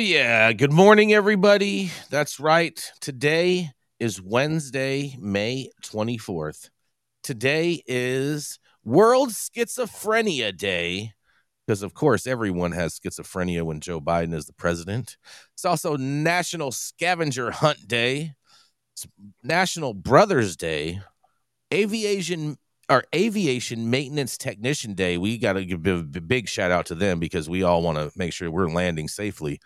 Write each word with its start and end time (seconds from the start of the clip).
Yeah. 0.00 0.52
Good 0.54 0.72
morning, 0.72 1.12
everybody. 1.12 1.90
That's 2.08 2.40
right. 2.40 2.90
Today 3.02 3.70
is 3.98 4.20
Wednesday, 4.20 5.14
May 5.20 5.70
24th. 5.84 6.70
Today 7.22 7.82
is 7.86 8.58
World 8.82 9.28
Schizophrenia 9.28 10.56
Day, 10.56 11.12
because, 11.66 11.82
of 11.82 11.92
course, 11.92 12.26
everyone 12.26 12.72
has 12.72 12.98
schizophrenia 12.98 13.62
when 13.62 13.80
Joe 13.80 14.00
Biden 14.00 14.32
is 14.32 14.46
the 14.46 14.54
president. 14.54 15.18
It's 15.52 15.66
also 15.66 15.96
National 15.96 16.72
Scavenger 16.72 17.50
Hunt 17.50 17.86
Day, 17.86 18.32
it's 18.94 19.06
National 19.42 19.92
Brothers 19.92 20.56
Day, 20.56 21.02
Aviation 21.74 22.56
our 22.90 23.04
aviation 23.14 23.88
maintenance 23.88 24.36
technician 24.36 24.94
day 24.94 25.16
we 25.16 25.38
got 25.38 25.54
to 25.54 25.64
give 25.64 25.86
a 25.86 26.20
big 26.20 26.48
shout 26.48 26.72
out 26.72 26.84
to 26.86 26.94
them 26.94 27.20
because 27.20 27.48
we 27.48 27.62
all 27.62 27.82
want 27.82 27.96
to 27.96 28.10
make 28.18 28.32
sure 28.32 28.50
we're 28.50 28.68
landing 28.68 29.08
safely 29.08 29.60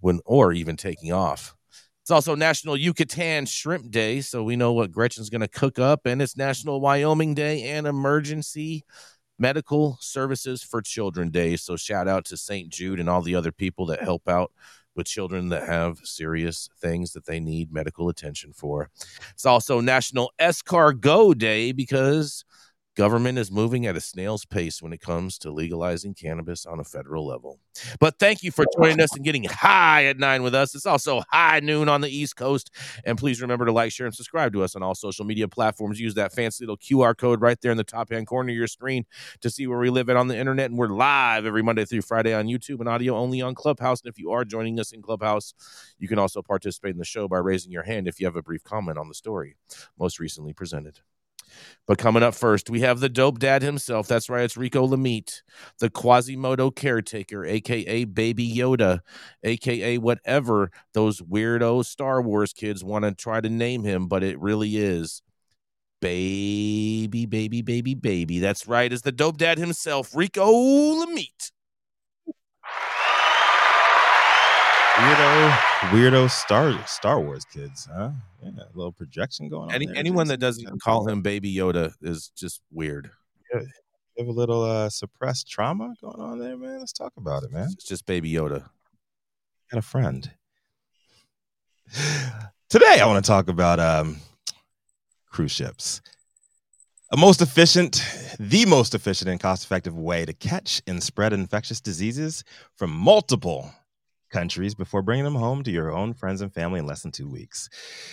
when 0.00 0.20
or 0.24 0.52
even 0.52 0.76
taking 0.76 1.12
off 1.12 1.54
it's 2.00 2.10
also 2.10 2.34
national 2.34 2.76
yucatan 2.76 3.44
shrimp 3.44 3.90
day 3.90 4.20
so 4.20 4.42
we 4.42 4.56
know 4.56 4.72
what 4.72 4.90
gretchen's 4.90 5.30
going 5.30 5.42
to 5.42 5.48
cook 5.48 5.78
up 5.78 6.06
and 6.06 6.22
it's 6.22 6.36
national 6.36 6.80
wyoming 6.80 7.34
day 7.34 7.62
and 7.62 7.86
emergency 7.86 8.82
medical 9.38 9.98
services 10.00 10.62
for 10.62 10.80
children 10.80 11.30
day 11.30 11.56
so 11.56 11.76
shout 11.76 12.08
out 12.08 12.24
to 12.24 12.36
st 12.36 12.70
jude 12.70 12.98
and 12.98 13.08
all 13.08 13.22
the 13.22 13.34
other 13.34 13.52
people 13.52 13.84
that 13.84 14.02
help 14.02 14.26
out 14.28 14.50
with 14.94 15.06
children 15.06 15.48
that 15.50 15.66
have 15.66 15.98
serious 16.04 16.68
things 16.80 17.12
that 17.12 17.26
they 17.26 17.40
need 17.40 17.72
medical 17.72 18.08
attention 18.10 18.52
for. 18.52 18.90
It's 19.30 19.46
also 19.46 19.80
National 19.80 20.32
Escargot 20.38 21.38
Day 21.38 21.72
because 21.72 22.44
Government 22.94 23.38
is 23.38 23.50
moving 23.50 23.86
at 23.86 23.96
a 23.96 24.02
snail's 24.02 24.44
pace 24.44 24.82
when 24.82 24.92
it 24.92 25.00
comes 25.00 25.38
to 25.38 25.50
legalizing 25.50 26.12
cannabis 26.12 26.66
on 26.66 26.78
a 26.78 26.84
federal 26.84 27.26
level. 27.26 27.58
But 27.98 28.18
thank 28.18 28.42
you 28.42 28.50
for 28.50 28.66
joining 28.76 29.00
us 29.00 29.16
and 29.16 29.24
getting 29.24 29.44
high 29.44 30.04
at 30.04 30.18
nine 30.18 30.42
with 30.42 30.54
us. 30.54 30.74
It's 30.74 30.84
also 30.84 31.22
high 31.30 31.60
noon 31.60 31.88
on 31.88 32.02
the 32.02 32.10
East 32.10 32.36
Coast. 32.36 32.70
And 33.06 33.16
please 33.16 33.40
remember 33.40 33.64
to 33.64 33.72
like, 33.72 33.92
share, 33.92 34.04
and 34.04 34.14
subscribe 34.14 34.52
to 34.52 34.62
us 34.62 34.76
on 34.76 34.82
all 34.82 34.94
social 34.94 35.24
media 35.24 35.48
platforms. 35.48 35.98
Use 35.98 36.12
that 36.16 36.34
fancy 36.34 36.64
little 36.64 36.76
QR 36.76 37.16
code 37.16 37.40
right 37.40 37.58
there 37.62 37.70
in 37.70 37.78
the 37.78 37.84
top 37.84 38.12
hand 38.12 38.26
corner 38.26 38.50
of 38.50 38.56
your 38.56 38.66
screen 38.66 39.06
to 39.40 39.48
see 39.48 39.66
where 39.66 39.78
we 39.78 39.88
live 39.88 40.10
at 40.10 40.16
on 40.16 40.28
the 40.28 40.36
internet. 40.36 40.70
And 40.70 40.78
we're 40.78 40.88
live 40.88 41.46
every 41.46 41.62
Monday 41.62 41.86
through 41.86 42.02
Friday 42.02 42.34
on 42.34 42.44
YouTube 42.46 42.80
and 42.80 42.90
audio 42.90 43.16
only 43.16 43.40
on 43.40 43.54
Clubhouse. 43.54 44.02
And 44.02 44.10
if 44.10 44.18
you 44.18 44.32
are 44.32 44.44
joining 44.44 44.78
us 44.78 44.92
in 44.92 45.00
Clubhouse, 45.00 45.54
you 45.98 46.08
can 46.08 46.18
also 46.18 46.42
participate 46.42 46.92
in 46.92 46.98
the 46.98 47.06
show 47.06 47.26
by 47.26 47.38
raising 47.38 47.72
your 47.72 47.84
hand 47.84 48.06
if 48.06 48.20
you 48.20 48.26
have 48.26 48.36
a 48.36 48.42
brief 48.42 48.62
comment 48.64 48.98
on 48.98 49.08
the 49.08 49.14
story 49.14 49.56
most 49.98 50.20
recently 50.20 50.52
presented. 50.52 51.00
But 51.86 51.98
coming 51.98 52.22
up 52.22 52.34
first, 52.34 52.70
we 52.70 52.80
have 52.80 53.00
the 53.00 53.08
dope 53.08 53.38
dad 53.38 53.62
himself. 53.62 54.06
That's 54.06 54.28
right, 54.28 54.44
it's 54.44 54.56
Rico 54.56 54.86
Lamitte, 54.86 55.42
the 55.78 55.90
Quasimodo 55.90 56.70
caretaker, 56.70 57.44
aka 57.44 58.04
Baby 58.04 58.54
Yoda, 58.54 59.00
aka 59.42 59.98
whatever 59.98 60.70
those 60.94 61.20
weirdo 61.20 61.84
Star 61.84 62.22
Wars 62.22 62.52
kids 62.52 62.84
want 62.84 63.04
to 63.04 63.12
try 63.12 63.40
to 63.40 63.48
name 63.48 63.84
him, 63.84 64.06
but 64.06 64.22
it 64.22 64.38
really 64.40 64.76
is 64.76 65.22
Baby, 66.00 67.26
Baby, 67.26 67.62
Baby, 67.62 67.94
Baby. 67.94 68.38
That's 68.38 68.66
right, 68.66 68.92
is 68.92 69.02
the 69.02 69.12
dope 69.12 69.38
dad 69.38 69.58
himself, 69.58 70.14
Rico 70.14 70.50
Lamitte. 70.50 71.52
Weirdo, 75.02 75.50
weirdo 75.90 76.30
Star 76.30 76.86
Star 76.86 77.20
Wars 77.20 77.44
kids, 77.44 77.88
huh? 77.92 78.10
Yeah, 78.42 78.50
a 78.50 78.76
little 78.76 78.92
projection 78.92 79.48
going 79.48 79.68
on. 79.68 79.74
Any, 79.74 79.86
there. 79.86 79.96
anyone 79.96 80.28
that 80.28 80.38
doesn't 80.38 80.80
call 80.80 81.08
him 81.08 81.22
Baby 81.22 81.54
Yoda 81.54 81.92
is 82.00 82.30
just 82.36 82.60
weird. 82.70 83.10
Yeah, 83.52 83.60
you 83.60 84.24
have 84.24 84.28
a 84.28 84.32
little 84.38 84.62
uh, 84.62 84.88
suppressed 84.90 85.48
trauma 85.48 85.94
going 86.00 86.20
on 86.20 86.38
there, 86.38 86.56
man. 86.56 86.78
Let's 86.78 86.92
talk 86.92 87.12
about 87.16 87.42
it, 87.42 87.50
man. 87.50 87.68
It's 87.72 87.84
just 87.84 88.06
Baby 88.06 88.32
Yoda. 88.32 88.68
Got 89.70 89.78
a 89.78 89.82
friend. 89.82 90.30
Today, 92.68 93.00
I 93.00 93.06
want 93.06 93.24
to 93.24 93.28
talk 93.28 93.48
about 93.48 93.80
um, 93.80 94.18
cruise 95.28 95.52
ships. 95.52 96.00
A 97.10 97.16
most 97.16 97.42
efficient, 97.42 98.02
the 98.40 98.64
most 98.64 98.94
efficient 98.94 99.28
and 99.28 99.38
cost 99.38 99.64
effective 99.64 99.98
way 99.98 100.24
to 100.24 100.32
catch 100.32 100.80
and 100.86 101.02
spread 101.02 101.34
infectious 101.34 101.80
diseases 101.80 102.44
from 102.76 102.90
multiple 102.90 103.70
countries 104.32 104.74
before 104.74 105.02
bringing 105.02 105.24
them 105.24 105.36
home 105.36 105.62
to 105.62 105.70
your 105.70 105.92
own 105.92 106.14
friends 106.14 106.40
and 106.40 106.52
family 106.52 106.80
in 106.80 106.86
less 106.86 107.02
than 107.02 107.12
two 107.12 107.28
weeks. 107.28 107.68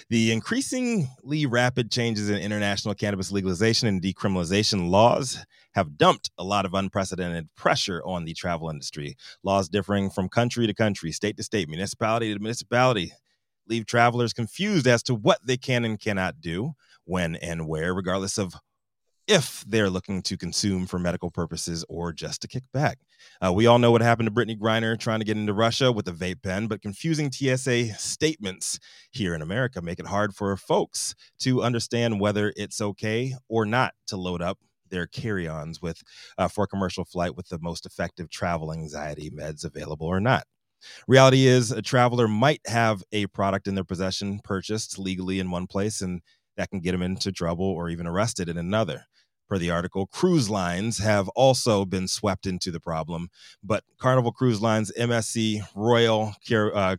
The 0.09 0.31
increasingly 0.31 1.45
rapid 1.47 1.89
changes 1.89 2.29
in 2.29 2.37
international 2.37 2.93
cannabis 2.93 3.31
legalization 3.31 3.87
and 3.87 4.01
decriminalization 4.01 4.89
laws 4.89 5.43
have 5.73 5.97
dumped 5.97 6.29
a 6.37 6.43
lot 6.43 6.65
of 6.65 6.73
unprecedented 6.73 7.47
pressure 7.55 8.01
on 8.05 8.25
the 8.25 8.33
travel 8.33 8.69
industry. 8.69 9.15
Laws 9.43 9.69
differing 9.69 10.09
from 10.09 10.29
country 10.29 10.67
to 10.67 10.73
country, 10.73 11.11
state 11.11 11.37
to 11.37 11.43
state, 11.43 11.69
municipality 11.69 12.33
to 12.33 12.39
municipality 12.39 13.13
leave 13.67 13.85
travelers 13.85 14.33
confused 14.33 14.87
as 14.87 15.03
to 15.03 15.15
what 15.15 15.39
they 15.45 15.55
can 15.55 15.85
and 15.85 15.99
cannot 15.99 16.41
do, 16.41 16.73
when 17.05 17.35
and 17.37 17.67
where, 17.67 17.93
regardless 17.93 18.37
of 18.37 18.55
if 19.29 19.63
they're 19.67 19.91
looking 19.91 20.23
to 20.23 20.35
consume 20.35 20.87
for 20.87 20.97
medical 20.97 21.29
purposes 21.29 21.85
or 21.87 22.11
just 22.11 22.41
to 22.41 22.47
kick 22.47 22.63
back. 22.73 22.97
Uh, 23.45 23.53
we 23.53 23.67
all 23.67 23.77
know 23.77 23.91
what 23.91 24.01
happened 24.01 24.27
to 24.27 24.33
Brittney 24.33 24.57
Griner 24.57 24.99
trying 24.99 25.19
to 25.19 25.25
get 25.25 25.37
into 25.37 25.53
Russia 25.53 25.91
with 25.91 26.07
a 26.07 26.11
vape 26.11 26.41
pen, 26.41 26.65
but 26.67 26.81
confusing 26.81 27.31
TSA 27.31 27.93
statements 27.93 28.79
here 29.11 29.35
in 29.35 29.43
America 29.43 29.83
make 29.83 29.99
it 29.99 30.07
hard 30.07 30.33
for 30.33 30.57
folks 30.57 31.13
to 31.39 31.61
understand 31.61 32.19
whether 32.19 32.51
it's 32.57 32.81
okay 32.81 33.35
or 33.47 33.67
not 33.67 33.93
to 34.07 34.17
load 34.17 34.41
up 34.41 34.57
their 34.89 35.05
carry-ons 35.05 35.79
with 35.79 36.01
uh, 36.39 36.47
for 36.47 36.65
commercial 36.65 37.05
flight 37.05 37.35
with 37.35 37.47
the 37.49 37.59
most 37.61 37.85
effective 37.85 38.31
travel 38.31 38.73
anxiety 38.73 39.29
meds 39.29 39.63
available 39.63 40.07
or 40.07 40.19
not. 40.19 40.45
Reality 41.07 41.45
is, 41.45 41.71
a 41.71 41.83
traveler 41.83 42.27
might 42.27 42.61
have 42.65 43.03
a 43.11 43.27
product 43.27 43.67
in 43.67 43.75
their 43.75 43.83
possession 43.83 44.39
purchased 44.43 44.97
legally 44.97 45.39
in 45.39 45.51
one 45.51 45.67
place 45.67 46.01
and 46.01 46.21
that 46.57 46.69
can 46.69 46.79
get 46.81 46.91
them 46.91 47.01
into 47.01 47.31
trouble 47.31 47.65
or 47.65 47.89
even 47.89 48.07
arrested 48.07 48.49
in 48.49 48.57
another. 48.57 49.05
Per 49.49 49.57
the 49.57 49.71
article, 49.71 50.05
cruise 50.05 50.47
lines 50.47 50.99
have 50.99 51.27
also 51.29 51.83
been 51.83 52.07
swept 52.07 52.45
into 52.45 52.69
the 52.69 52.79
problem, 52.79 53.29
but 53.63 53.83
Carnival 53.97 54.31
Cruise 54.31 54.61
Lines, 54.61 54.91
MSC, 54.95 55.63
Royal, 55.73 56.35
uh, 56.51 56.97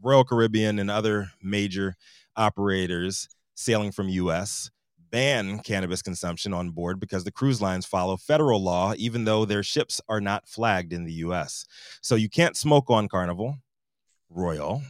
Royal 0.00 0.22
Caribbean, 0.22 0.78
and 0.78 0.92
other 0.92 1.32
major 1.42 1.96
operators 2.36 3.28
sailing 3.56 3.90
from 3.90 4.08
U.S. 4.08 4.70
ban 5.10 5.58
cannabis 5.58 6.00
consumption 6.00 6.54
on 6.54 6.70
board 6.70 7.00
because 7.00 7.24
the 7.24 7.32
cruise 7.32 7.60
lines 7.60 7.84
follow 7.84 8.16
federal 8.16 8.62
law, 8.62 8.94
even 8.96 9.24
though 9.24 9.44
their 9.44 9.64
ships 9.64 10.00
are 10.08 10.20
not 10.20 10.48
flagged 10.48 10.92
in 10.92 11.04
the 11.04 11.14
U.S. 11.14 11.64
So 12.00 12.14
you 12.14 12.28
can't 12.28 12.56
smoke 12.56 12.90
on 12.90 13.08
Carnival, 13.08 13.56
Royal, 14.30 14.82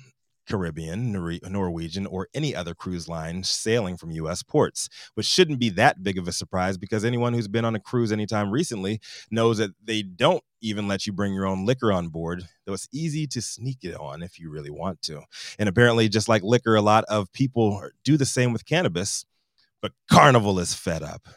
Caribbean, 0.49 1.13
Nor- 1.13 1.39
Norwegian, 1.49 2.07
or 2.07 2.29
any 2.35 2.55
other 2.55 2.75
cruise 2.75 3.09
line 3.09 3.43
sailing 3.45 3.97
from 3.97 4.11
U.S. 4.13 4.43
ports, 4.43 4.89
which 5.15 5.27
shouldn't 5.27 5.59
be 5.59 5.69
that 5.71 6.03
big 6.03 6.19
of 6.19 6.27
a 6.27 6.33
surprise 6.33 6.79
because 6.79 7.05
anyone 7.05 7.35
who's 7.35 7.49
been 7.49 7.65
on 7.65 7.75
a 7.75 7.81
cruise 7.81 8.13
anytime 8.13 8.51
recently 8.51 9.01
knows 9.31 9.59
that 9.59 9.71
they 9.83 10.03
don't 10.03 10.43
even 10.61 10.89
let 10.89 11.07
you 11.07 11.13
bring 11.13 11.35
your 11.35 11.47
own 11.47 11.67
liquor 11.67 11.93
on 11.93 12.09
board, 12.09 12.49
though 12.65 12.73
it's 12.73 12.89
easy 12.93 13.27
to 13.29 13.41
sneak 13.41 13.79
it 13.83 13.95
on 13.95 14.23
if 14.23 14.39
you 14.39 14.51
really 14.51 14.71
want 14.71 15.03
to. 15.03 15.23
And 15.59 15.69
apparently, 15.69 16.09
just 16.09 16.29
like 16.29 16.43
liquor, 16.43 16.75
a 16.75 16.83
lot 16.83 17.05
of 17.05 17.33
people 17.33 17.83
do 18.05 18.17
the 18.17 18.27
same 18.27 18.53
with 18.53 18.67
cannabis, 18.67 19.25
but 19.81 19.93
Carnival 20.11 20.59
is 20.59 20.75
fed 20.75 21.03
up. 21.03 21.29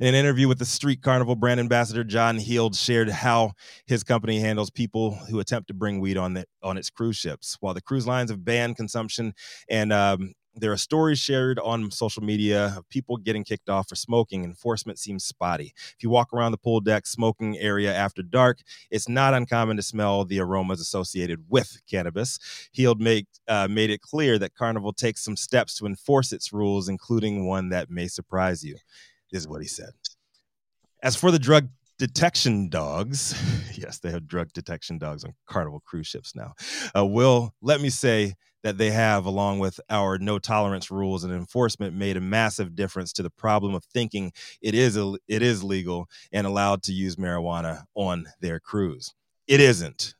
In 0.00 0.06
an 0.06 0.14
interview 0.14 0.48
with 0.48 0.58
the 0.58 0.64
Street 0.64 1.02
Carnival 1.02 1.36
brand 1.36 1.60
ambassador 1.60 2.04
John 2.04 2.38
Heald 2.38 2.76
shared 2.76 3.08
how 3.08 3.52
his 3.86 4.04
company 4.04 4.40
handles 4.40 4.70
people 4.70 5.12
who 5.14 5.40
attempt 5.40 5.68
to 5.68 5.74
bring 5.74 6.00
weed 6.00 6.16
on 6.16 6.34
the, 6.34 6.44
on 6.62 6.76
its 6.76 6.90
cruise 6.90 7.16
ships. 7.16 7.56
While 7.60 7.74
the 7.74 7.80
cruise 7.80 8.06
lines 8.06 8.30
have 8.30 8.44
banned 8.44 8.76
consumption 8.76 9.34
and 9.68 9.92
um, 9.92 10.34
there 10.54 10.72
are 10.72 10.76
stories 10.76 11.18
shared 11.18 11.58
on 11.58 11.90
social 11.90 12.22
media 12.22 12.74
of 12.76 12.88
people 12.90 13.16
getting 13.16 13.42
kicked 13.42 13.70
off 13.70 13.88
for 13.88 13.94
smoking. 13.94 14.44
Enforcement 14.44 14.98
seems 14.98 15.24
spotty. 15.24 15.72
If 15.76 16.02
you 16.02 16.10
walk 16.10 16.32
around 16.32 16.52
the 16.52 16.58
pool 16.58 16.80
deck 16.80 17.06
smoking 17.06 17.58
area 17.58 17.94
after 17.94 18.22
dark, 18.22 18.58
it's 18.90 19.08
not 19.08 19.34
uncommon 19.34 19.76
to 19.78 19.82
smell 19.82 20.24
the 20.24 20.40
aromas 20.40 20.80
associated 20.80 21.46
with 21.48 21.80
cannabis. 21.90 22.38
Heald 22.72 23.00
make, 23.00 23.26
uh, 23.48 23.68
made 23.68 23.90
it 23.90 24.02
clear 24.02 24.38
that 24.38 24.54
Carnival 24.54 24.92
takes 24.92 25.24
some 25.24 25.36
steps 25.36 25.74
to 25.78 25.86
enforce 25.86 26.32
its 26.32 26.52
rules, 26.52 26.88
including 26.88 27.46
one 27.46 27.70
that 27.70 27.90
may 27.90 28.06
surprise 28.06 28.62
you. 28.62 28.76
Is 29.32 29.48
what 29.48 29.62
he 29.62 29.68
said. 29.68 29.90
As 31.02 31.16
for 31.16 31.30
the 31.30 31.38
drug 31.38 31.68
detection 31.98 32.68
dogs, 32.68 33.34
yes, 33.74 33.98
they 33.98 34.10
have 34.10 34.28
drug 34.28 34.52
detection 34.52 34.98
dogs 34.98 35.24
on 35.24 35.34
Carnival 35.46 35.82
cruise 35.84 36.06
ships 36.06 36.34
now. 36.34 36.54
Uh, 36.96 37.06
will 37.06 37.54
let 37.60 37.80
me 37.80 37.90
say 37.90 38.34
that 38.62 38.78
they 38.78 38.90
have, 38.90 39.24
along 39.24 39.58
with 39.58 39.80
our 39.90 40.18
no 40.18 40.38
tolerance 40.38 40.90
rules 40.90 41.24
and 41.24 41.32
enforcement, 41.32 41.94
made 41.94 42.16
a 42.16 42.20
massive 42.20 42.74
difference 42.76 43.12
to 43.14 43.22
the 43.22 43.30
problem 43.30 43.74
of 43.74 43.84
thinking 43.84 44.32
it 44.60 44.74
is 44.74 44.96
it 44.96 45.42
is 45.42 45.64
legal 45.64 46.08
and 46.32 46.46
allowed 46.46 46.82
to 46.84 46.92
use 46.92 47.16
marijuana 47.16 47.84
on 47.94 48.26
their 48.40 48.60
cruise. 48.60 49.14
It 49.46 49.60
isn't. 49.60 50.14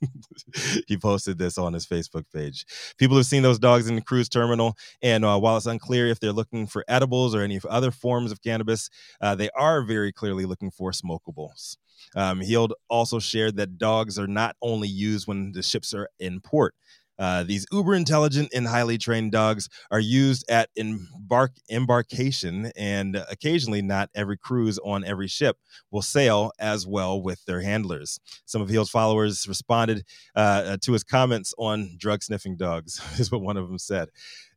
he 0.88 0.96
posted 0.96 1.38
this 1.38 1.58
on 1.58 1.72
his 1.72 1.86
Facebook 1.86 2.24
page. 2.32 2.64
People 2.98 3.16
have 3.16 3.26
seen 3.26 3.42
those 3.42 3.58
dogs 3.58 3.88
in 3.88 3.96
the 3.96 4.00
cruise 4.02 4.28
terminal, 4.28 4.76
and 5.02 5.24
uh, 5.24 5.38
while 5.38 5.56
it's 5.56 5.66
unclear 5.66 6.08
if 6.08 6.20
they're 6.20 6.32
looking 6.32 6.66
for 6.66 6.84
edibles 6.88 7.34
or 7.34 7.42
any 7.42 7.60
other 7.68 7.90
forms 7.90 8.32
of 8.32 8.42
cannabis, 8.42 8.90
uh, 9.20 9.34
they 9.34 9.50
are 9.56 9.82
very 9.82 10.12
clearly 10.12 10.46
looking 10.46 10.70
for 10.70 10.92
smokables. 10.92 11.76
Um, 12.14 12.40
Heald 12.40 12.74
also 12.88 13.18
shared 13.18 13.56
that 13.56 13.78
dogs 13.78 14.18
are 14.18 14.26
not 14.26 14.56
only 14.62 14.88
used 14.88 15.26
when 15.26 15.52
the 15.52 15.62
ships 15.62 15.92
are 15.94 16.08
in 16.18 16.40
port. 16.40 16.74
Uh, 17.18 17.42
these 17.42 17.66
uber 17.72 17.94
intelligent 17.94 18.50
and 18.54 18.66
highly 18.68 18.96
trained 18.96 19.32
dogs 19.32 19.68
are 19.90 20.00
used 20.00 20.44
at 20.48 20.70
embark 20.76 21.52
embarkation, 21.70 22.70
and 22.76 23.16
occasionally, 23.30 23.82
not 23.82 24.10
every 24.14 24.36
cruise 24.36 24.78
on 24.84 25.04
every 25.04 25.28
ship 25.28 25.58
will 25.90 26.02
sail 26.02 26.52
as 26.58 26.86
well 26.86 27.20
with 27.20 27.44
their 27.44 27.60
handlers. 27.60 28.20
Some 28.44 28.62
of 28.62 28.68
Heald's 28.68 28.90
followers 28.90 29.46
responded 29.48 30.04
uh, 30.34 30.76
to 30.82 30.92
his 30.92 31.04
comments 31.04 31.52
on 31.58 31.96
drug 31.98 32.22
sniffing 32.22 32.56
dogs. 32.56 33.00
is 33.18 33.32
what 33.32 33.42
one 33.42 33.56
of 33.56 33.68
them 33.68 33.78
said. 33.78 34.08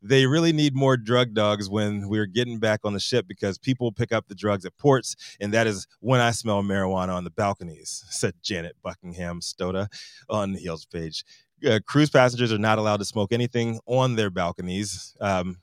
They 0.02 0.25
really 0.25 0.52
need 0.52 0.75
more 0.75 0.98
drug 0.98 1.34
dogs 1.34 1.69
when 1.69 2.10
we're 2.10 2.25
getting 2.25 2.60
back 2.60 2.81
on 2.84 2.94
the 2.94 3.00
ship 3.00 3.28
because 3.28 3.58
people 3.58 3.92
pick 3.92 4.12
up 4.12 4.28
the 4.28 4.36
drugs 4.36 4.66
at 4.66 4.78
ports, 4.78 5.16
and 5.40 5.54
that 5.54 5.68
is 5.68 5.88
when 6.00 6.22
I 6.22 6.31
smell 6.31 6.63
marijuana 6.63 7.13
on 7.13 7.24
the 7.24 7.30
balconies," 7.30 8.04
said 8.10 8.36
Janet 8.42 8.75
Buckingham 8.84 9.42
Stoda 9.42 9.88
on 10.30 10.56
Heald's 10.56 10.86
page 10.86 11.24
uh, 11.66 11.80
cruise 11.86 12.10
passengers 12.10 12.52
are 12.52 12.58
not 12.58 12.78
allowed 12.78 12.98
to 12.98 13.06
smoke 13.06 13.31
anything 13.31 13.80
on 13.86 14.16
their 14.16 14.30
balconies, 14.30 15.16
um, 15.22 15.58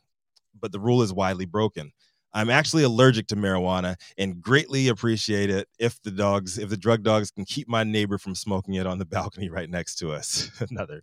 but 0.59 0.73
the 0.73 0.81
rule 0.81 1.03
is 1.03 1.13
widely 1.13 1.47
broken. 1.47 1.93
I'm 2.35 2.51
actually 2.51 2.83
allergic 2.83 3.27
to 3.29 3.37
marijuana 3.37 3.97
and 4.19 4.41
greatly 4.41 4.89
appreciate 4.89 5.51
it 5.51 5.67
if 5.79 6.01
the 6.03 6.11
dogs, 6.11 6.59
if 6.59 6.69
the 6.69 6.77
drug 6.77 7.03
dogs 7.03 7.31
can 7.31 7.45
keep 7.45 7.69
my 7.69 7.85
neighbor 7.85 8.19
from 8.19 8.35
smoking 8.35 8.75
it 8.75 8.87
on 8.87 8.99
the 8.99 9.05
balcony 9.07 9.49
right 9.49 9.69
next 9.69 9.97
to 9.97 10.13
us. 10.13 10.51
Another 10.71 11.03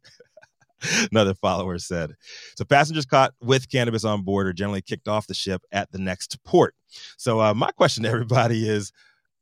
another 1.11 1.33
follower 1.33 1.79
said. 1.79 2.15
So 2.55 2.65
passengers 2.65 3.05
caught 3.05 3.33
with 3.41 3.69
cannabis 3.69 4.03
on 4.03 4.23
board 4.23 4.47
are 4.47 4.53
generally 4.53 4.81
kicked 4.81 5.07
off 5.07 5.27
the 5.27 5.33
ship 5.33 5.61
at 5.71 5.91
the 5.91 5.99
next 5.99 6.43
port. 6.43 6.75
So 7.17 7.39
uh, 7.39 7.53
my 7.53 7.71
question 7.71 8.03
to 8.03 8.09
everybody 8.09 8.67
is, 8.67 8.91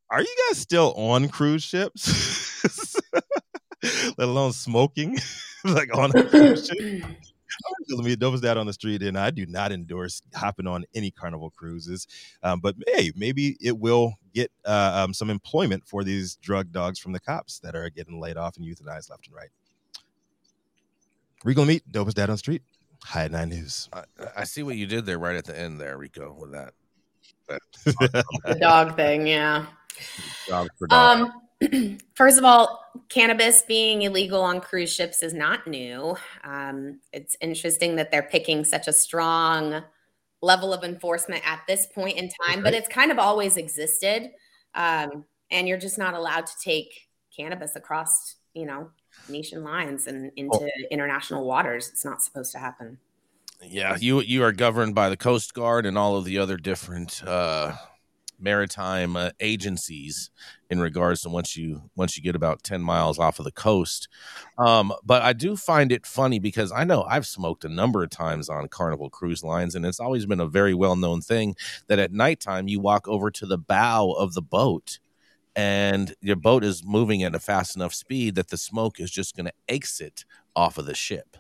are 0.10 0.22
you 0.22 0.36
guys 0.50 0.60
still 0.60 0.94
on 0.96 1.28
cruise 1.30 1.64
ships? 1.64 3.02
let 4.18 4.28
alone 4.28 4.54
smoking, 4.54 5.18
like 5.74 5.96
on 5.98 6.12
a 6.16 6.24
cruise 6.30 6.68
ship. 6.68 7.04
Let 7.90 8.06
me 8.06 8.16
those 8.16 8.42
that 8.42 8.58
on 8.58 8.66
the 8.66 8.74
street, 8.74 9.04
and 9.04 9.18
I 9.18 9.30
do 9.30 9.46
not 9.46 9.72
endorse 9.72 10.22
hopping 10.34 10.66
on 10.66 10.86
any 10.96 11.12
carnival 11.12 11.52
cruises. 11.52 12.08
Um, 12.42 12.60
but 12.60 12.76
hey, 12.88 13.12
maybe 13.16 13.58
it 13.62 13.78
will 13.78 14.14
get 14.34 14.52
uh, 14.66 15.04
um, 15.04 15.14
some 15.14 15.30
employment 15.30 15.84
for 15.86 16.04
these 16.04 16.36
drug 16.38 16.72
dogs 16.72 17.00
from 17.00 17.12
the 17.12 17.20
cops 17.20 17.60
that 17.60 17.76
are 17.76 17.90
getting 17.90 18.20
laid 18.20 18.38
off 18.38 18.58
and 18.58 18.66
euthanized 18.66 19.10
left 19.10 19.28
and 19.28 19.36
right. 19.36 19.50
Rico 21.44 21.66
meet 21.66 21.90
dopest 21.92 22.14
dad 22.14 22.30
on 22.30 22.36
the 22.36 22.38
street. 22.40 22.64
High 23.04 23.26
at 23.26 23.32
nine 23.32 23.50
news. 23.50 23.90
I, 23.92 24.04
I, 24.38 24.44
see 24.46 24.64
what 24.64 24.78
you 24.78 24.88
did 24.88 25.06
there 25.06 25.20
right 25.20 25.36
at 25.36 25.44
the 25.44 25.60
end 25.60 25.80
there, 25.80 25.98
Rico, 25.98 26.34
with 26.40 26.54
that. 26.54 26.74
the 27.86 28.58
dog 28.62 28.96
thing, 28.96 29.28
yeah. 29.28 29.66
Dog 30.48 30.70
for 30.80 30.88
dog. 30.88 31.20
Um, 31.20 31.43
First 32.16 32.38
of 32.38 32.46
all, 32.46 32.84
cannabis 33.10 33.62
being 33.62 34.04
illegal 34.04 34.42
on 34.42 34.62
cruise 34.62 34.94
ships 34.94 35.24
is 35.24 35.34
not 35.34 35.68
new. 35.68 36.16
Um, 36.44 37.00
it's 37.12 37.36
interesting 37.42 37.96
that 37.96 38.12
they're 38.12 38.24
picking 38.24 38.64
such 38.64 38.88
a 38.88 38.94
strong 38.94 39.84
level 40.42 40.74
of 40.74 40.84
enforcement 40.84 41.42
at 41.48 41.62
this 41.68 41.86
point 41.86 42.18
in 42.18 42.30
time, 42.30 42.56
right. 42.56 42.64
but 42.64 42.74
it's 42.74 42.88
kind 42.88 43.12
of 43.12 43.20
always 43.20 43.58
existed. 43.58 44.32
Um, 44.76 45.26
and 45.52 45.68
you're 45.68 45.78
just 45.78 45.98
not 45.98 46.14
allowed 46.14 46.46
to 46.48 46.54
take 46.62 47.08
cannabis 47.36 47.76
across, 47.76 48.36
you 48.54 48.66
know, 48.66 48.90
nation 49.30 49.64
lines 49.64 50.08
and 50.08 50.32
into 50.36 50.60
oh. 50.62 50.70
international 50.92 51.46
waters. 51.46 51.90
It's 51.90 52.06
not 52.06 52.22
supposed 52.22 52.52
to 52.54 52.60
happen. 52.60 52.98
Yeah, 53.66 53.96
you 54.00 54.22
you 54.22 54.44
are 54.44 54.52
governed 54.52 54.94
by 54.94 55.10
the 55.10 55.16
Coast 55.16 55.54
Guard 55.54 55.86
and 55.86 55.98
all 55.98 56.18
of 56.18 56.26
the 56.26 56.38
other 56.38 56.58
different 56.58 57.24
uh, 57.26 57.74
maritime 58.44 59.16
uh, 59.16 59.32
agencies 59.40 60.30
in 60.70 60.80
regards 60.80 61.22
to 61.22 61.30
once 61.30 61.56
you 61.56 61.90
once 61.96 62.18
you 62.18 62.24
get 62.24 62.36
about 62.36 62.64
10 62.64 62.82
miles 62.82 63.18
off 63.18 63.40
of 63.40 63.46
the 63.46 63.52
coast. 63.52 64.08
Um, 64.58 64.94
but 65.04 65.22
i 65.22 65.34
do 65.34 65.56
find 65.56 65.92
it 65.92 66.06
funny 66.06 66.40
because 66.40 66.72
i 66.72 66.84
know 66.84 67.04
i've 67.04 67.26
smoked 67.26 67.66
a 67.66 67.70
number 67.70 68.04
of 68.04 68.10
times 68.10 68.50
on 68.50 68.68
carnival 68.68 69.10
cruise 69.10 69.44
lines 69.44 69.76
and 69.76 69.86
it's 69.86 70.00
always 70.00 70.26
been 70.26 70.40
a 70.40 70.48
very 70.48 70.74
well 70.74 70.96
known 70.96 71.22
thing 71.22 71.56
that 71.88 72.00
at 72.00 72.12
nighttime 72.12 72.68
you 72.68 72.80
walk 72.80 73.08
over 73.08 73.32
to 73.32 73.46
the 73.46 73.58
bow 73.58 74.12
of 74.12 74.34
the 74.34 74.42
boat 74.42 75.00
and 75.56 76.16
your 76.22 76.36
boat 76.36 76.64
is 76.64 76.84
moving 76.84 77.24
at 77.24 77.36
a 77.36 77.40
fast 77.40 77.76
enough 77.76 77.94
speed 77.94 78.36
that 78.36 78.50
the 78.50 78.58
smoke 78.58 79.00
is 79.00 79.12
just 79.12 79.36
going 79.36 79.46
to 79.46 79.54
exit 79.68 80.26
off 80.56 80.78
of 80.78 80.86
the 80.86 80.96
ship 80.96 81.38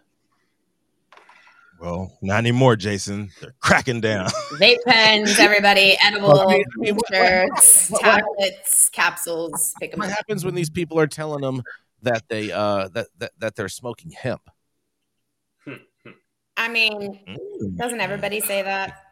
well, 1.83 2.17
not 2.21 2.37
anymore, 2.37 2.77
Jason. 2.77 3.29
They're 3.41 3.53
cracking 3.59 3.99
down. 3.99 4.27
Vape 4.53 4.77
pens, 4.87 5.37
everybody, 5.37 5.97
edible 6.03 6.39
I 6.39 6.63
mean, 6.77 6.97
shirts, 7.11 7.91
tablets, 7.99 8.87
capsules. 8.89 9.73
Pick 9.81 9.91
them 9.91 9.99
what 9.99 10.09
up. 10.09 10.15
happens 10.15 10.45
when 10.45 10.55
these 10.55 10.69
people 10.69 10.97
are 10.97 11.07
telling 11.07 11.41
them 11.41 11.61
that 12.01 12.23
they 12.29 12.53
uh 12.53 12.87
that 12.93 13.07
that, 13.17 13.31
that 13.37 13.55
they're 13.55 13.67
smoking 13.67 14.11
hemp? 14.11 14.49
I 16.55 16.69
mean, 16.69 17.19
mm. 17.27 17.77
doesn't 17.77 17.99
everybody 17.99 18.39
say 18.39 18.61
that? 18.61 19.02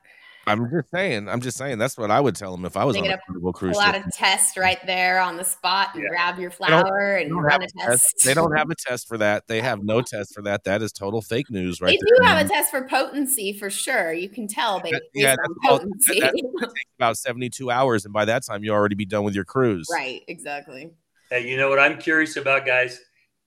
I'm 0.48 0.70
just 0.72 0.90
saying. 0.90 1.30
I'm 1.30 1.40
just 1.42 1.58
saying. 1.58 1.78
That's 1.78 1.98
what 1.98 2.10
I 2.10 2.20
would 2.20 2.36
tell 2.36 2.52
them 2.52 2.66
if 2.66 2.76
I 2.76 2.84
was 2.84 2.98
on 2.98 3.06
a 3.06 3.18
carnival 3.26 3.54
cruise. 3.54 3.74
Pull 3.74 3.82
out 3.82 3.96
a 3.96 4.04
test 4.12 4.58
right 4.58 4.80
there 4.86 5.20
on 5.20 5.38
the 5.38 5.44
spot 5.44 5.90
and 5.94 6.04
yeah. 6.04 6.10
grab 6.10 6.40
your 6.40 6.50
flower 6.50 7.16
and 7.16 7.44
run 7.44 7.62
a 7.62 7.68
test. 7.68 7.88
test. 7.88 8.26
They 8.26 8.34
don't 8.34 8.56
have 8.58 8.70
a 8.70 8.76
test 8.76 9.08
for 9.08 9.18
that. 9.20 9.48
They 9.48 9.62
have 9.62 9.84
no 9.84 10.02
test 10.02 10.34
for 10.34 10.42
that. 10.44 10.64
That 10.64 10.82
is 10.82 10.92
total 10.92 11.22
fake 11.22 11.52
news, 11.52 11.80
right? 11.80 11.92
They 11.92 11.98
do 11.98 12.16
there. 12.20 12.28
have 12.28 12.46
a 12.46 12.50
test 12.50 12.72
for 12.72 12.88
potency 12.88 13.54
for 13.54 13.70
sure. 13.70 14.14
You 14.14 14.30
can 14.30 14.48
tell 14.48 14.80
based, 14.80 15.02
yeah, 15.14 15.36
on 15.44 15.56
potency. 15.64 16.20
That, 16.20 16.34
that 16.34 16.68
takes 16.76 16.92
about 16.98 17.18
72 17.18 17.70
hours, 17.70 18.06
and 18.06 18.14
by 18.14 18.26
that 18.26 18.44
time 18.44 18.64
you 18.64 18.72
already 18.72 18.96
be 18.96 19.06
done 19.06 19.24
with 19.24 19.36
your 19.36 19.46
cruise. 19.46 19.88
Right. 19.92 20.22
Exactly. 20.28 20.92
Hey, 21.30 21.48
you 21.48 21.56
know 21.56 21.70
what 21.70 21.80
I'm 21.80 21.98
curious 21.98 22.36
about, 22.36 22.66
guys, 22.66 23.00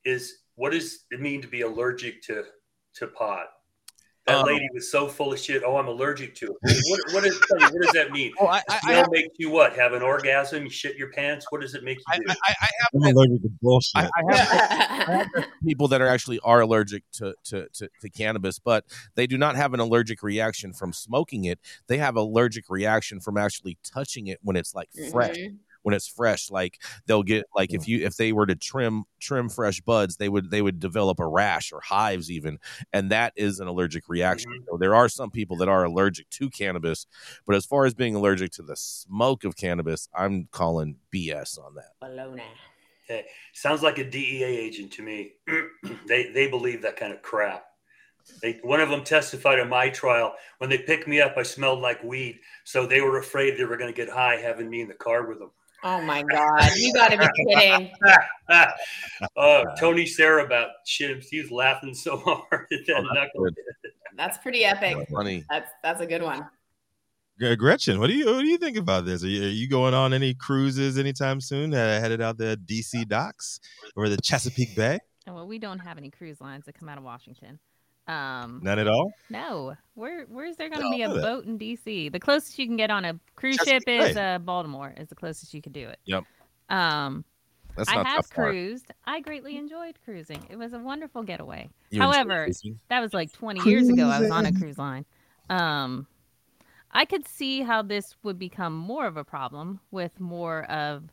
is 0.05 0.39
what 0.55 0.71
does 0.71 1.05
it 1.11 1.21
mean 1.21 1.43
to 1.43 1.49
be 1.49 1.63
allergic 1.63 2.23
to 2.25 2.45
to 2.95 3.09
pot? 3.09 3.47
That 4.27 4.37
um, 4.37 4.47
lady 4.47 4.67
was 4.73 4.91
so 4.91 5.07
full 5.07 5.35
of 5.35 5.39
shit. 5.39 5.63
Oh, 5.67 5.77
I'm 5.77 5.87
allergic 5.87 6.35
to 6.37 6.47
it. 6.47 6.77
What, 6.89 7.01
what, 7.13 7.25
is, 7.27 7.39
what 7.51 7.73
does 7.83 7.93
that 7.93 8.11
mean? 8.11 8.33
Oh, 8.41 8.47
I, 8.47 8.63
I, 8.71 9.03
I 9.03 9.05
make 9.11 9.33
you 9.37 9.51
what? 9.51 9.77
Have 9.77 9.93
an 9.93 10.01
orgasm? 10.01 10.65
You 10.65 10.71
shit 10.71 10.97
your 10.97 11.11
pants? 11.11 11.47
What 11.51 11.61
does 11.61 11.75
it 11.75 11.85
make 11.85 11.99
you 11.99 12.21
do? 12.21 12.31
I, 12.31 12.33
I, 12.33 12.55
I 12.63 12.69
have, 12.81 12.89
I'm 12.95 13.17
allergic 13.17 13.43
to 13.43 13.51
bullshit. 13.61 13.97
I, 13.97 14.09
I 14.17 14.35
have, 14.35 14.49
I 15.09 15.13
have 15.35 15.47
people 15.63 15.89
that 15.89 16.01
are 16.01 16.09
actually 16.09 16.41
are 16.41 16.63
allergic 16.63 17.03
to, 17.13 17.35
to, 17.45 17.69
to, 17.75 17.91
to, 18.01 18.09
cannabis, 18.09 18.59
but 18.59 18.87
they 19.15 19.27
do 19.27 19.37
not 19.37 19.57
have 19.57 19.75
an 19.75 19.81
allergic 19.81 20.23
reaction 20.23 20.73
from 20.73 20.95
smoking 20.95 21.45
it. 21.45 21.59
They 21.87 21.99
have 21.99 22.17
allergic 22.17 22.71
reaction 22.71 23.21
from 23.21 23.37
actually 23.37 23.77
touching 23.85 24.29
it 24.29 24.39
when 24.43 24.57
it's 24.57 24.75
like 24.75 24.89
fresh. 25.11 25.37
Mm-hmm 25.37 25.57
when 25.85 25.95
it's 25.95 26.09
fresh 26.09 26.51
like 26.51 26.83
they'll 27.07 27.23
get 27.23 27.47
like 27.55 27.73
if 27.73 27.87
you 27.87 28.05
if 28.05 28.17
they 28.17 28.33
were 28.33 28.47
to 28.47 28.57
trim 28.57 29.05
trim 29.21 29.49
fresh 29.49 29.81
buds 29.81 30.17
they 30.17 30.29
would 30.29 30.51
they 30.51 30.61
would 30.61 30.81
develop 30.81 31.21
a 31.21 31.27
rash 31.27 31.73
or 31.73 31.81
hives 31.81 32.31
even 32.31 32.59
and 32.93 33.11
that 33.11 33.33
is 33.37 33.61
an 33.61 33.69
allergic 33.69 34.09
reaction 34.09 34.51
mm-hmm. 34.51 34.65
so 34.69 34.77
there 34.77 34.95
are 34.95 35.09
some 35.09 35.31
people 35.31 35.57
that 35.57 35.69
are 35.69 35.85
allergic 35.85 36.29
to 36.31 36.51
cannabis 36.51 37.07
but 37.47 37.55
as 37.55 37.65
far 37.65 37.85
as 37.85 37.95
being 37.95 38.15
allergic 38.15 38.51
to 38.51 38.63
the 38.63 38.77
smoke 38.77 39.45
of 39.45 39.57
cannabis 39.57 40.09
i'm 40.15 40.49
calling 40.51 40.97
bs 41.13 41.59
on 41.59 41.75
that 41.75 41.93
Baloney. 42.03 42.43
Hey, 43.07 43.27
sounds 43.53 43.83
like 43.83 43.99
a 43.99 44.09
DEA 44.09 44.45
agent 44.45 44.93
to 44.93 45.03
me. 45.03 45.35
they 46.07 46.31
they 46.31 46.49
believe 46.49 46.81
that 46.83 46.97
kind 46.97 47.13
of 47.13 47.21
crap. 47.21 47.67
They, 48.41 48.59
one 48.63 48.81
of 48.81 48.89
them 48.89 49.05
testified 49.05 49.59
in 49.59 49.69
my 49.69 49.91
trial. 49.91 50.35
When 50.57 50.71
they 50.71 50.79
picked 50.79 51.07
me 51.07 51.21
up, 51.21 51.35
I 51.37 51.43
smelled 51.43 51.81
like 51.81 52.03
weed, 52.03 52.41
so 52.65 52.87
they 52.87 53.03
were 53.03 53.19
afraid 53.19 53.59
they 53.59 53.65
were 53.65 53.77
going 53.77 53.93
to 53.93 53.97
get 53.97 54.13
high 54.13 54.37
having 54.37 54.71
me 54.71 54.81
in 54.81 54.89
the 54.89 54.95
car 54.95 55.27
with 55.27 55.39
them. 55.39 55.51
Oh 55.87 56.01
my 56.01 56.23
god, 56.23 56.71
you 56.77 56.95
got 56.95 57.11
to 57.11 57.19
be 57.19 57.27
kidding! 57.37 57.93
uh, 59.37 59.65
Tony 59.79 60.07
Sarah 60.07 60.45
about 60.45 60.71
shit. 60.87 61.23
He 61.31 61.43
was 61.43 61.51
laughing 61.51 61.93
so 61.93 62.17
hard 62.17 62.67
at 62.73 62.87
that 62.87 62.97
oh, 62.97 63.13
knuckle. 63.13 63.49
That's 64.17 64.39
pretty 64.39 64.65
epic. 64.65 64.97
That's 64.97 65.13
funny. 65.13 65.45
That's 65.51 65.71
that's 65.83 66.01
a 66.01 66.07
good 66.07 66.23
one. 66.23 66.49
Gretchen, 67.59 68.01
what 68.01 68.07
do 68.07 68.15
you 68.15 68.25
what 68.27 68.41
do 68.41 68.47
you 68.47 68.57
think 68.57 68.79
about 68.79 69.05
this? 69.05 69.25
Are 69.25 69.29
you, 69.29 69.43
are 69.43 69.49
you 69.49 69.69
going 69.69 69.93
on 69.93 70.15
any 70.15 70.33
cruises 70.33 70.97
anytime 70.97 71.41
soon? 71.41 71.75
Uh, 71.75 72.01
headed 72.01 72.23
out 72.23 72.39
the 72.39 72.59
DC 72.65 73.07
docks 73.09 73.61
or 73.95 74.09
the 74.09 74.17
Chesapeake 74.17 74.75
Bay? 74.75 75.01
Well, 75.27 75.47
we 75.47 75.59
don't 75.59 75.81
have 75.81 75.99
any 75.99 76.11
cruise 76.11 76.41
lines 76.41 76.65
that 76.65 76.79
come 76.79 76.89
out 76.89 76.97
of 76.97 77.05
Washington. 77.05 77.59
Um, 78.07 78.61
None 78.63 78.79
at 78.79 78.89
all. 78.89 79.13
No. 79.31 79.75
Where 79.95 80.27
Where's 80.29 80.57
there 80.57 80.69
going 80.69 80.83
to 80.83 80.91
be 80.91 81.03
a 81.03 81.09
boat 81.09 81.47
in 81.47 81.59
DC? 81.59 82.13
The 82.13 82.21
closest 82.21 82.59
you 82.59 82.67
can 82.67 82.77
get 82.77 82.91
on 82.91 83.05
a 83.05 83.19
cruise 83.35 83.59
ship 83.65 83.83
is 83.87 84.17
uh, 84.17 84.39
Baltimore. 84.39 84.95
Is 84.97 85.09
the 85.09 85.15
closest 85.15 85.55
you 85.55 85.63
could 85.63 85.73
do 85.73 85.89
it. 85.89 85.99
Yep. 86.05 86.25
Um, 86.69 87.25
That's 87.77 87.89
I 87.89 88.07
have 88.07 88.29
cruised. 88.31 88.87
I 89.07 89.21
greatly 89.21 89.57
enjoyed 89.57 89.97
cruising. 90.05 90.47
It 90.51 90.57
was 90.57 90.73
a 90.73 90.79
wonderful 90.79 91.23
getaway. 91.23 91.71
You 91.91 92.03
However, 92.03 92.49
that 92.89 93.01
was 93.01 93.15
like 93.15 93.33
20 93.33 93.61
cruising. 93.61 93.73
years 93.73 93.89
ago. 93.89 94.09
I 94.09 94.21
was 94.21 94.31
on 94.31 94.47
a 94.47 94.53
cruise 94.53 94.79
line. 94.79 95.05
Um, 95.49 96.07
I 96.93 97.05
could 97.05 97.27
see 97.27 97.63
how 97.63 97.83
this 97.83 98.05
would 98.23 98.39
become 98.39 98.77
more 98.77 99.07
of 99.07 99.17
a 99.17 99.25
problem 99.25 99.81
with 99.91 100.19
more 100.21 100.65
of 100.71 101.05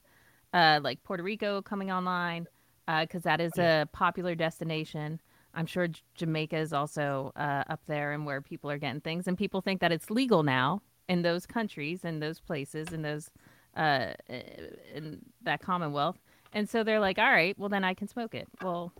uh, 0.53 0.79
like 0.83 1.03
Puerto 1.03 1.24
Rico 1.24 1.62
coming 1.62 1.91
online 1.91 2.48
uh, 2.88 3.01
because 3.01 3.25
uh, 3.25 3.29
that 3.29 3.41
is 3.41 3.57
a 3.57 3.88
popular 3.91 4.36
destination. 4.36 5.19
I'm 5.53 5.65
sure 5.65 5.88
J- 5.88 6.01
Jamaica 6.15 6.58
is 6.58 6.74
also 6.74 7.31
uh, 7.36 7.63
up 7.70 7.81
there 7.88 8.13
and 8.13 8.25
where 8.25 8.41
people 8.41 8.70
are 8.72 8.77
getting 8.77 9.01
things, 9.01 9.27
and 9.27 9.38
people 9.38 9.62
think 9.62 9.81
that 9.81 9.91
it's 9.91 10.10
legal 10.10 10.43
now 10.43 10.81
in 11.10 11.22
those 11.22 11.46
countries, 11.46 12.03
in 12.05 12.20
those 12.20 12.39
places, 12.39 12.91
in 12.93 13.01
those 13.01 13.29
uh, 13.75 14.13
in 14.93 15.20
that 15.43 15.62
Commonwealth, 15.62 16.20
and 16.53 16.70
so 16.70 16.84
they're 16.84 17.00
like, 17.00 17.17
all 17.17 17.31
right, 17.31 17.58
well 17.58 17.70
then 17.70 17.84
I 17.84 17.93
can 17.93 18.08
smoke 18.08 18.36
it. 18.36 18.48
Well, 18.62 18.93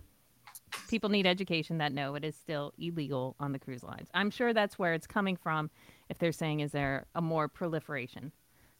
people 0.88 1.10
need 1.10 1.26
education 1.26 1.78
that 1.78 1.92
no, 1.92 2.14
it 2.14 2.24
is 2.24 2.36
still 2.36 2.72
illegal 2.78 3.36
on 3.40 3.52
the 3.52 3.58
cruise 3.58 3.82
lines. 3.82 4.08
I'm 4.14 4.30
sure 4.30 4.52
that's 4.52 4.78
where 4.78 4.94
it's 4.94 5.06
coming 5.06 5.36
from. 5.36 5.70
If 6.08 6.18
they're 6.18 6.32
saying 6.32 6.60
is 6.60 6.72
there 6.72 7.06
a 7.14 7.22
more 7.22 7.48
proliferation, 7.48 8.32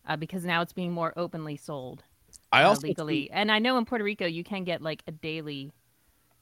uh, 0.07 0.17
because 0.17 0.45
now 0.45 0.63
it's 0.63 0.73
being 0.73 0.93
more 0.93 1.13
openly 1.17 1.57
sold. 1.57 2.05
I 2.51 2.63
uh, 2.63 2.69
also 2.69 2.87
legally, 2.87 3.31
and 3.31 3.51
I 3.53 3.59
know 3.59 3.77
in 3.79 3.85
Puerto 3.85 4.05
Rico 4.05 4.27
you 4.27 4.45
can 4.45 4.65
get 4.65 4.83
like 4.83 5.03
a 5.07 5.13
daily 5.13 5.73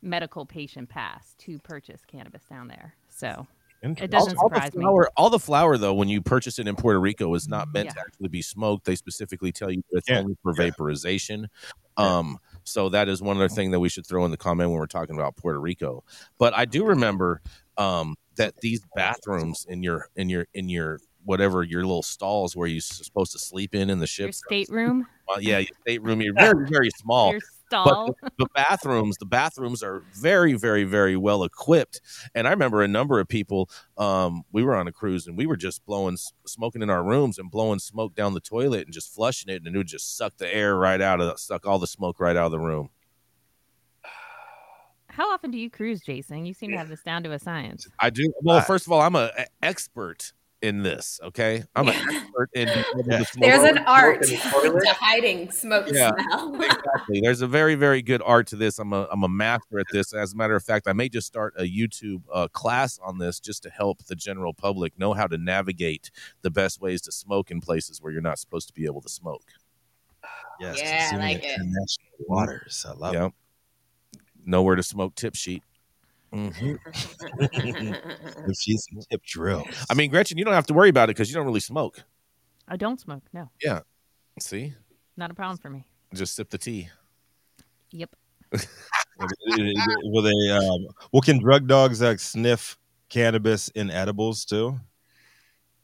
medical 0.03 0.47
patient 0.47 0.89
pass 0.89 1.35
to 1.39 1.59
purchase 1.61 2.05
cannabis 2.05 2.43
down 2.45 2.69
there. 2.69 2.95
So 3.09 3.47
it 3.83 4.11
doesn't 4.11 4.37
all, 4.37 4.49
surprise 4.49 4.71
all 4.75 4.81
flower, 4.81 5.03
me. 5.03 5.09
All 5.17 5.31
the 5.31 5.39
flower, 5.39 5.79
though, 5.79 5.95
when 5.95 6.09
you 6.09 6.21
purchase 6.21 6.59
it 6.59 6.69
in 6.69 6.77
Puerto 6.77 7.01
Rico, 7.01 7.35
is 7.35 7.49
not 7.49 7.73
meant 7.73 7.87
yeah. 7.87 7.93
to 7.93 8.01
actually 8.01 8.29
be 8.29 8.43
smoked. 8.43 8.85
They 8.85 8.95
specifically 8.95 9.53
tell 9.53 9.71
you 9.71 9.83
it's 9.91 10.09
yeah. 10.09 10.19
only 10.19 10.37
for 10.43 10.53
yeah. 10.57 10.65
vaporization. 10.65 11.49
Um, 11.97 12.39
so 12.65 12.91
that 12.91 13.09
is 13.09 13.23
one 13.23 13.37
other 13.37 13.49
thing 13.49 13.71
that 13.71 13.81
we 13.81 13.89
should 13.89 14.07
throw 14.07 14.25
in 14.25 14.31
the 14.31 14.37
comment 14.37 14.71
when 14.71 14.79
we're 14.79 14.87
talking 14.87 15.17
about 15.17 15.37
Puerto 15.37 15.59
Rico. 15.59 16.05
But 16.39 16.55
I 16.55 16.67
do 16.67 16.85
remember 16.85 17.41
um, 17.79 18.17
that 18.37 18.55
these 18.61 18.83
bathrooms 18.95 19.67
in 19.69 19.83
your 19.83 20.09
in 20.15 20.29
your 20.29 20.47
in 20.53 20.69
your 20.69 21.01
whatever 21.25 21.63
your 21.63 21.83
little 21.83 22.03
stalls 22.03 22.55
where 22.55 22.69
you're 22.69 22.81
supposed 22.81 23.33
to 23.33 23.39
sleep 23.39 23.75
in 23.75 23.89
in 23.91 23.99
the 23.99 24.07
ship. 24.07 24.27
Your 24.27 24.33
stateroom. 24.33 25.07
Uh, 25.31 25.39
yeah, 25.39 25.59
your 25.59 25.69
stateroom. 25.83 26.21
You're 26.21 26.35
very 26.39 26.67
very 26.69 26.91
small. 26.91 27.31
Your 27.31 27.41
stall. 27.71 28.17
But 28.21 28.37
the, 28.37 28.45
the, 28.45 28.49
bathrooms, 28.55 29.17
the 29.19 29.27
bathrooms 29.27 29.83
are 29.83 30.03
very 30.15 30.55
very 30.55 30.85
very 30.85 31.17
well 31.17 31.45
equipped. 31.45 32.01
And 32.35 32.47
I 32.47 32.51
remember 32.51 32.83
a 32.83 32.89
number 32.89 33.21
of 33.21 33.29
people. 33.29 33.71
Um, 33.97 34.43
we 34.53 34.63
were 34.63 34.75
on 34.75 34.89
a 34.89 34.93
cruise 34.93 35.27
and 35.27 35.37
we 35.37 35.47
were 35.47 35.57
just 35.57 35.85
blowing 35.87 36.19
smoking 36.47 36.83
in 36.83 36.91
our 36.91 37.05
rooms 37.05 37.39
and 37.39 37.51
blowing 37.51 37.79
smoke 37.79 38.15
down 38.15 38.35
the 38.35 38.41
toilet 38.41 38.87
and 38.87 38.93
just 38.93 39.15
flushing 39.15 39.53
it, 39.53 39.63
and 39.65 39.75
it 39.75 39.79
would 39.79 39.87
just 39.87 40.17
suck 40.17 40.37
the 40.37 40.53
air 40.53 40.77
right 40.77 41.01
out 41.01 41.21
of 41.21 41.39
suck 41.39 41.67
all 41.67 41.79
the 41.79 41.87
smoke 41.87 42.21
right 42.21 42.37
out 42.37 42.47
of 42.47 42.53
the 42.53 42.59
room. 42.59 42.91
How 45.09 45.33
often 45.33 45.51
do 45.51 45.59
you 45.59 45.71
cruise, 45.71 46.01
Jason? 46.01 46.47
You 46.47 46.55
seem 46.55 46.71
to 46.71 46.79
have 46.79 46.89
this 46.89 47.03
down 47.03 47.23
to 47.25 47.33
a 47.33 47.39
science. 47.39 47.87
I 48.01 48.11
do. 48.11 48.33
Well, 48.43 48.61
first 48.63 48.87
of 48.87 48.93
all, 48.93 49.01
I'm 49.01 49.17
an 49.17 49.31
expert 49.63 50.33
in 50.63 50.83
this. 50.83 51.21
Okay, 51.23 51.63
I'm 51.75 51.89
an 51.89 51.95
expert 51.95 52.51
in. 52.55 52.69
There's 53.37 53.63
an 53.63 53.79
art 53.79 54.23
to 54.25 54.37
hiding 54.37 55.51
smoke 55.51 55.87
yeah, 55.91 56.13
smell. 56.13 56.55
exactly. 56.63 57.21
There's 57.21 57.43
a 57.43 57.47
very 57.47 57.75
very 57.75 58.03
good 58.03 58.23
art 58.25 58.47
to 58.49 58.57
this. 58.57 58.79
I'm 58.79 58.93
a 58.93 59.09
I'm 59.11 59.23
a 59.23 59.29
master 59.29 59.79
at 59.79 59.87
this. 59.93 60.13
As 60.13 60.33
a 60.33 60.37
matter 60.37 60.55
of 60.55 60.63
fact, 60.63 60.87
I 60.87 60.93
may 60.93 61.09
just 61.09 61.27
start 61.27 61.55
a 61.57 61.63
YouTube 61.63 62.23
uh, 62.33 62.49
class 62.49 62.99
on 63.03 63.19
this 63.19 63.41
just 63.41 63.63
to 63.65 63.71
help 63.71 64.05
the 64.05 64.15
general 64.15 64.53
public 64.53 64.99
know 64.99 65.13
how 65.13 65.27
to 65.27 65.39
navigate 65.39 66.11
the 66.43 66.51
best 66.51 66.81
ways 66.81 67.01
to 67.03 67.13
smoke 67.13 67.51
in 67.51 67.61
places 67.61 68.01
where 68.01 68.13
you're 68.13 68.23
not 68.23 68.39
supposed 68.39 68.69
to 68.69 68.75
be 68.75 68.85
able 68.85 69.01
to 69.03 69.09
smoke. 69.09 69.45
Yes, 70.61 70.79
yeah, 70.79 71.11
I 71.15 71.17
like 71.17 71.41
it. 71.43 71.61
Waters, 72.21 72.85
I 72.87 72.93
love 72.93 73.15
yep. 73.15 73.29
it. 73.29 74.21
Nowhere 74.45 74.77
to 74.77 74.83
smoke 74.83 75.15
tip 75.15 75.35
sheet. 75.35 75.63
Mm-hmm. 76.33 76.75
she's 78.59 78.87
tip 79.11 79.23
drill. 79.25 79.65
I 79.89 79.95
mean, 79.95 80.11
Gretchen, 80.11 80.39
you 80.39 80.45
don't 80.45 80.55
have 80.55 80.67
to 80.67 80.75
worry 80.75 80.89
about 80.89 81.11
it 81.11 81.17
because 81.17 81.29
you 81.29 81.35
don't 81.35 81.47
really 81.47 81.61
smoke. 81.61 82.03
I 82.69 82.77
don't 82.77 83.01
smoke. 83.01 83.25
No. 83.33 83.51
Yeah. 83.63 83.81
See. 84.39 84.75
Not 85.17 85.31
a 85.31 85.35
problem 85.35 85.59
for 85.59 85.71
me. 85.71 85.87
Just 86.15 86.35
sip 86.37 86.51
the 86.51 86.59
tea. 86.59 86.89
Yep. 87.91 88.15
Will 89.53 90.23
they? 90.23 90.51
Um, 90.51 90.87
well, 91.13 91.21
can 91.21 91.39
drug 91.39 91.67
dogs 91.67 92.01
like 92.01 92.21
sniff 92.21 92.79
cannabis 93.09 93.69
in 93.71 93.91
edibles 93.91 94.45
too? 94.45 94.79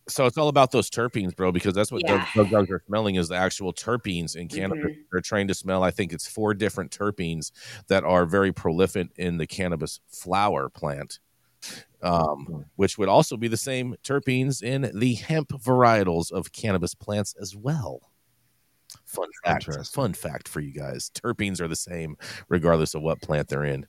So 0.08 0.26
it's 0.26 0.38
all 0.38 0.48
about 0.48 0.70
those 0.70 0.88
terpenes, 0.88 1.34
bro, 1.34 1.50
because 1.50 1.75
that's 1.75 1.90
what 1.90 2.02
yeah. 2.04 2.26
drug 2.32 2.50
dogs 2.50 2.70
are 2.70 2.82
smelling 2.86 3.16
is 3.16 3.28
the 3.28 3.34
actual 3.34 3.72
terpenes 3.72 4.36
in 4.36 4.48
cannabis. 4.48 4.92
Mm-hmm. 4.92 5.00
They're 5.10 5.20
trained 5.20 5.48
to 5.48 5.54
smell. 5.54 5.82
I 5.82 5.90
think 5.90 6.12
it's 6.12 6.28
four 6.28 6.54
different 6.54 6.90
terpenes 6.92 7.50
that 7.88 8.04
are 8.04 8.25
very 8.25 8.52
prolific 8.52 9.08
in 9.16 9.38
the 9.38 9.46
cannabis 9.46 10.00
flower 10.08 10.68
plant, 10.68 11.18
um, 12.02 12.46
hmm. 12.46 12.60
which 12.76 12.98
would 12.98 13.08
also 13.08 13.36
be 13.36 13.48
the 13.48 13.56
same 13.56 13.96
terpenes 14.04 14.62
in 14.62 14.90
the 14.94 15.14
hemp 15.14 15.48
varietals 15.48 16.30
of 16.30 16.52
cannabis 16.52 16.94
plants 16.94 17.34
as 17.40 17.56
well. 17.56 18.12
Fun 19.04 19.28
fact. 19.44 19.68
Fun 19.88 20.12
fact 20.12 20.48
for 20.48 20.60
you 20.60 20.72
guys: 20.72 21.10
terpenes 21.14 21.60
are 21.60 21.68
the 21.68 21.75
same 21.75 22.16
regardless 22.48 22.94
of 22.94 23.02
what 23.02 23.20
plant 23.20 23.48
they're 23.48 23.64
in. 23.64 23.86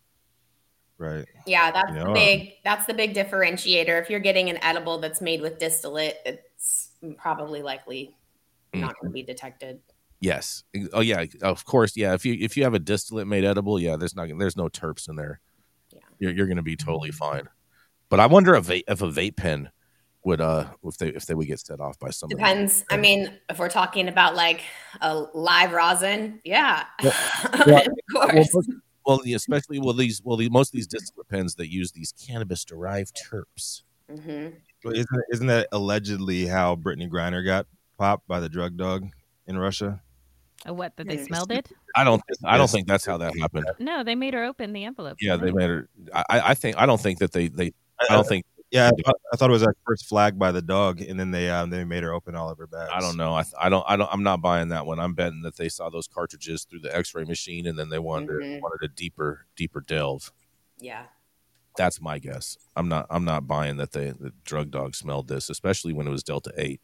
Right. 0.98 1.25
Yeah, 1.46 1.72
that's 1.72 1.92
you 1.92 2.00
know, 2.00 2.08
the 2.08 2.13
big 2.13 2.54
that's 2.63 2.86
the 2.86 2.94
big 2.94 3.13
differentiator. 3.13 4.01
If 4.01 4.10
you're 4.10 4.20
getting 4.20 4.50
an 4.50 4.58
edible 4.63 4.98
that's 4.98 5.22
made 5.22 5.42
with 5.42 5.60
distillate, 5.60 6.18
it's 6.25 6.89
probably 7.18 7.62
likely 7.62 8.16
mm-hmm. 8.74 8.82
not 8.82 8.96
going 9.00 9.12
to 9.12 9.13
be 9.13 9.24
detected. 9.24 9.80
Yes. 10.20 10.63
Oh 10.94 11.01
yeah, 11.01 11.25
of 11.44 11.63
course. 11.66 11.96
Yeah, 11.96 12.13
if 12.13 12.25
you 12.25 12.36
if 12.39 12.58
you 12.58 12.63
have 12.63 12.74
a 12.74 12.80
distillate 12.80 13.27
made 13.27 13.46
edible, 13.46 13.80
yeah, 13.80 13.96
there's 13.96 14.16
not 14.16 14.27
there's 14.39 14.58
no 14.58 14.68
terps 14.70 15.08
in 15.08 15.16
there. 15.16 15.39
Yeah. 15.94 16.00
You're 16.20 16.32
you're 16.32 16.48
going 16.48 16.58
to 16.58 16.63
be 16.63 16.75
totally 16.75 17.12
fine. 17.12 17.48
But 18.10 18.20
I 18.20 18.25
wonder 18.25 18.56
if 18.56 18.70
a, 18.70 18.92
if 18.92 19.01
a 19.01 19.08
vape 19.08 19.36
pen 19.36 19.70
would 20.24 20.42
uh 20.42 20.66
if 20.84 20.98
they 20.98 21.10
if 21.10 21.25
they 21.25 21.36
would 21.36 21.48
get 21.48 21.60
set 21.60 21.80
off 21.80 22.00
by 22.00 22.10
somebody. 22.10 22.39
Depends. 22.39 22.84
I 22.89 22.98
mean, 22.98 23.32
if 23.50 23.60
we're 23.60 23.70
talking 23.70 24.08
about 24.08 24.36
like 24.36 24.62
a 25.01 25.13
live 25.34 25.72
rosin, 25.72 26.42
yeah. 26.44 26.86
Of 27.04 27.88
course. 28.12 28.50
Well, 28.54 28.63
well, 29.08 29.22
especially 29.34 29.80
well 29.80 29.94
these 29.94 30.22
well 30.24 30.38
the, 30.38 30.50
most 30.50 30.70
of 30.70 30.74
these 30.74 30.88
distillate 30.88 31.30
pens 31.30 31.56
that 31.56 31.72
use 31.72 31.92
these 31.92 32.14
cannabis 32.28 32.66
derived 32.66 33.16
terps. 33.16 33.84
Mm-hmm. 34.12 34.50
Well, 34.84 34.94
isn't 34.94 35.24
isn't 35.32 35.48
that 35.48 35.70
allegedly 35.72 36.46
how 36.46 36.76
Brittney 36.76 37.10
Griner 37.10 37.44
got 37.44 37.66
popped 37.98 38.28
by 38.28 38.40
the 38.40 38.50
drug 38.50 38.78
dog 38.78 39.08
in 39.48 39.58
Russia? 39.58 40.02
Uh, 40.68 40.74
what 40.74 40.96
that 40.98 41.08
they 41.08 41.24
smelled 41.24 41.52
it? 41.52 41.72
I 41.96 42.04
don't. 42.04 42.22
I 42.44 42.58
don't 42.58 42.70
think 42.70 42.88
that's 42.88 43.06
how 43.06 43.18
that 43.18 43.38
happened. 43.40 43.68
No, 43.80 44.04
they 44.04 44.16
made 44.16 44.34
her 44.34 44.44
open 44.44 44.74
the 44.74 44.86
envelope. 44.86 45.18
Yeah, 45.22 45.38
they 45.38 45.52
made 45.52 45.70
her. 45.70 45.90
I, 46.14 46.26
I 46.30 46.54
think. 46.54 46.78
I 46.78 46.86
don't 46.86 47.00
think 47.00 47.20
that 47.20 47.32
they. 47.32 47.48
They. 47.48 47.74
I 48.00 48.14
don't 48.14 48.28
think 48.28 48.46
yeah, 48.71 48.88
I 48.88 49.01
thought, 49.03 49.15
I 49.31 49.36
thought, 49.38 49.50
it 49.50 49.53
was 49.53 49.63
at 49.63 49.75
first 49.86 50.05
flagged 50.07 50.38
by 50.38 50.51
the 50.51 50.62
dog, 50.62 51.00
and 51.01 51.19
then 51.19 51.31
they 51.31 51.50
um, 51.50 51.69
they 51.69 51.86
made 51.86 52.03
her 52.03 52.13
open 52.13 52.36
all 52.36 52.50
of 52.50 52.57
her 52.57 52.67
bags. 52.67 52.91
I 52.93 53.00
don't 53.00 53.15
know. 53.15 53.33
I, 53.33 53.43
I 53.59 53.69
don't. 53.69 53.86
I 53.88 53.95
don't. 53.95 54.09
I'm 54.12 54.24
not 54.24 54.41
buying 54.41 54.69
that 54.69 54.86
one. 54.86 55.00
I'm 55.00 55.13
betting 55.13 55.41
that 55.43 55.55
they 55.55 55.69
saw 55.69 55.89
those 55.89 56.07
cartridges 56.07 56.65
through 56.65 56.81
the 56.81 56.95
X-ray 56.95 57.24
machine, 57.24 57.65
and 57.65 57.79
then 57.79 57.89
they 57.89 58.00
wanted 58.00 58.29
mm-hmm. 58.29 58.62
wanted 58.62 58.83
a 58.83 58.89
deeper 58.89 59.45
deeper 59.55 59.79
delve. 59.79 60.33
Yeah, 60.79 61.03
that's 61.77 62.01
my 62.01 62.19
guess. 62.19 62.57
I'm 62.75 62.89
not. 62.89 63.07
I'm 63.09 63.24
not 63.24 63.47
buying 63.47 63.77
that 63.77 63.93
they 63.93 64.12
the 64.12 64.33
drug 64.43 64.71
dog 64.71 64.95
smelled 64.95 65.29
this, 65.29 65.50
especially 65.50 65.93
when 65.93 66.07
it 66.07 66.12
was 66.12 66.24
Delta 66.24 66.51
Eight. 66.57 66.81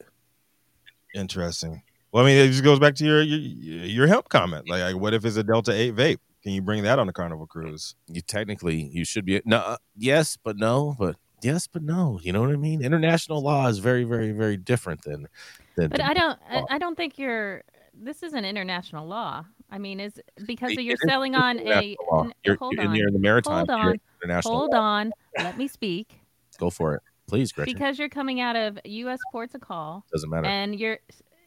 Interesting. 1.14 1.84
Well, 2.14 2.24
I 2.24 2.28
mean, 2.28 2.38
it 2.38 2.48
just 2.48 2.64
goes 2.64 2.80
back 2.80 2.96
to 2.96 3.06
your 3.06 3.22
your, 3.22 3.86
your 3.86 4.08
hemp 4.08 4.30
comment. 4.30 4.70
Like, 4.70 4.84
like, 4.84 5.02
what 5.02 5.14
if 5.14 5.26
it's 5.26 5.36
a 5.36 5.44
Delta 5.44 5.74
Eight 5.74 5.96
vape? 5.96 6.20
Can 6.44 6.52
you 6.52 6.62
bring 6.62 6.84
that 6.84 7.00
on 7.00 7.10
a 7.10 7.14
Carnival 7.14 7.48
cruise? 7.48 7.96
You 8.08 8.22
technically 8.22 8.90
you 8.94 9.04
should 9.04 9.26
be 9.26 9.42
no. 9.46 9.58
Uh, 9.58 9.78
yes, 9.98 10.38
but 10.42 10.58
no. 10.58 10.96
But 10.98 11.16
yes, 11.44 11.68
but 11.68 11.84
no. 11.84 12.20
You 12.22 12.34
know 12.34 12.42
what 12.42 12.52
I 12.52 12.56
mean? 12.56 12.84
International 12.84 13.42
law 13.42 13.68
is 13.68 13.80
very, 13.80 14.04
very, 14.04 14.32
very 14.32 14.58
different 14.58 15.02
than. 15.04 15.28
than 15.76 15.90
but 15.90 16.02
I 16.02 16.14
don't. 16.14 16.40
Law. 16.52 16.66
I 16.70 16.78
don't 16.78 16.96
think 16.96 17.18
you're. 17.18 17.64
This 17.94 18.24
is 18.24 18.34
an 18.34 18.46
international 18.46 19.08
law. 19.08 19.46
I 19.70 19.78
mean, 19.78 20.00
is 20.00 20.20
because 20.46 20.74
you're 20.74 20.98
selling 21.08 21.36
on 21.36 21.60
a. 21.60 21.96
You're, 22.44 22.56
hold 22.56 22.80
on. 22.80 22.96
You're 22.96 23.08
in 23.08 23.14
the 23.14 23.20
maritime. 23.20 23.66
Hold 23.68 23.70
on. 23.70 24.00
Hold 24.44 24.72
law. 24.72 24.80
on. 24.80 25.12
Let 25.38 25.58
me 25.58 25.68
speak. 25.68 26.20
Go 26.60 26.70
for 26.70 26.96
it. 26.96 27.02
Please, 27.28 27.52
Gretchen. 27.52 27.74
Because 27.74 27.98
you're 27.98 28.10
coming 28.10 28.42
out 28.42 28.56
of 28.56 28.80
U.S. 28.84 29.20
ports 29.32 29.56
of 29.56 29.62
call. 29.62 30.06
Doesn't 30.12 30.30
matter. 30.30 30.48
And 30.48 30.80
you're 30.80 31.00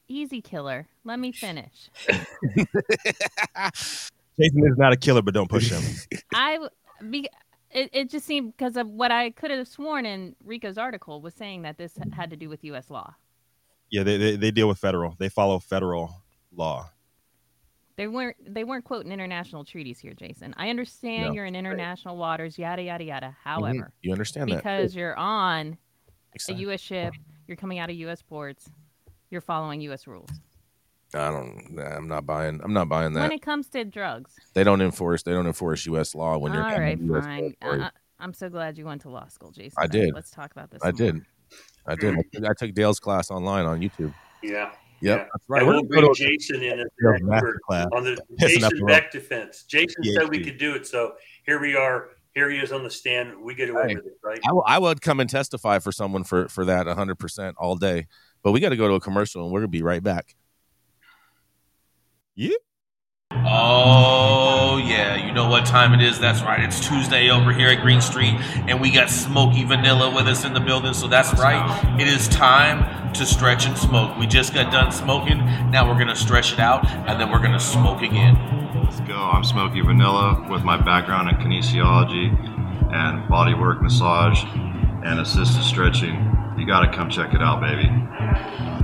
easy 0.09 0.41
killer. 0.41 0.87
Let 1.05 1.19
me 1.19 1.33
finish. 1.33 1.91
Jason 4.39 4.67
is 4.67 4.77
not 4.77 4.93
a 4.93 4.97
killer, 4.97 5.23
but 5.23 5.35
don't 5.35 5.49
push 5.49 5.71
him. 5.71 5.83
I 6.35 6.69
be, 7.11 7.29
it, 7.77 7.91
it 7.93 8.11
just 8.11 8.27
seemed 8.27 8.57
because 8.57 8.77
of 8.77 8.89
what 8.89 9.13
I 9.13 9.31
could 9.31 9.51
have 9.51 9.69
sworn 9.69 10.07
in 10.07 10.35
Rico's 10.43 10.79
article 10.79 11.21
was 11.21 11.35
saying 11.35 11.63
that 11.63 11.77
this 11.77 11.99
had 12.13 12.31
to 12.31 12.37
do 12.37 12.49
with 12.49 12.65
U.S. 12.65 12.91
law. 12.91 13.15
Yeah, 13.91 14.03
they, 14.03 14.17
they, 14.17 14.37
they 14.37 14.51
deal 14.51 14.67
with 14.67 14.79
federal. 14.79 15.15
They 15.19 15.29
follow 15.29 15.59
federal 15.59 16.23
law. 16.51 16.91
They 17.97 18.09
weren't 18.09 18.37
they 18.47 18.65
weren't 18.65 18.85
quoting 18.85 19.13
international 19.13 19.65
treaties 19.65 19.99
here, 19.99 20.13
Jason. 20.13 20.55
I 20.59 20.69
understand 20.69 21.29
no. 21.29 21.33
you're 21.33 21.47
in 21.47 21.57
international 21.57 22.17
waters, 22.17 22.59
yada 22.59 22.83
yada 22.83 23.05
yada. 23.05 23.27
Mm-hmm. 23.27 23.49
However, 23.49 23.75
mm-hmm. 23.75 23.91
you 24.03 24.13
understand 24.13 24.47
because 24.47 24.63
that 24.63 24.77
because 24.79 24.97
you're 24.97 25.17
on 25.17 25.79
exactly. 26.35 26.65
a 26.65 26.69
U.S. 26.69 26.81
ship, 26.81 27.15
you're 27.47 27.57
coming 27.57 27.79
out 27.79 27.89
of 27.89 27.97
U.S. 27.97 28.21
ports, 28.21 28.69
you're 29.31 29.41
following 29.41 29.81
U.S. 29.83 30.07
rules. 30.07 30.29
I 31.15 31.31
don't. 31.31 31.79
I'm 31.79 32.09
not 32.09 32.27
buying. 32.27 32.61
I'm 32.63 32.73
not 32.73 32.89
buying 32.89 33.13
that. 33.15 33.23
When 33.23 33.33
it 33.33 33.43
comes 33.43 33.69
to 33.71 33.85
drugs, 33.85 34.33
they 34.55 34.65
don't 34.65 34.81
enforce. 34.81 35.23
They 35.23 35.33
don't 35.33 35.47
enforce 35.47 35.87
U.S. 35.87 36.15
law 36.15 36.37
when 36.39 36.53
you're. 36.53 36.63
All 36.63 36.79
right, 36.79 36.99
fine. 36.99 37.55
Uh, 37.63 37.91
I'm 38.19 38.35
so 38.35 38.49
glad 38.49 38.79
you 38.79 38.87
went 38.87 39.03
to 39.03 39.11
law 39.11 39.29
school, 39.29 39.51
Jason. 39.51 39.75
I 39.79 39.87
did. 39.87 40.15
Let's 40.15 40.31
talk 40.31 40.53
about 40.53 40.71
this. 40.71 40.81
I 40.83 40.91
did. 40.91 41.21
I 41.87 41.95
did. 41.95 42.17
I 42.45 42.53
took 42.59 42.75
Dale's 42.75 42.99
class 42.99 43.31
online 43.31 43.67
on 43.67 43.81
YouTube. 43.81 44.13
Yeah. 44.43 44.73
Yep, 45.03 45.19
yeah. 45.19 45.25
that's 45.31 45.45
right. 45.49 45.67
we'll 45.67 45.83
bring 45.83 46.09
Jason 46.15 46.63
in 46.63 46.81
on 46.81 48.05
the 48.05 48.19
Jason 48.39 48.87
Beck 48.87 49.13
defense. 49.13 49.65
Jason 49.65 50.03
PhD. 50.03 50.15
said 50.15 50.31
we 50.31 50.43
could 50.43 50.57
do 50.57 50.75
it, 50.75 50.87
so 50.87 51.15
here 51.45 51.61
we 51.61 51.77
are. 51.77 52.11
Here 52.35 52.51
he 52.51 52.59
is 52.59 52.73
on 52.73 52.83
the 52.83 52.91
stand. 52.91 53.39
We 53.39 53.55
get 53.55 53.69
away 53.71 53.95
with 53.95 54.07
it, 54.07 54.19
right? 54.23 54.39
I, 54.67 54.79
would 54.79 55.01
come 55.01 55.21
and 55.21 55.29
testify 55.29 55.79
for 55.79 55.93
someone 55.93 56.25
for 56.25 56.49
for 56.49 56.65
that 56.65 56.87
100 56.87 57.19
percent 57.19 57.57
all 57.59 57.77
day. 57.77 58.07
But 58.43 58.53
we 58.53 58.61
got 58.61 58.71
to 58.71 58.77
go 58.77 58.89
to 58.89 58.95
a 58.95 59.01
commercial, 59.01 59.45
and 59.45 59.53
we're 59.53 59.61
gonna 59.61 59.69
be 59.69 59.83
right 59.83 60.03
back. 60.03 60.35
Yeah. 62.39 62.51
Oh, 63.33 64.77
yeah. 64.87 65.17
You 65.17 65.33
know 65.33 65.49
what 65.49 65.65
time 65.65 65.95
it 65.95 66.03
is? 66.03 66.21
That's 66.21 66.43
right. 66.43 66.63
It's 66.63 66.87
Tuesday 66.87 67.31
over 67.31 67.51
here 67.51 67.69
at 67.69 67.81
Green 67.81 68.03
Street, 68.03 68.35
and 68.69 68.79
we 68.79 68.91
got 68.91 69.09
Smoky 69.09 69.65
Vanilla 69.65 70.15
with 70.15 70.27
us 70.27 70.45
in 70.45 70.53
the 70.53 70.61
building. 70.61 70.93
So 70.93 71.09
that's 71.09 71.33
right. 71.41 71.99
It 71.99 72.09
is 72.09 72.29
time 72.29 73.15
to 73.15 73.25
stretch 73.25 73.65
and 73.67 73.77
smoke. 73.79 74.19
We 74.19 74.27
just 74.27 74.53
got 74.53 74.71
done 74.71 74.93
smoking. 74.93 75.39
Now 75.71 75.89
we're 75.89 75.95
going 75.95 76.09
to 76.09 76.17
stretch 76.17 76.53
it 76.53 76.61
out, 76.61 76.87
and 76.87 77.19
then 77.19 77.31
we're 77.31 77.39
going 77.39 77.53
to 77.53 77.61
smoke 77.61 78.03
again. 78.03 78.37
Let's 78.85 79.01
go. 79.01 79.17
I'm 79.17 79.43
Smoky 79.43 79.81
Vanilla 79.81 80.47
with 80.51 80.63
my 80.63 80.77
background 80.77 81.31
in 81.31 81.37
kinesiology 81.37 82.29
and 82.93 83.27
bodywork 83.31 83.81
massage 83.81 84.45
and 85.07 85.21
assisted 85.21 85.63
stretching. 85.63 86.37
You 86.57 86.67
got 86.67 86.81
to 86.81 86.97
come 86.97 87.11
check 87.11 87.35
it 87.35 87.43
out, 87.43 87.61
baby. 87.61 87.89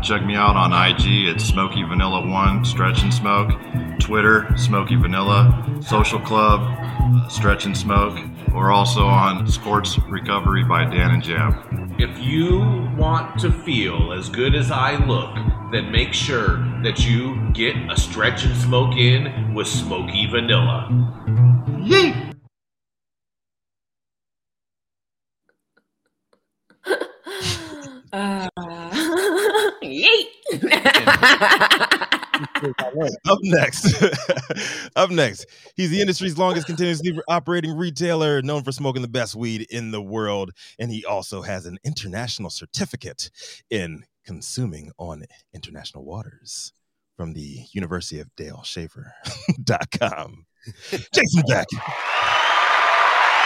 Check 0.02 0.24
me 0.24 0.34
out 0.34 0.56
on 0.56 0.72
IG 0.72 1.28
at 1.34 1.40
Smoky 1.40 1.82
Vanilla 1.84 2.26
One 2.28 2.64
Stretch 2.64 3.02
and 3.02 3.14
Smoke, 3.14 3.50
Twitter 3.98 4.46
Smoky 4.56 4.96
Vanilla, 4.96 5.78
Social 5.80 6.18
Club 6.20 6.60
uh, 6.62 7.28
Stretch 7.28 7.66
and 7.66 7.76
Smoke, 7.76 8.18
or 8.54 8.72
also 8.72 9.06
on 9.06 9.46
Sports 9.46 9.98
Recovery 10.08 10.64
by 10.64 10.84
Dan 10.84 11.12
and 11.12 11.22
Jam. 11.22 11.94
If 11.98 12.18
you 12.18 12.58
want 12.96 13.38
to 13.40 13.52
feel 13.52 14.12
as 14.12 14.28
good 14.28 14.54
as 14.54 14.70
I 14.70 14.96
look, 15.06 15.34
then 15.72 15.90
make 15.92 16.12
sure 16.12 16.58
that 16.82 17.06
you 17.06 17.50
get 17.52 17.76
a 17.90 17.96
stretch 17.96 18.44
and 18.44 18.56
smoke 18.56 18.96
in 18.96 19.54
with 19.54 19.66
Smoky 19.66 20.26
Vanilla. 20.26 20.88
Yeet! 21.80 22.31
Uh, 28.12 28.48
Yeet. 29.82 30.28
Up 33.28 33.38
next, 33.42 34.02
up 34.96 35.10
next, 35.10 35.46
he's 35.76 35.90
the 35.90 36.00
industry's 36.00 36.36
longest 36.38 36.66
continuously 36.66 37.12
operating 37.28 37.76
retailer, 37.76 38.42
known 38.42 38.64
for 38.64 38.72
smoking 38.72 39.02
the 39.02 39.08
best 39.08 39.34
weed 39.34 39.66
in 39.70 39.90
the 39.90 40.02
world, 40.02 40.50
and 40.78 40.90
he 40.90 41.04
also 41.04 41.42
has 41.42 41.66
an 41.66 41.78
international 41.84 42.50
certificate 42.50 43.30
in 43.70 44.04
consuming 44.24 44.90
on 44.98 45.24
international 45.54 46.04
waters 46.04 46.72
from 47.16 47.32
the 47.32 47.66
University 47.72 48.18
of 48.20 48.34
Dale 48.36 48.62
Schafer.com. 48.64 50.46
Jason 51.12 51.42
Beck. 51.48 51.66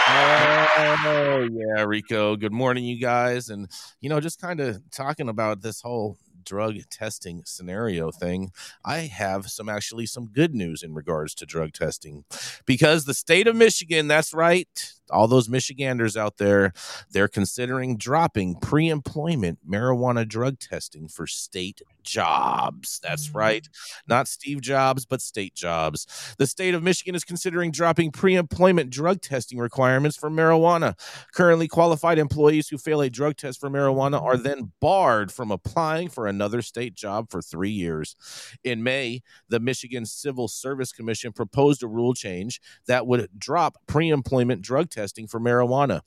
Oh 0.09 1.47
yeah, 1.51 1.83
Rico. 1.83 2.37
Good 2.37 2.53
morning, 2.53 2.85
you 2.85 2.99
guys. 2.99 3.49
And 3.49 3.69
you 3.99 4.09
know, 4.09 4.21
just 4.21 4.39
kind 4.39 4.59
of 4.59 4.81
talking 4.89 5.27
about 5.27 5.61
this 5.61 5.81
whole 5.81 6.17
drug 6.45 6.77
testing 6.89 7.43
scenario 7.45 8.09
thing, 8.09 8.51
I 8.85 8.99
have 8.99 9.49
some 9.49 9.67
actually 9.67 10.05
some 10.05 10.27
good 10.27 10.55
news 10.55 10.81
in 10.81 10.93
regards 10.93 11.35
to 11.35 11.45
drug 11.45 11.73
testing 11.73 12.23
because 12.65 13.03
the 13.03 13.13
state 13.13 13.47
of 13.47 13.55
Michigan, 13.55 14.07
that's 14.07 14.33
right, 14.33 14.93
all 15.09 15.27
those 15.27 15.49
Michiganders 15.49 16.15
out 16.15 16.37
there, 16.37 16.71
they're 17.11 17.27
considering 17.27 17.97
dropping 17.97 18.55
pre 18.55 18.87
employment 18.89 19.59
marijuana 19.69 20.27
drug 20.27 20.59
testing 20.59 21.09
for 21.09 21.27
state 21.27 21.81
jobs. 22.07 22.99
That's 23.03 23.27
mm-hmm. 23.27 23.37
right. 23.37 23.69
Not 24.07 24.27
Steve 24.27 24.61
Jobs, 24.61 25.05
but 25.05 25.21
state 25.21 25.53
jobs. 25.53 26.07
The 26.37 26.47
state 26.47 26.73
of 26.73 26.83
Michigan 26.83 27.15
is 27.15 27.23
considering 27.23 27.71
dropping 27.71 28.11
pre 28.11 28.35
employment 28.35 28.89
drug 28.89 29.21
testing 29.21 29.59
requirements 29.59 30.17
for 30.17 30.29
marijuana. 30.29 30.97
Currently, 31.33 31.67
qualified 31.67 32.19
employees 32.19 32.69
who 32.69 32.77
fail 32.77 33.01
a 33.01 33.09
drug 33.09 33.37
test 33.37 33.59
for 33.59 33.69
marijuana 33.69 34.21
are 34.21 34.37
then 34.37 34.71
barred 34.79 35.31
from 35.31 35.51
applying 35.51 36.09
for 36.09 36.27
another 36.27 36.61
state 36.61 36.95
job 36.95 37.29
for 37.29 37.41
three 37.41 37.69
years. 37.69 38.15
In 38.63 38.83
May, 38.83 39.21
the 39.49 39.59
Michigan 39.59 40.05
Civil 40.05 40.47
Service 40.47 40.91
Commission 40.91 41.31
proposed 41.33 41.83
a 41.83 41.87
rule 41.87 42.13
change 42.13 42.61
that 42.87 43.05
would 43.07 43.29
drop 43.37 43.77
pre 43.87 44.09
employment 44.09 44.61
drug 44.61 44.89
testing 44.89 45.27
for 45.27 45.39
marijuana. 45.39 46.01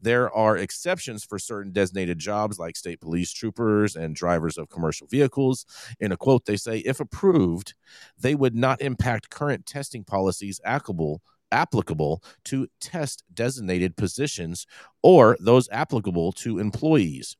There 0.00 0.32
are 0.32 0.56
exceptions 0.56 1.24
for 1.24 1.38
certain 1.38 1.72
designated 1.72 2.18
jobs 2.18 2.58
like 2.58 2.76
state 2.76 3.00
police 3.00 3.32
troopers 3.32 3.96
and 3.96 4.14
drivers 4.14 4.58
of 4.58 4.68
commercial 4.68 5.06
vehicles. 5.06 5.66
In 6.00 6.12
a 6.12 6.16
quote, 6.16 6.44
they 6.44 6.56
say, 6.56 6.78
if 6.78 7.00
approved, 7.00 7.74
they 8.18 8.34
would 8.34 8.54
not 8.54 8.80
impact 8.80 9.30
current 9.30 9.66
testing 9.66 10.04
policies 10.04 10.60
applicable 10.64 11.22
applicable 11.50 12.22
to 12.44 12.68
test 12.78 13.24
designated 13.32 13.96
positions 13.96 14.66
or 15.02 15.34
those 15.40 15.66
applicable 15.70 16.30
to 16.30 16.58
employees 16.58 17.38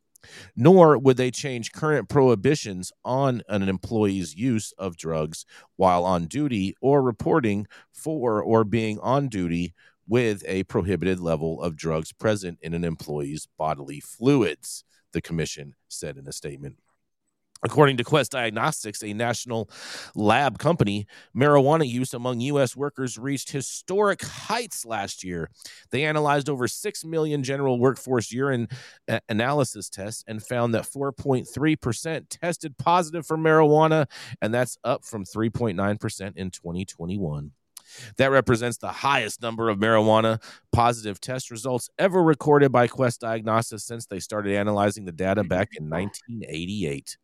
nor 0.57 0.99
would 0.99 1.17
they 1.17 1.31
change 1.31 1.73
current 1.73 2.09
prohibitions 2.09 2.93
on 3.05 3.43
an 3.49 3.63
employee's 3.69 4.35
use 4.35 4.73
of 4.79 4.97
drugs 4.97 5.45
while 5.77 6.05
on 6.05 6.27
duty 6.27 6.75
or 6.81 7.03
reporting 7.03 7.67
for 7.93 8.43
or 8.43 8.65
being 8.65 8.99
on 9.01 9.29
duty 9.29 9.75
with 10.09 10.43
a 10.47 10.65
prohibited 10.65 11.21
level 11.21 11.63
of 11.63 11.77
drugs 11.77 12.13
present 12.13 12.59
in 12.63 12.75
an 12.75 12.85
employee's 12.85 13.47
bodily 13.59 14.01
fluids, 14.01 14.85
the 15.13 15.21
commission 15.21 15.75
said 15.89 16.17
in 16.17 16.27
a 16.27 16.33
statement. 16.33 16.77
According 17.65 17.97
to 17.97 18.05
Quest 18.05 18.31
Diagnostics, 18.31 19.03
a 19.03 19.13
national 19.13 19.69
lab 20.15 20.61
company, 20.61 21.09
marijuana 21.37 21.89
use 21.89 22.15
among 22.15 22.39
U.S. 22.41 22.77
workers 22.77 23.19
reached 23.19 23.51
historic 23.51 24.23
heights 24.23 24.87
last 24.87 25.25
year. 25.25 25.51
They 25.91 26.05
analyzed 26.05 26.49
over 26.49 26.69
6 26.69 27.05
million 27.05 27.43
general 27.43 27.81
workforce 27.81 28.31
urine 28.31 28.69
analysis 29.29 29.91
tests 29.91 30.23
and 30.29 30.41
found 30.41 30.73
that 30.75 30.85
4.3% 30.85 32.27
tested 32.29 32.79
positive 32.79 33.27
for 33.27 33.37
marijuana, 33.37 34.07
and 34.41 34.55
that's 34.55 34.79
up 34.85 35.05
from 35.05 35.25
3.9% 35.25 36.37
in 36.37 36.51
2021. 36.53 37.51
That 38.17 38.31
represents 38.31 38.79
the 38.79 38.89
highest 38.89 39.43
number 39.43 39.69
of 39.69 39.79
marijuana 39.79 40.43
positive 40.73 41.21
test 41.21 41.51
results 41.51 41.91
ever 41.99 42.23
recorded 42.23 42.73
by 42.73 42.87
Quest 42.87 43.21
Diagnostics 43.21 43.85
since 43.85 44.07
they 44.07 44.21
started 44.21 44.55
analyzing 44.55 45.05
the 45.05 45.13
data 45.13 45.45
back 45.45 45.71
in 45.77 45.89
1988. 45.89 47.17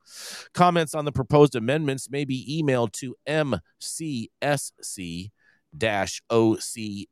Comments 0.53 0.94
on 0.94 1.05
the 1.05 1.12
proposed 1.12 1.55
amendments 1.55 2.11
may 2.11 2.24
be 2.24 2.62
emailed 2.62 2.92
to 2.92 3.16
mcsc 3.27 4.31
OC 6.31 7.09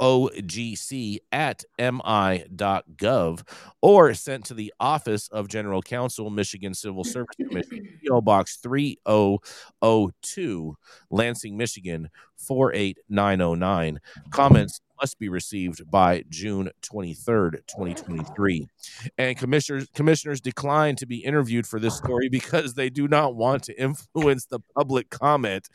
ogc 0.00 1.18
at 1.32 1.64
mi.gov 1.78 3.42
or 3.82 4.14
sent 4.14 4.44
to 4.46 4.54
the 4.54 4.72
Office 4.80 5.28
of 5.28 5.48
General 5.48 5.82
Counsel, 5.82 6.30
Michigan 6.30 6.74
Civil 6.74 7.04
Service 7.04 7.36
Commission, 7.36 7.98
PO 8.08 8.20
Box 8.20 8.56
3002, 8.56 10.76
Lansing, 11.10 11.56
Michigan 11.56 12.08
48909. 12.36 13.94
Mm-hmm. 13.94 14.30
Comments 14.30 14.80
must 15.00 15.18
be 15.18 15.28
received 15.28 15.90
by 15.90 16.24
June 16.28 16.70
23rd, 16.82 17.52
2023. 17.66 18.68
And 19.16 19.36
commissioners 19.36 19.88
commissioners 19.94 20.40
declined 20.40 20.98
to 20.98 21.06
be 21.06 21.18
interviewed 21.18 21.66
for 21.66 21.80
this 21.80 21.96
story 21.96 22.28
because 22.28 22.74
they 22.74 22.90
do 22.90 23.08
not 23.08 23.34
want 23.34 23.62
to 23.64 23.80
influence 23.80 24.46
the 24.46 24.60
public 24.76 25.10
comment. 25.10 25.68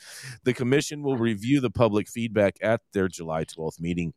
The 0.44 0.54
commission 0.54 1.02
will 1.02 1.16
review 1.16 1.60
the 1.60 1.70
public 1.70 2.08
feedback 2.08 2.56
at 2.62 2.80
their 2.92 3.08
July 3.08 3.44
12th 3.44 3.80
meeting. 3.80 4.14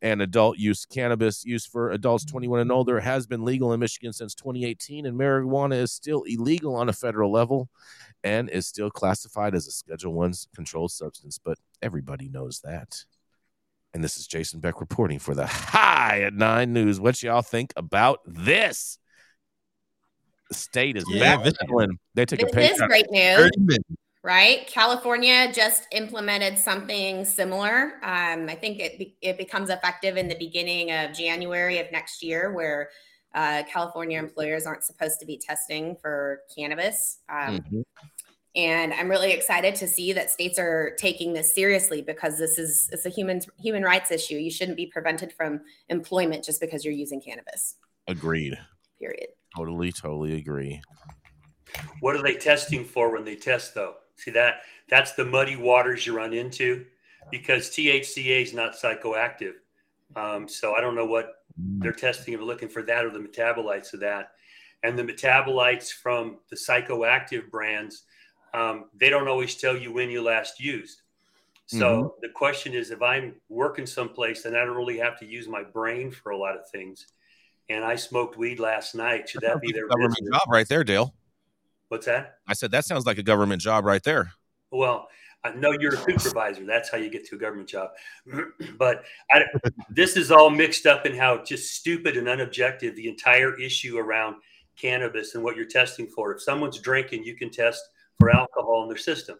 And 0.00 0.22
adult 0.22 0.58
use 0.58 0.84
cannabis 0.86 1.44
use 1.44 1.66
for 1.66 1.90
adults 1.90 2.24
21 2.24 2.60
and 2.60 2.72
older 2.72 3.00
has 3.00 3.26
been 3.26 3.44
legal 3.44 3.72
in 3.72 3.80
Michigan 3.80 4.12
since 4.12 4.34
2018, 4.34 5.06
and 5.06 5.18
marijuana 5.18 5.74
is 5.74 5.92
still 5.92 6.22
illegal 6.22 6.76
on 6.76 6.88
a 6.88 6.92
federal 6.92 7.32
level 7.32 7.68
and 8.22 8.48
is 8.48 8.66
still 8.66 8.90
classified 8.90 9.54
as 9.54 9.66
a 9.66 9.72
Schedule 9.72 10.12
One 10.12 10.34
controlled 10.54 10.92
substance. 10.92 11.38
But 11.42 11.58
everybody 11.82 12.28
knows 12.28 12.60
that. 12.64 13.04
And 13.94 14.04
this 14.04 14.18
is 14.18 14.26
Jason 14.26 14.60
Beck 14.60 14.80
reporting 14.80 15.18
for 15.18 15.34
the 15.34 15.46
High 15.46 16.22
at 16.22 16.34
Nine 16.34 16.72
News. 16.72 17.00
What 17.00 17.22
y'all 17.22 17.42
think 17.42 17.72
about 17.76 18.20
this? 18.26 18.98
The 20.48 20.54
state 20.54 20.96
is 20.96 21.04
yeah, 21.08 21.36
back. 21.36 21.44
They 22.14 22.24
took 22.24 22.40
this 22.40 22.50
a 22.50 22.54
pay 22.54 22.68
is 22.68 22.80
great 22.82 23.10
news, 23.10 23.50
right? 24.22 24.66
California 24.68 25.50
just 25.52 25.86
implemented 25.90 26.58
something 26.58 27.24
similar. 27.24 27.94
Um, 28.02 28.48
I 28.48 28.56
think 28.60 28.78
it 28.78 29.14
it 29.22 29.38
becomes 29.38 29.70
effective 29.70 30.16
in 30.16 30.28
the 30.28 30.36
beginning 30.38 30.92
of 30.92 31.12
January 31.12 31.78
of 31.78 31.90
next 31.90 32.22
year, 32.22 32.52
where 32.52 32.90
uh, 33.34 33.62
California 33.70 34.18
employers 34.18 34.66
aren't 34.66 34.84
supposed 34.84 35.20
to 35.20 35.26
be 35.26 35.36
testing 35.38 35.96
for 36.00 36.40
cannabis. 36.56 37.18
Um, 37.28 37.58
mm-hmm. 37.58 37.80
And 38.56 38.94
I'm 38.94 39.10
really 39.10 39.32
excited 39.32 39.74
to 39.76 39.86
see 39.86 40.14
that 40.14 40.30
states 40.30 40.58
are 40.58 40.96
taking 40.98 41.34
this 41.34 41.54
seriously 41.54 42.00
because 42.00 42.38
this 42.38 42.58
is 42.58 42.88
it's 42.90 43.04
a 43.04 43.10
human 43.10 43.42
human 43.58 43.82
rights 43.82 44.10
issue. 44.10 44.36
You 44.36 44.50
shouldn't 44.50 44.78
be 44.78 44.86
prevented 44.86 45.30
from 45.32 45.60
employment 45.90 46.42
just 46.42 46.60
because 46.60 46.82
you're 46.82 46.94
using 46.94 47.20
cannabis. 47.20 47.76
Agreed. 48.08 48.58
Period. 48.98 49.28
Totally, 49.54 49.92
totally 49.92 50.36
agree. 50.36 50.80
What 52.00 52.16
are 52.16 52.22
they 52.22 52.34
testing 52.34 52.82
for 52.84 53.12
when 53.12 53.26
they 53.26 53.36
test 53.36 53.74
though? 53.74 53.96
See 54.16 54.30
that 54.30 54.62
that's 54.88 55.12
the 55.12 55.24
muddy 55.24 55.56
waters 55.56 56.06
you 56.06 56.16
run 56.16 56.32
into 56.32 56.86
because 57.30 57.68
THCA 57.68 58.42
is 58.42 58.54
not 58.54 58.74
psychoactive. 58.74 59.54
Um, 60.14 60.48
so 60.48 60.74
I 60.74 60.80
don't 60.80 60.94
know 60.94 61.04
what 61.04 61.42
they're 61.58 61.92
testing 61.92 62.34
and 62.34 62.42
looking 62.44 62.68
for 62.68 62.82
that 62.82 63.04
or 63.04 63.10
the 63.10 63.18
metabolites 63.18 63.92
of 63.92 64.00
that. 64.00 64.30
And 64.82 64.98
the 64.98 65.02
metabolites 65.02 65.90
from 65.90 66.38
the 66.48 66.56
psychoactive 66.56 67.50
brands 67.50 68.04
um, 68.56 68.86
they 68.96 69.10
don't 69.10 69.28
always 69.28 69.54
tell 69.54 69.76
you 69.76 69.92
when 69.92 70.08
you 70.08 70.22
last 70.22 70.58
used. 70.58 71.02
So 71.66 71.76
mm-hmm. 71.76 72.08
the 72.22 72.28
question 72.30 72.74
is, 72.74 72.90
if 72.90 73.02
I'm 73.02 73.34
working 73.48 73.86
someplace 73.86 74.44
and 74.44 74.56
I 74.56 74.64
don't 74.64 74.76
really 74.76 74.98
have 74.98 75.18
to 75.18 75.26
use 75.26 75.46
my 75.46 75.62
brain 75.62 76.10
for 76.10 76.30
a 76.30 76.38
lot 76.38 76.56
of 76.56 76.68
things, 76.70 77.06
and 77.68 77.84
I 77.84 77.96
smoked 77.96 78.38
weed 78.38 78.58
last 78.60 78.94
night, 78.94 79.28
should 79.28 79.42
that 79.42 79.60
be 79.60 79.72
their 79.72 79.88
government 79.88 80.14
business? 80.20 80.38
job 80.38 80.42
right 80.48 80.68
there, 80.68 80.84
Dale? 80.84 81.12
What's 81.88 82.06
that? 82.06 82.38
I 82.46 82.54
said 82.54 82.70
that 82.70 82.84
sounds 82.84 83.04
like 83.04 83.18
a 83.18 83.22
government 83.22 83.60
job 83.60 83.84
right 83.84 84.02
there. 84.02 84.32
Well, 84.70 85.08
I 85.44 85.50
know 85.54 85.72
you're 85.72 85.94
a 85.94 86.18
supervisor. 86.18 86.64
That's 86.64 86.88
how 86.88 86.98
you 86.98 87.10
get 87.10 87.26
to 87.28 87.36
a 87.36 87.38
government 87.38 87.68
job. 87.68 87.90
but 88.78 89.04
I, 89.32 89.44
this 89.90 90.16
is 90.16 90.30
all 90.30 90.50
mixed 90.50 90.86
up 90.86 91.04
in 91.04 91.14
how 91.16 91.42
just 91.44 91.74
stupid 91.74 92.16
and 92.16 92.26
unobjective 92.26 92.94
the 92.94 93.08
entire 93.08 93.58
issue 93.60 93.98
around 93.98 94.36
cannabis 94.76 95.34
and 95.34 95.44
what 95.44 95.56
you're 95.56 95.66
testing 95.66 96.06
for. 96.06 96.32
If 96.32 96.42
someone's 96.42 96.78
drinking, 96.78 97.24
you 97.24 97.36
can 97.36 97.50
test 97.50 97.82
for 98.18 98.30
alcohol 98.30 98.82
in 98.82 98.88
their 98.88 98.96
system. 98.96 99.38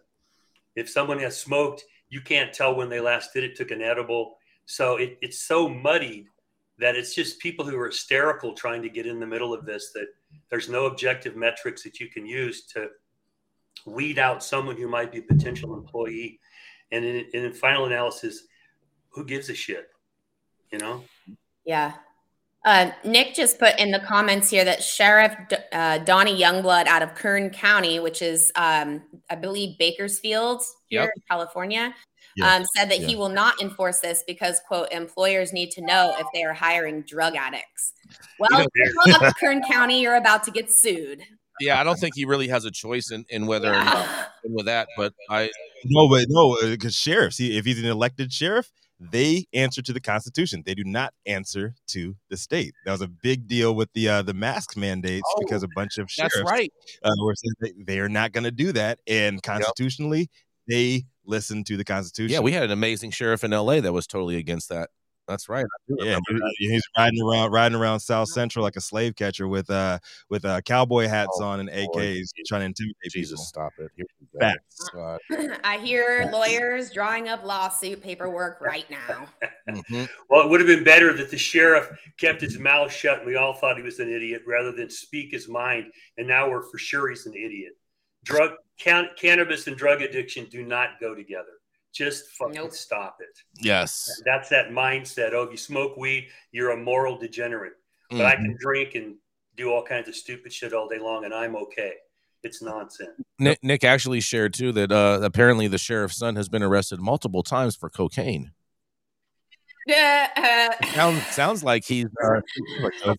If 0.75 0.89
someone 0.89 1.19
has 1.19 1.39
smoked, 1.39 1.83
you 2.09 2.21
can't 2.21 2.53
tell 2.53 2.75
when 2.75 2.89
they 2.89 2.99
last 2.99 3.33
did 3.33 3.43
it, 3.43 3.55
took 3.55 3.71
an 3.71 3.81
edible. 3.81 4.37
So 4.65 4.97
it, 4.97 5.17
it's 5.21 5.39
so 5.39 5.67
muddied 5.67 6.27
that 6.79 6.95
it's 6.95 7.15
just 7.15 7.39
people 7.39 7.65
who 7.65 7.77
are 7.79 7.87
hysterical 7.87 8.53
trying 8.53 8.81
to 8.83 8.89
get 8.89 9.07
in 9.07 9.19
the 9.19 9.25
middle 9.25 9.53
of 9.53 9.65
this 9.65 9.91
that 9.93 10.07
there's 10.49 10.69
no 10.69 10.85
objective 10.85 11.35
metrics 11.35 11.83
that 11.83 11.99
you 11.99 12.07
can 12.09 12.25
use 12.25 12.65
to 12.67 12.89
weed 13.85 14.19
out 14.19 14.43
someone 14.43 14.77
who 14.77 14.87
might 14.87 15.11
be 15.11 15.19
a 15.19 15.23
potential 15.23 15.73
employee. 15.73 16.39
And 16.91 17.03
in, 17.03 17.25
in 17.33 17.53
final 17.53 17.85
analysis, 17.85 18.43
who 19.09 19.25
gives 19.25 19.49
a 19.49 19.55
shit? 19.55 19.89
You 20.71 20.77
know? 20.79 21.03
Yeah. 21.65 21.93
Uh, 22.67 22.91
Nick 23.05 23.33
just 23.33 23.59
put 23.59 23.79
in 23.79 23.91
the 23.91 23.99
comments 24.01 24.49
here 24.49 24.65
that 24.65 24.83
Sheriff 24.83 25.33
uh, 25.71 25.99
Donny 25.99 26.37
Youngblood 26.37 26.85
out 26.85 27.01
of 27.01 27.15
Kern 27.15 27.49
County, 27.49 28.01
which 28.01 28.21
is, 28.21 28.51
um, 28.55 29.01
I 29.29 29.35
believe, 29.35 29.77
Bakersfield 29.77 30.61
here 30.89 31.03
yep. 31.03 31.11
in 31.15 31.23
California, 31.29 31.95
um, 32.43 32.65
said 32.75 32.91
that 32.91 32.99
yeah. 32.99 33.07
he 33.07 33.15
will 33.15 33.29
not 33.29 33.61
enforce 33.61 33.99
this 34.01 34.21
because, 34.27 34.59
quote, 34.67 34.91
employers 34.91 35.53
need 35.53 35.71
to 35.71 35.81
know 35.81 36.13
if 36.19 36.27
they 36.33 36.43
are 36.43 36.53
hiring 36.53 37.03
drug 37.03 37.37
addicts. 37.37 37.93
Well, 38.37 38.67
Kern 39.39 39.61
County, 39.63 40.01
you're 40.01 40.17
about 40.17 40.43
to 40.43 40.51
get 40.51 40.65
sued. 40.69 41.21
Yeah, 41.61 41.79
I 41.79 41.85
don't 41.85 41.97
think 41.97 42.15
he 42.15 42.25
really 42.25 42.49
has 42.49 42.65
a 42.65 42.71
choice 42.71 43.11
in, 43.11 43.23
in 43.29 43.47
whether 43.47 43.71
yeah. 43.71 44.25
with 44.43 44.65
that, 44.65 44.89
but 44.97 45.13
I 45.29 45.49
no, 45.85 46.09
but 46.09 46.25
no, 46.27 46.57
because 46.61 46.93
uh, 46.95 46.99
sheriffs, 46.99 47.37
he, 47.37 47.57
if 47.57 47.63
he's 47.63 47.79
an 47.79 47.89
elected 47.89 48.33
sheriff, 48.33 48.69
they 48.99 49.45
answer 49.53 49.81
to 49.81 49.93
the 49.93 49.99
Constitution. 49.99 50.63
They 50.65 50.73
do 50.73 50.83
not 50.83 51.13
answer 51.25 51.75
to 51.89 52.15
the 52.29 52.37
state. 52.37 52.73
That 52.85 52.91
was 52.91 53.01
a 53.01 53.07
big 53.07 53.47
deal 53.47 53.75
with 53.75 53.89
the 53.93 54.09
uh, 54.09 54.21
the 54.23 54.33
mask 54.33 54.75
mandates 54.75 55.27
oh, 55.35 55.39
because 55.39 55.63
a 55.63 55.67
bunch 55.75 55.97
of 55.97 56.09
sheriffs 56.09 56.35
that's 56.35 56.51
right. 56.51 56.71
uh, 57.03 57.11
were 57.21 57.35
saying 57.35 57.83
they 57.85 57.99
are 57.99 58.09
not 58.09 58.31
going 58.31 58.45
to 58.45 58.51
do 58.51 58.71
that, 58.71 58.99
and 59.07 59.41
constitutionally 59.43 60.19
yep. 60.19 60.27
they 60.67 61.03
listen 61.25 61.63
to 61.65 61.77
the 61.77 61.83
Constitution. 61.83 62.33
Yeah, 62.33 62.39
we 62.39 62.53
had 62.53 62.63
an 62.63 62.71
amazing 62.71 63.11
sheriff 63.11 63.43
in 63.43 63.53
L.A. 63.53 63.81
that 63.81 63.93
was 63.93 64.07
totally 64.07 64.37
against 64.37 64.69
that. 64.69 64.89
That's 65.27 65.49
right. 65.49 65.65
Yeah, 65.89 66.19
he's 66.57 66.83
riding 66.97 67.21
around, 67.21 67.51
riding 67.51 67.77
around 67.77 67.99
South 67.99 68.29
Central 68.29 68.63
like 68.63 68.77
a 68.77 68.81
slave 68.81 69.15
catcher 69.15 69.47
with 69.47 69.69
uh 69.69 69.99
with 70.29 70.45
uh 70.45 70.61
cowboy 70.61 71.07
hats 71.07 71.37
oh, 71.41 71.45
on 71.45 71.59
and 71.59 71.69
AKs, 71.69 71.93
boy. 71.93 72.43
trying 72.47 72.61
to 72.61 72.65
intimidate 72.65 73.11
Jesus, 73.11 73.51
people. 73.51 73.69
stop 73.69 73.73
it! 73.79 74.07
Facts. 74.39 74.89
I 75.63 75.77
hear 75.79 76.29
lawyers 76.31 76.91
drawing 76.91 77.27
up 77.27 77.43
lawsuit 77.43 78.01
paperwork 78.01 78.61
right 78.61 78.85
now. 78.89 79.27
mm-hmm. 79.69 80.05
Well, 80.29 80.45
it 80.45 80.49
would 80.49 80.61
have 80.61 80.67
been 80.67 80.83
better 80.83 81.13
that 81.13 81.29
the 81.29 81.37
sheriff 81.37 81.89
kept 82.17 82.41
his 82.41 82.57
mouth 82.57 82.91
shut 82.91 83.19
and 83.19 83.27
we 83.27 83.35
all 83.35 83.53
thought 83.53 83.77
he 83.77 83.83
was 83.83 83.99
an 83.99 84.09
idiot, 84.09 84.43
rather 84.47 84.71
than 84.71 84.89
speak 84.89 85.31
his 85.31 85.49
mind. 85.49 85.91
And 86.17 86.27
now 86.27 86.49
we're 86.49 86.63
for 86.63 86.77
sure 86.77 87.09
he's 87.09 87.25
an 87.25 87.33
idiot. 87.33 87.73
Drug, 88.23 88.51
can, 88.79 89.09
cannabis, 89.19 89.67
and 89.67 89.75
drug 89.75 90.01
addiction 90.01 90.45
do 90.45 90.63
not 90.63 90.99
go 90.99 91.15
together. 91.15 91.56
Just 91.97 92.27
fucking 92.33 92.53
nope. 92.53 92.73
stop 92.73 93.17
it. 93.21 93.39
Yes. 93.59 94.21
That's 94.23 94.49
that 94.49 94.69
mindset. 94.69 95.33
Oh, 95.33 95.41
if 95.41 95.51
you 95.51 95.57
smoke 95.57 95.97
weed, 95.97 96.27
you're 96.51 96.69
a 96.69 96.77
moral 96.77 97.17
degenerate. 97.17 97.73
But 98.11 98.17
mm-hmm. 98.17 98.25
I 98.27 98.35
can 98.35 98.55
drink 98.59 98.93
and 98.93 99.15
do 99.55 99.71
all 99.71 99.83
kinds 99.83 100.07
of 100.07 100.15
stupid 100.15 100.53
shit 100.53 100.73
all 100.73 100.87
day 100.87 100.99
long 100.99 101.25
and 101.25 101.33
I'm 101.33 101.55
okay. 101.55 101.93
It's 102.43 102.61
nonsense. 102.61 103.19
Nick, 103.39 103.57
Nick 103.63 103.83
actually 103.83 104.21
shared 104.21 104.53
too 104.53 104.71
that 104.73 104.91
uh, 104.91 105.21
apparently 105.23 105.67
the 105.67 105.79
sheriff's 105.79 106.17
son 106.17 106.35
has 106.35 106.47
been 106.47 106.61
arrested 106.61 106.99
multiple 106.99 107.41
times 107.41 107.75
for 107.75 107.89
cocaine. 107.89 108.51
Yeah, 109.87 110.75
uh, 110.81 110.85
sounds 110.87 111.25
sounds 111.31 111.63
like 111.63 111.85
he's 111.85 112.07
uh, 112.23 112.41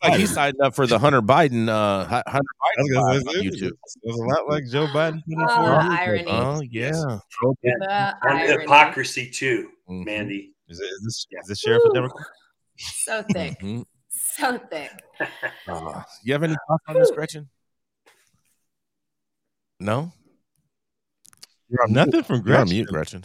like 0.02 0.14
he's 0.14 0.32
signed 0.32 0.56
up 0.62 0.74
for 0.74 0.86
the 0.86 0.98
Hunter 0.98 1.22
Biden 1.22 1.68
uh, 1.68 2.04
Hunter 2.04 2.22
Biden 2.26 3.02
on 3.02 3.20
YouTube. 3.42 3.72
It's 3.84 3.96
a 4.04 4.22
lot 4.22 4.48
like 4.48 4.64
Joe 4.70 4.86
Biden. 4.88 5.22
Oh, 5.38 5.44
irony. 5.46 6.24
Oh 6.28 6.60
yeah, 6.60 7.18
yeah. 7.62 8.12
and 8.22 8.60
hypocrisy 8.60 9.30
too, 9.30 9.70
mm-hmm. 9.88 10.06
Manndie. 10.06 10.50
Is, 10.68 10.78
it, 10.78 10.84
is 10.84 11.00
this 11.04 11.26
yeah. 11.30 11.38
is 11.40 11.46
this 11.48 11.58
sheriff 11.60 11.82
a 11.88 11.94
Democrat? 11.94 12.26
So 12.76 13.24
thick, 13.32 13.58
mm-hmm. 13.60 13.82
so 14.10 14.58
thick. 14.70 14.90
Uh, 15.66 16.02
you 16.22 16.34
have 16.34 16.42
any 16.42 16.54
thoughts 16.68 16.84
on 16.86 16.94
this, 16.96 17.10
Gretchen? 17.10 17.48
No. 19.80 20.12
Nothing 21.88 22.22
from 22.22 22.42
Gretchen. 22.42 22.46
You're 22.46 22.58
on 22.58 22.68
mute, 22.68 22.88
Gretchen. 22.88 23.24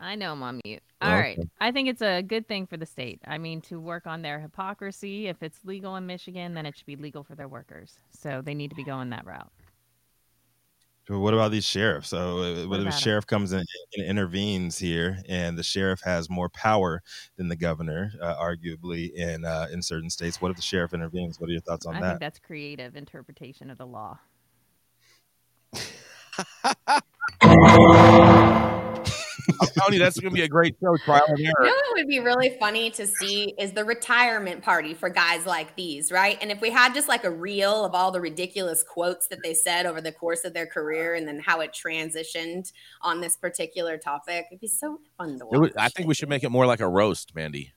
I 0.00 0.14
know 0.14 0.32
I'm 0.32 0.42
on 0.42 0.60
mute. 0.64 0.82
All 1.02 1.10
okay. 1.10 1.20
right. 1.20 1.38
I 1.60 1.72
think 1.72 1.88
it's 1.88 2.00
a 2.00 2.22
good 2.22 2.48
thing 2.48 2.66
for 2.66 2.76
the 2.78 2.86
state. 2.86 3.20
I 3.26 3.36
mean, 3.38 3.60
to 3.62 3.78
work 3.78 4.06
on 4.06 4.22
their 4.22 4.40
hypocrisy. 4.40 5.28
If 5.28 5.42
it's 5.42 5.62
legal 5.64 5.96
in 5.96 6.06
Michigan, 6.06 6.54
then 6.54 6.64
it 6.64 6.76
should 6.76 6.86
be 6.86 6.96
legal 6.96 7.22
for 7.22 7.34
their 7.34 7.48
workers. 7.48 7.94
So 8.10 8.40
they 8.42 8.54
need 8.54 8.70
to 8.70 8.76
be 8.76 8.84
going 8.84 9.10
that 9.10 9.26
route. 9.26 9.50
what 11.08 11.34
about 11.34 11.50
these 11.50 11.66
sheriffs? 11.66 12.08
So, 12.08 12.38
uh, 12.38 12.66
what, 12.66 12.80
if 12.80 12.86
a 12.86 12.92
sheriff 12.92 13.26
comes 13.26 13.52
in 13.52 13.62
and 13.96 14.06
intervenes 14.06 14.78
here, 14.78 15.18
and 15.28 15.58
the 15.58 15.62
sheriff 15.62 16.00
has 16.02 16.30
more 16.30 16.48
power 16.48 17.02
than 17.36 17.48
the 17.48 17.56
governor, 17.56 18.12
uh, 18.22 18.36
arguably 18.36 19.12
in 19.12 19.44
uh, 19.44 19.66
in 19.70 19.82
certain 19.82 20.08
states? 20.08 20.40
What 20.40 20.50
if 20.50 20.56
the 20.56 20.62
sheriff 20.62 20.94
intervenes? 20.94 21.38
What 21.38 21.50
are 21.50 21.52
your 21.52 21.60
thoughts 21.60 21.84
on 21.84 21.96
I 21.96 22.00
that? 22.00 22.06
I 22.06 22.10
think 22.10 22.20
that's 22.20 22.38
creative 22.38 22.96
interpretation 22.96 23.70
of 23.70 23.76
the 23.76 23.86
law. 23.86 24.18
I'm 29.60 29.68
telling 29.68 29.94
you, 29.94 29.98
that's 29.98 30.18
going 30.18 30.30
to 30.30 30.34
be 30.34 30.42
a 30.42 30.48
great 30.48 30.76
show. 30.82 30.96
Trial 31.04 31.22
and 31.28 31.38
error. 31.38 31.52
You 31.60 31.66
know 31.66 31.74
what 31.74 31.96
would 31.96 32.08
be 32.08 32.18
really 32.20 32.56
funny 32.58 32.90
to 32.92 33.06
see 33.06 33.54
is 33.58 33.72
the 33.72 33.84
retirement 33.84 34.62
party 34.62 34.94
for 34.94 35.08
guys 35.08 35.46
like 35.46 35.76
these, 35.76 36.10
right? 36.10 36.38
And 36.40 36.50
if 36.50 36.60
we 36.60 36.70
had 36.70 36.94
just 36.94 37.08
like 37.08 37.24
a 37.24 37.30
reel 37.30 37.84
of 37.84 37.94
all 37.94 38.10
the 38.10 38.20
ridiculous 38.20 38.82
quotes 38.82 39.28
that 39.28 39.40
they 39.42 39.54
said 39.54 39.86
over 39.86 40.00
the 40.00 40.12
course 40.12 40.44
of 40.44 40.54
their 40.54 40.66
career, 40.66 41.14
and 41.14 41.28
then 41.28 41.40
how 41.40 41.60
it 41.60 41.72
transitioned 41.72 42.72
on 43.02 43.20
this 43.20 43.36
particular 43.36 43.98
topic, 43.98 44.46
it'd 44.50 44.60
be 44.60 44.66
so 44.66 44.98
fun 45.18 45.38
to 45.38 45.46
watch. 45.46 45.60
Would, 45.60 45.76
I 45.76 45.88
think 45.88 46.08
we 46.08 46.14
should 46.14 46.28
make 46.28 46.42
it 46.42 46.50
more 46.50 46.66
like 46.66 46.80
a 46.80 46.88
roast, 46.88 47.34
Manndie. 47.34 47.72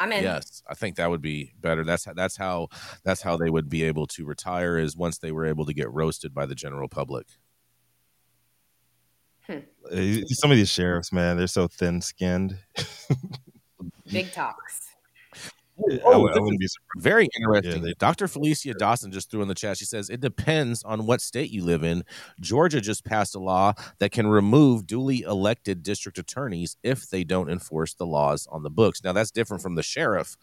I'm 0.00 0.12
in. 0.12 0.24
Yes, 0.24 0.62
I 0.66 0.74
think 0.74 0.96
that 0.96 1.10
would 1.10 1.20
be 1.20 1.52
better. 1.60 1.84
That's 1.84 2.06
how, 2.06 2.14
that's 2.14 2.36
how 2.38 2.68
that's 3.04 3.20
how 3.20 3.36
they 3.36 3.50
would 3.50 3.68
be 3.68 3.82
able 3.84 4.06
to 4.08 4.24
retire 4.24 4.78
is 4.78 4.96
once 4.96 5.18
they 5.18 5.30
were 5.30 5.44
able 5.44 5.66
to 5.66 5.74
get 5.74 5.92
roasted 5.92 6.32
by 6.32 6.46
the 6.46 6.54
general 6.54 6.88
public. 6.88 7.26
Hmm. 9.50 10.22
Some 10.28 10.50
of 10.50 10.56
these 10.56 10.70
sheriffs, 10.70 11.12
man, 11.12 11.36
they're 11.36 11.46
so 11.46 11.66
thin 11.66 12.00
skinned. 12.00 12.56
Big 14.12 14.32
talks. 14.32 14.90
Oh, 16.04 16.26
I, 16.26 16.36
I 16.36 16.38
wouldn't 16.38 16.60
be 16.60 16.66
surprised. 16.66 17.02
Very 17.02 17.28
interesting. 17.36 17.86
Yeah, 17.86 17.92
Dr. 17.98 18.28
Felicia 18.28 18.74
Dawson 18.74 19.12
just 19.12 19.30
threw 19.30 19.40
in 19.42 19.48
the 19.48 19.54
chat. 19.54 19.78
She 19.78 19.84
says 19.84 20.10
it 20.10 20.20
depends 20.20 20.82
on 20.82 21.06
what 21.06 21.20
state 21.20 21.50
you 21.50 21.64
live 21.64 21.82
in. 21.82 22.04
Georgia 22.40 22.80
just 22.80 23.04
passed 23.04 23.34
a 23.34 23.38
law 23.38 23.72
that 23.98 24.12
can 24.12 24.26
remove 24.26 24.86
duly 24.86 25.22
elected 25.22 25.82
district 25.82 26.18
attorneys 26.18 26.76
if 26.82 27.08
they 27.08 27.24
don't 27.24 27.48
enforce 27.48 27.94
the 27.94 28.06
laws 28.06 28.46
on 28.50 28.62
the 28.62 28.70
books. 28.70 29.02
Now 29.02 29.12
that's 29.12 29.30
different 29.30 29.62
from 29.62 29.74
the 29.74 29.82
sheriff, 29.82 30.36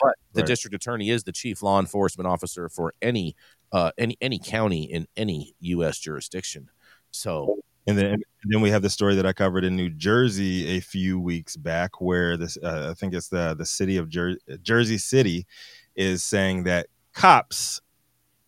but 0.00 0.14
the 0.32 0.42
right. 0.42 0.46
district 0.46 0.74
attorney 0.74 1.10
is 1.10 1.24
the 1.24 1.32
chief 1.32 1.62
law 1.62 1.80
enforcement 1.80 2.28
officer 2.28 2.68
for 2.68 2.94
any 3.02 3.34
uh, 3.72 3.90
any 3.98 4.16
any 4.20 4.38
county 4.38 4.84
in 4.84 5.08
any 5.16 5.54
U.S. 5.60 5.98
jurisdiction. 5.98 6.70
So 7.10 7.58
and 7.86 7.96
then, 7.96 8.12
and 8.14 8.52
then 8.52 8.60
we 8.60 8.70
have 8.70 8.82
the 8.82 8.90
story 8.90 9.14
that 9.14 9.26
I 9.26 9.32
covered 9.32 9.64
in 9.64 9.76
New 9.76 9.90
Jersey 9.90 10.76
a 10.76 10.80
few 10.80 11.20
weeks 11.20 11.56
back, 11.56 12.00
where 12.00 12.36
this 12.36 12.58
uh, 12.62 12.88
I 12.90 12.94
think 12.94 13.14
it's 13.14 13.28
the 13.28 13.54
the 13.54 13.66
city 13.66 13.96
of 13.96 14.08
Jer- 14.08 14.38
Jersey 14.62 14.98
City 14.98 15.46
is 15.94 16.24
saying 16.24 16.64
that 16.64 16.88
cops 17.14 17.80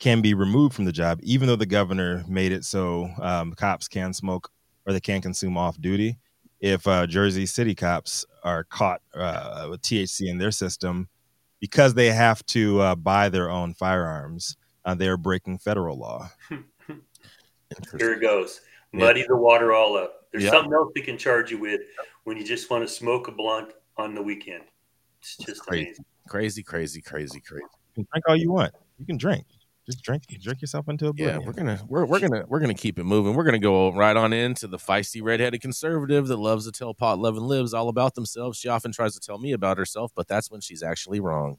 can 0.00 0.20
be 0.20 0.34
removed 0.34 0.74
from 0.74 0.84
the 0.84 0.92
job, 0.92 1.20
even 1.22 1.46
though 1.46 1.56
the 1.56 1.66
governor 1.66 2.24
made 2.28 2.52
it 2.52 2.64
so 2.64 3.10
um, 3.20 3.52
cops 3.54 3.88
can 3.88 4.12
smoke 4.12 4.50
or 4.86 4.92
they 4.92 5.00
can 5.00 5.20
consume 5.20 5.56
off 5.56 5.80
duty. 5.80 6.18
If 6.60 6.86
uh, 6.88 7.06
Jersey 7.06 7.46
City 7.46 7.74
cops 7.74 8.26
are 8.42 8.64
caught 8.64 9.00
uh, 9.14 9.68
with 9.70 9.82
THC 9.82 10.28
in 10.28 10.38
their 10.38 10.50
system, 10.50 11.08
because 11.60 11.94
they 11.94 12.10
have 12.10 12.44
to 12.46 12.80
uh, 12.80 12.94
buy 12.96 13.28
their 13.28 13.50
own 13.50 13.74
firearms, 13.74 14.56
uh, 14.84 14.94
they 14.94 15.08
are 15.08 15.16
breaking 15.16 15.58
federal 15.58 15.96
law. 15.96 16.30
Here 17.98 18.14
it 18.14 18.20
goes 18.20 18.60
muddy 18.92 19.24
the 19.28 19.36
water 19.36 19.72
all 19.72 19.96
up. 19.96 20.26
There's 20.32 20.44
yep. 20.44 20.52
something 20.52 20.72
else 20.72 20.92
they 20.94 21.00
can 21.00 21.18
charge 21.18 21.50
you 21.50 21.58
with 21.58 21.80
when 22.24 22.36
you 22.36 22.44
just 22.44 22.70
want 22.70 22.86
to 22.86 22.92
smoke 22.92 23.28
a 23.28 23.32
blunt 23.32 23.72
on 23.96 24.14
the 24.14 24.22
weekend. 24.22 24.64
It's 25.20 25.36
just 25.36 25.62
crazy, 25.62 25.86
amazing. 25.86 26.04
crazy, 26.28 26.62
crazy, 26.62 27.00
crazy, 27.00 27.40
crazy. 27.40 27.64
You 27.96 28.04
can 28.04 28.06
drink 28.12 28.24
all 28.28 28.36
you 28.36 28.52
want. 28.52 28.74
You 28.98 29.06
can 29.06 29.16
drink. 29.16 29.44
Just 29.86 30.02
drink, 30.02 30.24
drink 30.42 30.60
yourself 30.60 30.86
into 30.90 31.08
a 31.08 31.12
Yeah, 31.16 31.38
we're 31.38 31.54
gonna 31.54 31.80
we're, 31.88 32.04
we're 32.04 32.20
gonna 32.20 32.44
we're 32.46 32.60
gonna 32.60 32.74
keep 32.74 32.98
it 32.98 33.04
moving. 33.04 33.34
We're 33.34 33.44
gonna 33.44 33.58
go 33.58 33.90
right 33.90 34.14
on 34.14 34.34
into 34.34 34.66
the 34.66 34.76
feisty 34.76 35.22
redheaded 35.22 35.62
conservative 35.62 36.26
that 36.26 36.36
loves 36.36 36.66
to 36.66 36.72
tell 36.72 36.92
pot 36.92 37.18
loving 37.18 37.44
lives 37.44 37.72
all 37.72 37.88
about 37.88 38.14
themselves. 38.14 38.58
She 38.58 38.68
often 38.68 38.92
tries 38.92 39.14
to 39.14 39.20
tell 39.20 39.38
me 39.38 39.52
about 39.52 39.78
herself, 39.78 40.12
but 40.14 40.28
that's 40.28 40.50
when 40.50 40.60
she's 40.60 40.82
actually 40.82 41.20
wrong. 41.20 41.56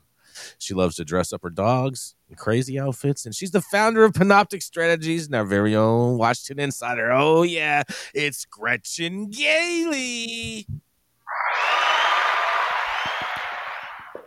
She 0.57 0.73
loves 0.73 0.95
to 0.95 1.05
dress 1.05 1.33
up 1.33 1.43
her 1.43 1.49
dogs 1.49 2.15
in 2.29 2.35
crazy 2.35 2.79
outfits, 2.79 3.25
and 3.25 3.33
she's 3.35 3.51
the 3.51 3.61
founder 3.61 4.03
of 4.03 4.13
Panoptic 4.13 4.63
Strategies 4.63 5.25
and 5.25 5.35
our 5.35 5.45
very 5.45 5.75
own 5.75 6.17
Washington 6.17 6.63
Insider. 6.63 7.11
Oh, 7.11 7.43
yeah, 7.43 7.83
it's 8.13 8.45
Gretchen 8.45 9.29
Gailey. 9.29 10.67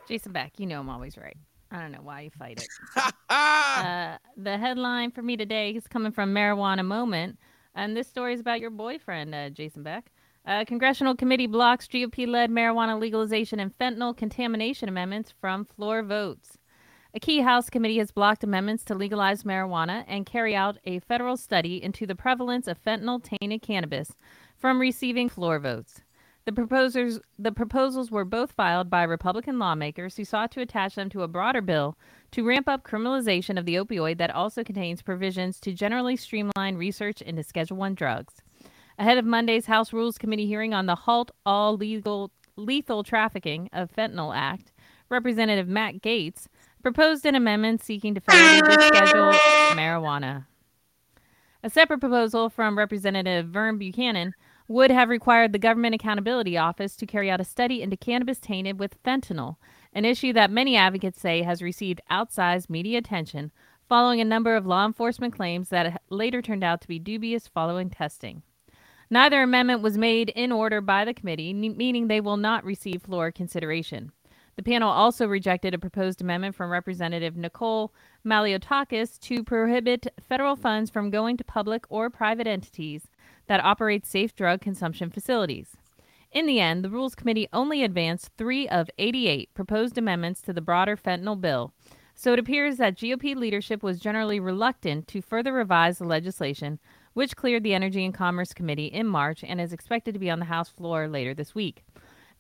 Jason 0.09 0.33
Beck, 0.33 0.53
you 0.59 0.67
know 0.67 0.81
I'm 0.81 0.91
always 0.91 1.17
right. 1.17 1.37
I 1.71 1.81
don't 1.81 1.93
know 1.93 2.03
why 2.03 2.23
you 2.23 2.31
fight 2.31 2.63
it. 2.63 2.69
uh, 3.31 4.19
the 4.37 4.59
headline 4.59 5.11
for 5.11 5.23
me 5.23 5.37
today 5.39 5.71
is 5.71 5.87
coming 5.87 6.13
from 6.13 6.35
Marijuana 6.35 6.85
Moment, 6.85 7.39
and 7.75 7.97
this 7.97 8.09
story 8.09 8.35
is 8.35 8.41
about 8.41 8.61
your 8.61 8.71
boyfriend, 8.71 9.35
uh, 9.35 9.49
Jason 9.49 9.83
Beck. 9.83 10.11
A 10.45 10.65
congressional 10.65 11.15
committee 11.15 11.47
blocks 11.47 11.87
GOP 11.87 12.27
led 12.27 12.51
marijuana 12.51 12.99
legalization 12.99 13.61
and 13.61 13.73
fentanyl 13.79 14.17
contamination 14.17 14.89
amendments 14.89 15.33
from 15.41 15.65
floor 15.65 16.03
votes. 16.03 16.59
A 17.15 17.21
key 17.21 17.43
House 17.43 17.71
committee 17.71 17.99
has 17.99 18.11
blocked 18.11 18.43
amendments 18.43 18.85
to 18.87 18.97
legalize 18.97 19.45
marijuana 19.45 20.05
and 20.09 20.27
carry 20.27 20.57
out 20.57 20.79
a 20.85 20.99
federal 20.99 21.37
study 21.37 21.81
into 21.81 22.07
the 22.07 22.17
prevalence 22.17 22.67
of 22.67 22.83
fentanyl 22.83 23.23
tainted 23.23 23.63
cannabis 23.63 24.17
from 24.57 24.81
receiving 24.81 25.29
floor 25.29 25.61
votes. 25.61 26.01
The 26.45 26.53
proposers 26.53 27.21
the 27.39 27.53
proposals 27.53 28.11
were 28.11 28.25
both 28.25 28.51
filed 28.51 28.91
by 28.91 29.05
Republican 29.05 29.61
lawmakers 29.61 30.17
who 30.17 30.25
sought 30.25 30.51
to 30.53 30.61
attach 30.61 30.97
them 30.97 31.09
to 31.11 31.23
a 31.23 31.29
broader 31.29 31.61
bill 31.61 31.97
to 32.33 32.45
ramp 32.45 32.69
up 32.69 32.83
criminalization 32.83 33.61
of 33.61 33.65
the 33.65 33.77
opioid 33.77 34.19
that 34.19 34.35
also 34.35 34.65
contains 34.65 35.03
provisions 35.03 35.61
to 35.61 35.73
generally 35.73 36.17
streamline 36.17 36.75
research 36.75 37.23
into 37.23 37.45
Schedule 37.45 37.77
1 37.77 37.95
drugs. 37.95 38.43
Ahead 39.03 39.19
of 39.19 39.25
Monday's 39.25 39.67
House 39.67 39.93
Rules 39.93 40.17
Committee 40.17 40.47
hearing 40.47 40.73
on 40.73 40.87
the 40.87 40.95
Halt 40.95 41.33
All 41.45 41.77
Legal 41.77 42.31
Lethal 42.55 43.03
Trafficking 43.03 43.69
of 43.73 43.91
Fentanyl 43.91 44.33
Act, 44.33 44.71
Representative 45.09 45.67
Matt 45.67 46.03
Gaetz 46.03 46.47
proposed 46.85 47.27
an 47.27 47.35
amendment 47.35 47.83
seeking 47.83 48.15
to 48.15 48.21
federally 48.21 48.87
schedule 48.87 49.33
marijuana. 49.75 50.47
A 51.65 51.69
separate 51.69 51.99
proposal 51.99 52.49
from 52.49 52.79
Representative 52.79 53.49
Vern 53.49 53.77
Buchanan 53.77 54.35
would 54.69 54.93
have 54.93 55.09
required 55.09 55.53
the 55.53 55.59
Government 55.59 55.97
Accountability 55.97 56.57
Office 56.57 56.95
to 56.95 57.05
carry 57.05 57.29
out 57.29 57.41
a 57.41 57.45
study 57.45 57.83
into 57.83 57.97
cannabis 57.97 58.39
tainted 58.39 58.79
with 58.79 59.03
fentanyl, 59.03 59.57
an 59.93 60.05
issue 60.05 60.33
that 60.33 60.49
many 60.49 60.77
advocates 60.77 61.21
say 61.21 61.43
has 61.43 61.61
received 61.61 62.01
outsized 62.09 62.71
media 62.71 62.99
attention 62.99 63.51
following 63.89 64.21
a 64.21 64.25
number 64.25 64.55
of 64.55 64.65
law 64.65 64.87
enforcement 64.87 65.35
claims 65.35 65.71
that 65.71 66.01
later 66.09 66.41
turned 66.41 66.63
out 66.63 66.81
to 66.81 66.87
be 66.87 67.01
dubious 67.01 67.49
following 67.49 67.91
testing. 67.91 68.45
Neither 69.13 69.43
amendment 69.43 69.83
was 69.83 69.99
made 69.99 70.31
in 70.31 70.51
order 70.51 70.81
by 70.81 71.05
the 71.05 71.13
committee, 71.13 71.53
meaning 71.53 72.09
they 72.09 72.23
will 72.23 72.39
not 72.39 72.65
receive 72.65 73.03
floor 73.03 73.31
consideration. 73.31 74.11
The 74.57 74.63
panel 74.63 74.89
also 74.89 75.27
rejected 75.27 75.75
a 75.75 75.79
proposed 75.79 76.23
amendment 76.23 76.55
from 76.55 76.71
Representative 76.71 77.37
Nicole 77.37 77.93
Malliotakis 78.25 79.21
to 79.21 79.45
prohibit 79.45 80.07
federal 80.27 80.57
funds 80.57 80.91
from 80.91 81.11
going 81.11 81.37
to 81.37 81.45
public 81.45 81.85
or 81.91 82.09
private 82.09 82.47
entities 82.47 83.09
that 83.49 83.63
operate 83.63 84.07
safe 84.07 84.35
drug 84.35 84.63
consumption 84.63 85.11
facilities. 85.11 85.77
In 86.31 86.47
the 86.47 86.61
end, 86.61 86.83
the 86.83 86.89
Rules 86.89 87.15
Committee 87.15 87.49
only 87.53 87.85
advanced 87.85 88.31
three 88.39 88.67
of 88.67 88.89
88 88.97 89.53
proposed 89.53 89.99
amendments 89.99 90.41
to 90.41 90.55
the 90.55 90.63
broader 90.63 90.97
fentanyl 90.97 91.39
bill, 91.39 91.75
so 92.15 92.33
it 92.33 92.39
appears 92.39 92.79
that 92.79 92.97
GOP 92.97 93.37
leadership 93.37 93.83
was 93.83 94.01
generally 94.01 94.41
reluctant 94.41 95.07
to 95.09 95.21
further 95.21 95.53
revise 95.53 95.99
the 95.99 96.05
legislation 96.05 96.79
which 97.15 97.37
cleared 97.37 97.63
the 97.63 97.75
Energy 97.75 98.05
and 98.05 98.15
Commerce 98.15 98.53
Committee 98.53 98.87
in 98.87 99.07
March 99.07 99.45
and 99.45 99.61
is 99.61 99.73
expected 99.73 100.13
to 100.15 100.21
be 100.21 100.31
on 100.31 100.39
the 100.39 100.47
House 100.47 100.69
floor 100.69 101.09
later 101.09 101.35
this 101.35 101.55
week. 101.55 101.85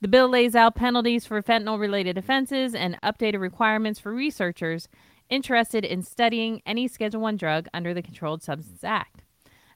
The 0.01 0.09
bill 0.09 0.29
lays 0.29 0.57
out 0.57 0.75
penalties 0.75 1.27
for 1.27 1.41
fentanyl 1.43 1.79
related 1.79 2.19
offenses 2.19 2.75
and 2.75 3.01
updated 3.03 3.41
requirements 3.41 4.01
for 4.01 4.13
researchers 4.13 4.89
interested 5.29 5.85
in 5.85 6.03
studying 6.03 6.61
any 6.67 6.89
Schedule 6.89 7.21
1 7.21 7.37
drug 7.37 7.69
under 7.73 7.95
the 7.95 8.03
Controlled 8.03 8.43
Substance 8.43 8.83
Act. 8.83 9.23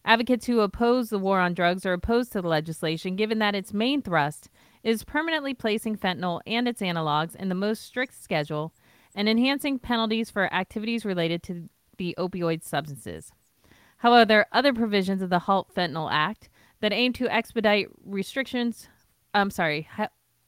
Advocates 0.04 0.46
who 0.46 0.60
oppose 0.60 1.10
the 1.10 1.18
war 1.18 1.40
on 1.40 1.54
drugs 1.54 1.84
are 1.84 1.92
opposed 1.92 2.32
to 2.32 2.42
the 2.42 2.48
legislation 2.48 3.16
given 3.16 3.38
that 3.38 3.54
its 3.54 3.72
main 3.72 4.02
thrust 4.02 4.48
is 4.84 5.02
permanently 5.02 5.54
placing 5.54 5.96
fentanyl 5.96 6.40
and 6.46 6.68
its 6.68 6.80
analogs 6.80 7.34
in 7.34 7.48
the 7.48 7.54
most 7.54 7.82
strict 7.82 8.20
schedule 8.20 8.72
and 9.16 9.28
enhancing 9.28 9.78
penalties 9.78 10.30
for 10.30 10.52
activities 10.52 11.04
related 11.04 11.42
to 11.42 11.68
the 11.98 12.14
opioid 12.18 12.62
substances. 12.62 13.32
However, 14.06 14.24
there 14.24 14.38
are 14.38 14.46
other 14.52 14.72
provisions 14.72 15.20
of 15.20 15.30
the 15.30 15.40
Halt 15.40 15.74
Fentanyl 15.74 16.08
Act 16.12 16.48
that 16.78 16.92
aim 16.92 17.12
to 17.14 17.28
expedite 17.28 17.88
restrictions. 18.04 18.88
I'm 19.34 19.50
sorry, 19.50 19.88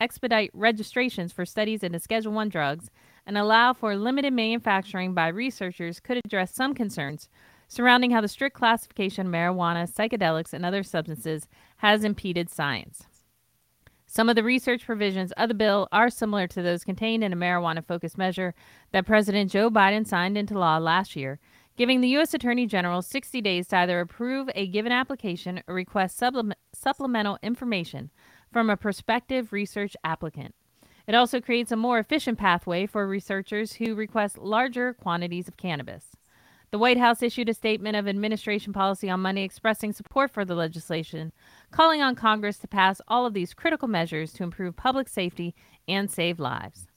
expedite 0.00 0.52
registrations 0.54 1.32
for 1.32 1.44
studies 1.44 1.82
into 1.82 1.98
Schedule 1.98 2.30
One 2.30 2.50
drugs 2.50 2.88
and 3.26 3.36
allow 3.36 3.72
for 3.72 3.96
limited 3.96 4.32
manufacturing 4.32 5.12
by 5.12 5.26
researchers 5.26 5.98
could 5.98 6.18
address 6.24 6.54
some 6.54 6.72
concerns 6.72 7.28
surrounding 7.66 8.12
how 8.12 8.20
the 8.20 8.28
strict 8.28 8.54
classification 8.54 9.26
of 9.26 9.32
marijuana, 9.32 9.92
psychedelics, 9.92 10.52
and 10.52 10.64
other 10.64 10.84
substances 10.84 11.48
has 11.78 12.04
impeded 12.04 12.48
science. 12.48 13.08
Some 14.06 14.28
of 14.28 14.36
the 14.36 14.44
research 14.44 14.86
provisions 14.86 15.32
of 15.32 15.48
the 15.48 15.54
bill 15.54 15.88
are 15.90 16.10
similar 16.10 16.46
to 16.46 16.62
those 16.62 16.84
contained 16.84 17.24
in 17.24 17.32
a 17.32 17.36
marijuana 17.36 17.84
focused 17.84 18.18
measure 18.18 18.54
that 18.92 19.04
President 19.04 19.50
Joe 19.50 19.68
Biden 19.68 20.06
signed 20.06 20.38
into 20.38 20.56
law 20.56 20.78
last 20.78 21.16
year 21.16 21.40
giving 21.78 22.00
the 22.00 22.08
U.S. 22.08 22.34
Attorney 22.34 22.66
General 22.66 23.02
60 23.02 23.40
days 23.40 23.68
to 23.68 23.76
either 23.76 24.00
approve 24.00 24.50
a 24.56 24.66
given 24.66 24.90
application 24.90 25.62
or 25.68 25.76
request 25.76 26.20
supplemental 26.74 27.38
information 27.40 28.10
from 28.52 28.68
a 28.68 28.76
prospective 28.76 29.52
research 29.52 29.96
applicant. 30.02 30.56
It 31.06 31.14
also 31.14 31.40
creates 31.40 31.70
a 31.70 31.76
more 31.76 32.00
efficient 32.00 32.36
pathway 32.36 32.86
for 32.86 33.06
researchers 33.06 33.74
who 33.74 33.94
request 33.94 34.38
larger 34.38 34.92
quantities 34.92 35.46
of 35.46 35.56
cannabis. 35.56 36.16
The 36.72 36.78
White 36.78 36.98
House 36.98 37.22
issued 37.22 37.48
a 37.48 37.54
statement 37.54 37.96
of 37.96 38.08
administration 38.08 38.72
policy 38.72 39.08
on 39.08 39.20
Monday 39.20 39.44
expressing 39.44 39.92
support 39.92 40.32
for 40.32 40.44
the 40.44 40.56
legislation, 40.56 41.32
calling 41.70 42.02
on 42.02 42.16
Congress 42.16 42.58
to 42.58 42.68
pass 42.68 43.00
all 43.06 43.24
of 43.24 43.34
these 43.34 43.54
critical 43.54 43.86
measures 43.86 44.32
to 44.32 44.42
improve 44.42 44.74
public 44.74 45.08
safety 45.08 45.54
and 45.86 46.10
save 46.10 46.40
lives. 46.40 46.88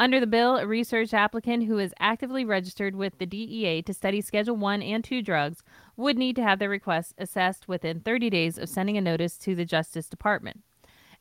Under 0.00 0.20
the 0.20 0.28
bill, 0.28 0.56
a 0.56 0.66
research 0.66 1.12
applicant 1.12 1.64
who 1.64 1.78
is 1.78 1.92
actively 1.98 2.44
registered 2.44 2.94
with 2.94 3.18
the 3.18 3.26
DEA 3.26 3.82
to 3.82 3.92
study 3.92 4.20
Schedule 4.20 4.54
1 4.54 4.80
and 4.80 5.02
2 5.02 5.22
drugs 5.22 5.64
would 5.96 6.16
need 6.16 6.36
to 6.36 6.42
have 6.42 6.60
their 6.60 6.68
request 6.68 7.14
assessed 7.18 7.66
within 7.66 8.00
30 8.00 8.30
days 8.30 8.58
of 8.58 8.68
sending 8.68 8.96
a 8.96 9.00
notice 9.00 9.36
to 9.38 9.56
the 9.56 9.64
Justice 9.64 10.08
Department. 10.08 10.62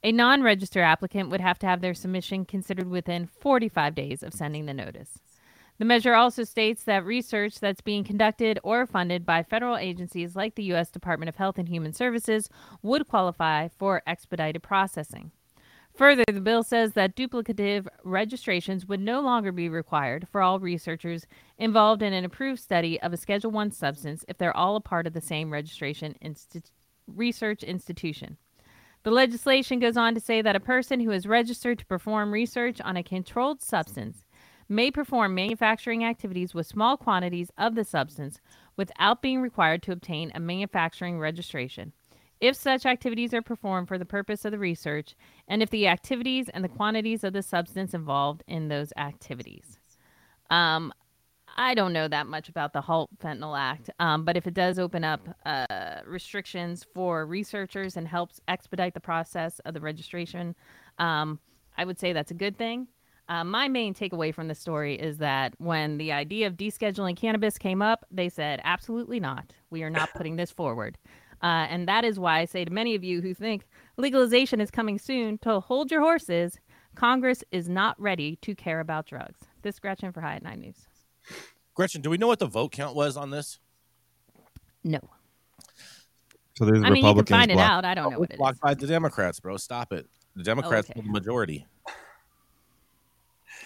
A 0.04 0.12
non 0.12 0.44
registered 0.44 0.84
applicant 0.84 1.32
would 1.32 1.42
have 1.42 1.58
to 1.60 1.66
have 1.66 1.82
their 1.82 1.96
submission 1.96 2.46
considered 2.46 2.88
within 2.88 3.26
45 3.26 3.96
days 3.96 4.22
of 4.22 4.32
sending 4.32 4.68
the 4.68 4.76
notice. 4.76 5.18
The 5.80 5.86
measure 5.86 6.14
also 6.14 6.44
states 6.44 6.84
that 6.84 7.04
research 7.04 7.60
that's 7.60 7.82
being 7.82 8.04
conducted 8.04 8.60
or 8.64 8.86
funded 8.86 9.26
by 9.26 9.42
federal 9.42 9.78
agencies 9.78 10.36
like 10.36 10.54
the 10.54 10.64
U.S. 10.66 10.92
Department 10.92 11.30
of 11.30 11.36
Health 11.36 11.58
and 11.58 11.68
Human 11.68 11.94
Services 11.94 12.48
would 12.84 13.08
qualify 13.08 13.70
for 13.70 14.04
expedited 14.06 14.62
processing. 14.62 15.32
Further, 15.98 16.24
the 16.32 16.42
bill 16.42 16.62
says 16.62 16.94
that 16.94 17.16
duplicative 17.16 17.88
registrations 18.04 18.86
would 18.86 19.00
no 19.00 19.20
longer 19.20 19.52
be 19.52 19.68
required 19.68 20.28
for 20.32 20.44
all 20.44 20.60
researchers 20.60 21.26
involved 21.58 22.04
in 22.04 22.14
an 22.14 22.24
approved 22.24 22.62
study 22.62 23.02
of 23.02 23.14
a 23.14 23.18
Schedule 23.18 23.50
1 23.50 23.72
substance 23.72 24.24
if 24.28 24.38
they're 24.38 24.56
all 24.56 24.76
a 24.76 24.82
part 24.82 25.08
of 25.08 25.14
the 25.14 25.22
same 25.22 25.52
registration 25.52 26.14
insti- 26.24 26.70
research 27.08 27.64
institution. 27.64 28.38
The 29.02 29.10
legislation 29.10 29.80
goes 29.80 29.98
on 29.98 30.14
to 30.14 30.20
say 30.20 30.40
that 30.44 30.56
a 30.56 30.60
person 30.60 31.00
who 31.00 31.10
is 31.10 31.26
registered 31.26 31.80
to 31.80 31.86
perform 31.88 32.32
research 32.32 32.80
on 32.82 32.96
a 32.96 33.02
controlled 33.02 33.64
substance 33.64 34.24
may 34.70 34.92
perform 34.92 35.34
manufacturing 35.34 36.04
activities 36.04 36.54
with 36.54 36.68
small 36.68 36.96
quantities 36.96 37.52
of 37.58 37.74
the 37.74 37.84
substance 37.84 38.40
without 38.76 39.24
being 39.24 39.42
required 39.42 39.82
to 39.82 39.94
obtain 39.94 40.32
a 40.36 40.40
manufacturing 40.40 41.18
registration. 41.18 41.94
If 42.40 42.56
such 42.56 42.86
activities 42.86 43.34
are 43.34 43.42
performed 43.42 43.88
for 43.88 43.98
the 43.98 44.06
purpose 44.06 44.46
of 44.46 44.52
the 44.52 44.60
research, 44.60 45.16
and 45.48 45.64
if 45.64 45.70
the 45.70 45.88
activities 45.88 46.50
and 46.50 46.64
the 46.64 46.70
quantities 46.70 47.24
of 47.24 47.34
the 47.34 47.42
substance 47.42 47.94
involved 47.94 48.44
in 48.48 48.68
those 48.68 48.94
activities. 48.98 49.80
Um, 50.50 50.94
I 51.58 51.74
don't 51.74 51.94
know 51.94 52.08
that 52.08 52.28
much 52.28 52.50
about 52.50 52.74
the 52.74 52.82
HALT 52.82 53.10
Fentanyl 53.18 53.58
Act, 53.58 53.90
um, 54.00 54.24
but 54.24 54.38
if 54.38 54.46
it 54.46 54.54
does 54.54 54.78
open 54.78 55.04
up 55.04 55.22
uh, 55.46 56.02
restrictions 56.06 56.86
for 56.94 57.26
researchers 57.26 57.98
and 57.98 58.08
helps 58.08 58.40
expedite 58.48 58.94
the 58.94 59.00
process 59.00 59.60
of 59.66 59.74
the 59.74 59.82
registration, 59.82 60.56
um, 61.00 61.40
I 61.76 61.86
would 61.86 62.00
say 62.00 62.14
that's 62.14 62.32
a 62.32 62.36
good 62.36 62.58
thing. 62.58 62.88
Uh, 63.30 63.44
my 63.44 63.68
main 63.68 63.94
takeaway 63.94 64.34
from 64.34 64.48
the 64.48 64.56
story 64.56 64.96
is 64.96 65.18
that 65.18 65.54
when 65.58 65.98
the 65.98 66.12
idea 66.12 66.48
of 66.48 66.54
descheduling 66.54 67.18
cannabis 67.18 67.58
came 67.58 67.82
up, 67.82 68.06
they 68.12 68.30
said, 68.30 68.62
absolutely 68.64 69.20
not. 69.20 69.54
We 69.70 69.84
are 69.84 69.90
not 69.90 70.14
putting 70.14 70.36
this 70.36 70.52
forward. 70.52 70.98
Uh, 71.42 71.68
and 71.70 71.88
that 71.88 72.04
is 72.04 72.20
why 72.20 72.40
I 72.40 72.46
say 72.46 72.66
to 72.66 72.72
many 72.72 72.96
of 72.96 73.04
you 73.04 73.22
who 73.22 73.34
think 73.34 73.68
legalization 73.98 74.60
is 74.60 74.72
coming 74.72 74.98
soon 74.98 75.38
to 75.40 75.60
hold 75.60 75.92
your 75.92 76.02
horses. 76.02 76.60
Congress 76.96 77.44
is 77.52 77.70
not 77.70 78.00
ready 78.02 78.38
to 78.38 78.56
care 78.56 78.80
about 78.80 79.06
drugs. 79.06 79.42
This 79.62 79.80
Gretchen 79.80 80.12
for 80.12 80.22
High 80.22 80.36
at 80.36 80.44
Nine 80.44 80.62
News. 80.62 80.88
Gretchen, 81.76 82.02
do 82.02 82.10
we 82.10 82.18
know 82.18 82.28
what 82.28 82.40
the 82.40 82.48
vote 82.48 82.72
count 82.72 82.96
was 82.96 83.18
on 83.18 83.30
this? 83.30 83.60
No. 84.84 85.00
So 86.56 86.66
there's 86.66 86.84
I 86.84 86.90
mean, 86.90 87.06
you 87.06 87.14
can 87.14 87.26
find 87.26 87.52
it 87.52 87.60
out. 87.60 87.86
I 87.86 87.94
don't 87.94 88.12
know 88.12 88.20
what 88.20 88.32
it 88.32 88.38
blocked 88.38 88.56
is. 88.56 88.62
by 88.62 88.74
the 88.74 88.88
Democrats, 88.88 89.40
bro. 89.40 89.58
Stop 89.58 89.94
it. 89.94 90.08
The 90.36 90.44
Democrats 90.44 90.90
okay. 90.90 91.00
hold 91.00 91.06
the 91.06 91.12
majority. 91.12 91.68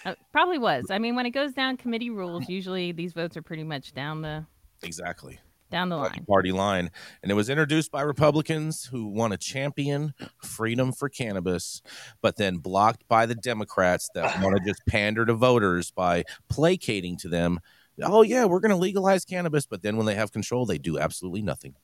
Uh, 0.04 0.14
probably 0.30 0.58
was. 0.58 0.90
I 0.90 0.98
mean, 0.98 1.14
when 1.14 1.24
it 1.24 1.30
goes 1.30 1.52
down 1.52 1.76
committee 1.78 2.10
rules, 2.10 2.48
usually 2.48 2.92
these 2.92 3.12
votes 3.12 3.36
are 3.36 3.42
pretty 3.42 3.64
much 3.64 3.94
down 3.94 4.20
the 4.20 4.44
Exactly. 4.82 5.38
Down 5.72 5.88
the 5.88 5.96
line. 5.96 6.24
Party 6.28 6.52
line. 6.52 6.90
And 7.22 7.32
it 7.32 7.34
was 7.34 7.50
introduced 7.50 7.90
by 7.90 8.02
Republicans 8.02 8.84
who 8.84 9.08
want 9.08 9.32
to 9.32 9.38
champion 9.38 10.14
freedom 10.36 10.92
for 10.92 11.08
cannabis, 11.08 11.82
but 12.20 12.36
then 12.36 12.58
blocked 12.58 13.08
by 13.08 13.26
the 13.26 13.34
Democrats 13.34 14.08
that 14.14 14.40
want 14.42 14.56
to 14.56 14.62
just 14.64 14.80
pander 14.86 15.26
to 15.26 15.34
voters 15.34 15.90
by 15.90 16.24
placating 16.48 17.16
to 17.18 17.28
them. 17.28 17.58
Oh, 18.00 18.22
yeah, 18.22 18.44
we're 18.44 18.60
going 18.60 18.70
to 18.70 18.76
legalize 18.76 19.24
cannabis. 19.24 19.66
But 19.66 19.82
then 19.82 19.96
when 19.96 20.06
they 20.06 20.14
have 20.14 20.30
control, 20.30 20.66
they 20.66 20.78
do 20.78 20.98
absolutely 20.98 21.42
nothing. 21.42 21.74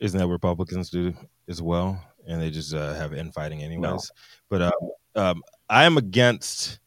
Isn't 0.00 0.18
that 0.18 0.26
what 0.26 0.32
Republicans 0.32 0.90
do 0.90 1.14
as 1.48 1.62
well? 1.62 2.04
And 2.26 2.40
they 2.40 2.50
just 2.50 2.74
uh, 2.74 2.94
have 2.94 3.14
infighting 3.14 3.62
anyways. 3.62 4.10
But 4.48 4.62
um, 4.62 4.72
um, 5.14 5.42
I 5.68 5.84
am 5.84 5.96
against 5.96 6.78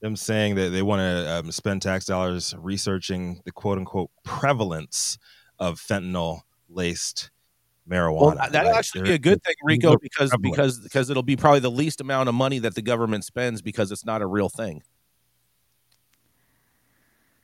them 0.00 0.14
saying 0.16 0.54
that 0.56 0.70
they 0.70 0.82
want 0.82 1.00
to 1.00 1.32
um, 1.32 1.50
spend 1.52 1.82
tax 1.82 2.04
dollars 2.04 2.54
researching 2.58 3.40
the 3.44 3.52
quote 3.52 3.78
unquote 3.78 4.10
prevalence 4.24 5.18
of 5.58 5.80
fentanyl 5.80 6.42
laced 6.68 7.30
marijuana. 7.88 8.36
Well, 8.36 8.48
that'll 8.52 8.70
Like, 8.70 8.78
actually 8.78 9.00
there- 9.02 9.10
be 9.10 9.14
a 9.14 9.18
good 9.18 9.42
thing, 9.42 9.54
Rico, 9.64 9.96
because 9.96 10.30
prevalence. 10.30 10.50
because 10.56 10.80
because 10.80 11.10
it'll 11.10 11.22
be 11.22 11.36
probably 11.36 11.60
the 11.60 11.70
least 11.70 12.00
amount 12.00 12.28
of 12.28 12.34
money 12.34 12.58
that 12.60 12.74
the 12.74 12.82
government 12.82 13.24
spends 13.24 13.60
because 13.62 13.90
it's 13.90 14.04
not 14.04 14.22
a 14.22 14.26
real 14.26 14.48
thing. 14.48 14.82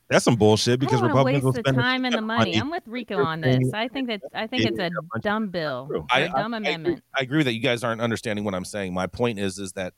that's 0.09 0.25
some 0.25 0.37
bullshit 0.37 0.75
I 0.75 0.77
because 0.77 1.01
don't 1.01 1.09
Republicans 1.09 1.43
will 1.45 1.53
waste 1.53 1.65
the 1.65 1.71
spend 1.71 1.79
a 1.79 1.83
time 1.83 2.05
and 2.05 2.15
the 2.15 2.21
money. 2.21 2.51
money 2.53 2.61
I'm 2.61 2.71
with 2.71 2.83
Rico 2.87 3.25
on 3.25 3.41
this. 3.41 3.73
I 3.73 3.89
think 3.89 4.09
that 4.09 4.21
I 4.35 4.47
think 4.47 4.65
it's 4.67 4.79
a 4.79 4.91
dumb 5.21 5.49
bill, 5.49 5.87
True. 5.89 6.07
a 6.13 6.15
I- 6.15 6.29
dumb 6.29 6.55
I 6.55 6.59
agree, 6.59 6.69
amendment. 6.69 7.03
I 7.19 7.23
agree 7.23 7.43
that 7.43 7.53
you 7.55 7.61
guys 7.61 7.83
aren't 7.83 8.01
understanding 8.03 8.45
what 8.45 8.55
I'm 8.55 8.67
saying. 8.67 8.93
My 8.93 9.07
point 9.07 9.39
is 9.39 9.59
is 9.59 9.73
that 9.73 9.95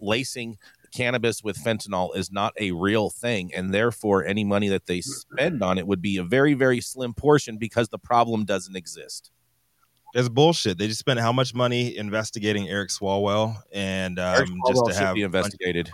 lacing 0.00 0.56
cannabis 0.92 1.42
with 1.44 1.56
fentanyl 1.56 2.14
is 2.16 2.30
not 2.32 2.52
a 2.58 2.72
real 2.72 3.10
thing, 3.10 3.52
and 3.54 3.72
therefore 3.72 4.24
any 4.24 4.44
money 4.44 4.68
that 4.68 4.86
they 4.86 5.00
spend 5.00 5.62
on 5.62 5.78
it 5.78 5.86
would 5.86 6.02
be 6.02 6.16
a 6.16 6.24
very 6.24 6.54
very 6.54 6.80
slim 6.80 7.14
portion 7.14 7.56
because 7.58 7.88
the 7.88 7.98
problem 7.98 8.44
doesn't 8.44 8.76
exist. 8.76 9.30
It's 10.14 10.28
bullshit. 10.28 10.76
They 10.78 10.88
just 10.88 10.98
spent 10.98 11.20
how 11.20 11.32
much 11.32 11.54
money 11.54 11.96
investigating 11.96 12.68
Eric 12.68 12.90
Swalwell 12.90 13.56
and 13.72 14.18
um, 14.18 14.34
Eric 14.36 14.48
just 14.68 14.86
to 14.86 14.94
have 14.94 15.14
be 15.14 15.22
a 15.22 15.28
bunch- 15.28 15.46
investigated. 15.46 15.90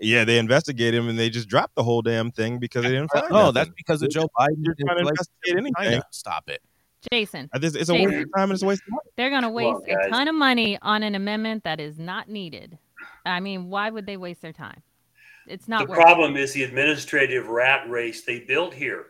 Yeah, 0.00 0.24
they 0.24 0.38
investigated 0.38 0.94
him 0.94 1.08
and 1.08 1.18
they 1.18 1.28
just 1.28 1.48
dropped 1.48 1.74
the 1.74 1.82
whole 1.82 2.02
damn 2.02 2.30
thing 2.30 2.58
because 2.60 2.84
they 2.84 2.90
didn't 2.90 3.10
find. 3.10 3.24
No, 3.30 3.36
nothing. 3.36 3.54
that's 3.54 3.70
because 3.76 4.00
of 4.00 4.10
Joe 4.10 4.28
Biden. 4.38 4.54
You're 4.60 4.76
trying 4.80 4.96
to 4.96 5.08
investigate 5.08 5.56
anything. 5.56 6.02
Stop 6.12 6.48
it. 6.48 6.62
Jason, 7.12 7.50
I 7.52 7.58
think 7.58 7.74
It's 7.74 7.88
a 7.88 7.94
waste 7.94 8.06
of 8.14 8.26
time 8.36 8.44
and 8.44 8.52
it's 8.52 8.62
a 8.62 8.66
waste 8.66 8.82
of 8.86 8.90
money. 8.92 9.10
they're 9.16 9.30
going 9.30 9.42
to 9.42 9.48
waste 9.48 9.74
on, 9.74 9.82
guys. 9.84 10.06
a 10.06 10.08
ton 10.10 10.28
of 10.28 10.34
money 10.36 10.78
on 10.82 11.02
an 11.02 11.14
amendment 11.16 11.64
that 11.64 11.80
is 11.80 11.98
not 11.98 12.28
needed. 12.28 12.78
I 13.28 13.40
mean, 13.40 13.68
why 13.68 13.90
would 13.90 14.06
they 14.06 14.16
waste 14.16 14.42
their 14.42 14.52
time? 14.52 14.82
It's 15.46 15.68
not 15.68 15.86
the 15.86 15.94
problem 15.94 16.36
is 16.36 16.52
the 16.52 16.62
administrative 16.64 17.48
rat 17.48 17.88
race 17.88 18.24
they 18.24 18.40
built 18.40 18.74
here. 18.74 19.06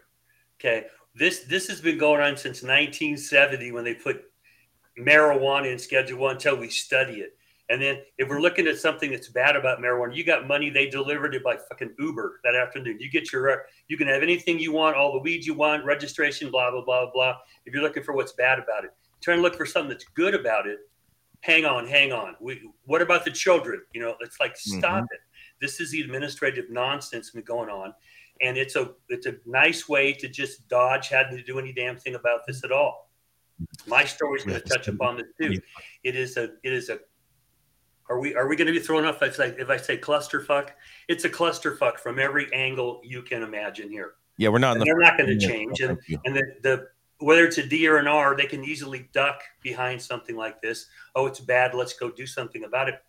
Okay, 0.61 0.87
this 1.15 1.41
this 1.41 1.67
has 1.69 1.81
been 1.81 1.99
going 1.99 2.21
on 2.21 2.37
since 2.37 2.63
1970 2.63 3.73
when 3.73 3.85
they 3.85 3.95
put 3.95 4.25
marijuana 4.99 5.73
in 5.73 5.79
Schedule 5.79 6.19
One 6.19 6.33
until 6.37 6.57
we 6.57 6.69
study 6.69 7.21
it. 7.21 7.35
And 7.71 7.83
then 7.83 7.99
if 8.17 8.29
we're 8.29 8.41
looking 8.41 8.67
at 8.67 8.79
something 8.79 9.11
that's 9.11 9.29
bad 9.29 9.55
about 9.55 9.81
marijuana, 9.81 10.17
you 10.17 10.25
got 10.25 10.49
money. 10.49 10.71
They 10.71 10.89
delivered 10.89 11.35
it 11.35 11.45
by 11.45 11.59
fucking 11.69 11.95
Uber 11.99 12.41
that 12.43 12.55
afternoon. 12.55 12.99
You 12.99 13.11
get 13.11 13.31
your 13.31 13.67
you 13.89 13.97
can 13.99 14.09
have 14.09 14.23
anything 14.23 14.59
you 14.59 14.73
want, 14.73 14.97
all 14.97 15.13
the 15.13 15.19
weed 15.19 15.45
you 15.45 15.55
want, 15.55 15.85
registration, 15.85 16.51
blah 16.51 16.71
blah 16.71 16.85
blah 16.85 17.11
blah. 17.13 17.37
If 17.67 17.75
you're 17.75 17.83
looking 17.83 18.05
for 18.05 18.15
what's 18.15 18.33
bad 18.33 18.59
about 18.59 18.85
it, 18.85 18.95
trying 19.21 19.39
to 19.39 19.43
look 19.43 19.57
for 19.57 19.67
something 19.67 19.91
that's 19.91 20.05
good 20.15 20.35
about 20.35 20.67
it. 20.67 20.79
Hang 21.41 21.65
on, 21.65 21.87
hang 21.87 22.13
on. 22.13 22.35
We, 22.41 22.61
what 22.85 23.01
about 23.01 23.25
the 23.25 23.31
children? 23.31 23.83
You 23.93 24.01
know, 24.01 24.15
it's 24.21 24.41
like 24.41 24.57
stop 24.57 24.83
mm-hmm. 24.83 25.05
it. 25.05 25.21
This 25.61 25.81
is 25.81 25.91
the 25.91 26.01
administrative 26.01 26.71
nonsense 26.71 27.31
going 27.31 27.69
on, 27.69 27.95
and 28.41 28.57
it's 28.57 28.77
a 28.77 28.93
it's 29.09 29.27
a 29.27 29.37
nice 29.47 29.89
way 29.89 30.13
to 30.15 30.29
just 30.29 30.69
dodge 30.69 31.09
having 31.09 31.37
to 31.37 31.43
do 31.43 31.59
any 31.59 31.73
damn 31.73 31.97
thing 31.97 32.15
about 32.15 32.41
this 32.47 32.65
at 32.65 32.73
all. 32.73 33.11
My 33.87 34.05
story 34.05 34.39
is 34.39 34.45
going 34.45 34.61
to 34.61 34.69
touch 34.69 34.89
upon 34.89 35.17
this 35.17 35.27
too. 35.41 35.61
It 36.05 36.17
is 36.17 36.37
a 36.37 36.45
it 36.63 36.73
is 36.73 36.89
a. 36.89 36.99
Are 38.11 38.19
we 38.19 38.35
are 38.35 38.49
we 38.49 38.57
going 38.57 38.67
to 38.67 38.73
be 38.73 38.79
thrown 38.79 39.05
off 39.05 39.23
if 39.23 39.39
I 39.39 39.47
if 39.47 39.69
I 39.69 39.77
say 39.77 39.99
clusterfuck? 39.99 40.71
It's 41.09 41.25
a 41.25 41.31
clusterfuck 41.31 41.99
from 41.99 42.19
every 42.19 42.53
angle 42.53 43.01
you 43.05 43.23
can 43.23 43.43
imagine 43.43 43.91
here. 43.91 44.15
Yeah, 44.39 44.51
we're 44.51 44.59
not 44.59 44.77
in 44.77 44.83
And 44.83 44.83
the. 44.83 44.85
they're 44.87 45.01
not 45.01 45.19
going 45.19 45.39
to 45.39 45.47
change, 45.47 45.81
and 45.81 45.99
and 46.25 46.37
the, 46.37 46.43
the 46.63 46.89
whether 47.19 47.45
it's 47.45 47.59
a 47.59 47.67
D 47.67 47.89
or 47.89 47.97
an 47.99 48.07
R, 48.07 48.37
they 48.37 48.47
can 48.47 48.65
easily 48.65 49.09
duck 49.13 49.43
behind 49.63 50.01
something 50.01 50.37
like 50.37 50.61
this. 50.63 50.87
Oh, 51.15 51.27
it's 51.27 51.41
bad. 51.41 51.75
Let's 51.75 51.93
go 51.93 52.11
do 52.11 52.27
something 52.27 52.65
about 52.65 52.89
it. 52.89 53.03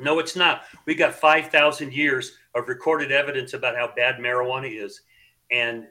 No, 0.00 0.18
it's 0.18 0.34
not. 0.34 0.62
We've 0.86 0.98
got 0.98 1.14
five 1.14 1.48
thousand 1.48 1.92
years 1.92 2.32
of 2.54 2.68
recorded 2.68 3.12
evidence 3.12 3.52
about 3.52 3.76
how 3.76 3.92
bad 3.94 4.16
marijuana 4.16 4.68
is, 4.70 5.02
and 5.50 5.86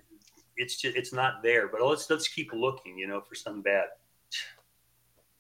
it's 0.58 0.76
just 0.82 0.98
it's 0.98 1.14
not 1.14 1.44
there. 1.44 1.68
But 1.68 1.82
let's 1.82 2.10
let's 2.10 2.28
keep 2.28 2.52
looking, 2.54 2.98
you 2.98 3.08
know, 3.08 3.22
for 3.22 3.36
something 3.36 3.62
bad. 3.62 3.86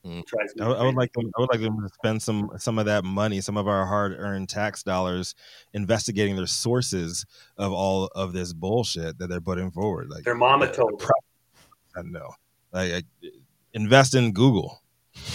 Mm. 0.05 0.25
Drives 0.25 0.53
I, 0.59 0.67
would- 0.67 0.77
I 0.77 0.83
would 0.83 0.95
like 0.95 1.13
them. 1.13 1.31
I 1.37 1.41
would 1.41 1.49
like 1.49 1.61
them 1.61 1.81
to 1.81 1.93
spend 1.93 2.21
some 2.21 2.51
some 2.57 2.77
of 2.77 2.85
that 2.85 3.03
money, 3.05 3.39
some 3.41 3.57
of 3.57 3.67
our 3.67 3.85
hard-earned 3.85 4.49
tax 4.49 4.83
dollars, 4.83 5.33
investigating 5.73 6.35
their 6.35 6.45
sources 6.47 7.25
of 7.57 7.71
all 7.71 8.05
of 8.13 8.33
this 8.33 8.51
bullshit 8.53 9.17
that 9.19 9.27
they're 9.27 9.41
putting 9.41 9.71
forward. 9.71 10.09
Like 10.09 10.25
Their 10.25 10.35
mama 10.35 10.71
told 10.71 10.99
them. 10.99 11.09
I 11.95 12.01
know. 12.03 12.31
Like, 12.71 12.91
I, 12.93 13.03
invest 13.73 14.15
in 14.15 14.31
Google. 14.33 14.81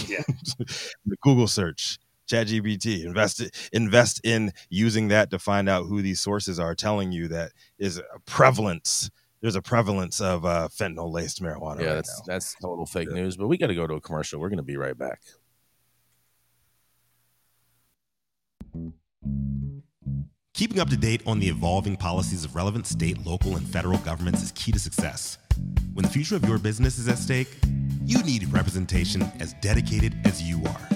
Yeah. 0.07 0.23
the 0.59 1.17
Google 1.23 1.47
search, 1.47 1.99
ChatGPT. 2.29 3.05
Invest 3.05 3.43
invest 3.73 4.21
in 4.25 4.53
using 4.71 5.09
that 5.09 5.31
to 5.31 5.39
find 5.39 5.69
out 5.69 5.87
who 5.87 6.03
these 6.03 6.21
sources 6.21 6.59
are 6.59 6.75
telling 6.75 7.13
you 7.13 7.29
that 7.29 7.53
is 7.79 7.99
a 7.99 8.19
prevalence. 8.27 9.11
There's 9.41 9.55
a 9.55 9.63
prevalence 9.63 10.21
of 10.21 10.45
uh, 10.45 10.69
fentanyl 10.69 11.13
laced 11.13 11.41
marijuana. 11.41 11.81
Yeah, 11.81 11.87
right 11.87 11.95
that's 11.95 12.21
now. 12.21 12.35
that's 12.35 12.55
total 12.61 12.87
fake 12.87 13.09
Yeah. 13.09 13.23
news. 13.23 13.37
But 13.37 13.47
we 13.47 13.57
got 13.57 13.69
to 13.69 13.75
go 13.75 13.87
to 13.87 13.95
a 13.95 14.01
commercial. 14.01 14.41
We're 14.41 14.49
going 14.49 14.57
to 14.57 14.65
be 14.65 14.77
right 14.77 14.99
back. 14.99 15.21
Keeping 20.59 20.81
up 20.81 20.91
to 20.91 20.97
date 20.97 21.23
on 21.25 21.39
the 21.39 21.47
evolving 21.47 21.97
policies 21.97 22.45
of 22.45 22.57
relevant 22.57 22.85
state, 22.85 23.25
local, 23.25 23.55
and 23.55 23.65
federal 23.65 23.99
governments 23.99 24.43
is 24.43 24.51
key 24.57 24.73
to 24.73 24.79
success. 24.81 25.39
When 25.95 26.05
the 26.05 26.11
future 26.11 26.35
of 26.35 26.45
your 26.45 26.59
business 26.59 26.99
is 26.99 27.07
at 27.07 27.19
stake, 27.19 27.47
you 28.05 28.21
need 28.25 28.53
representation 28.53 29.23
as 29.39 29.53
dedicated 29.61 30.17
as 30.25 30.43
you 30.43 30.61
are. 30.67 30.89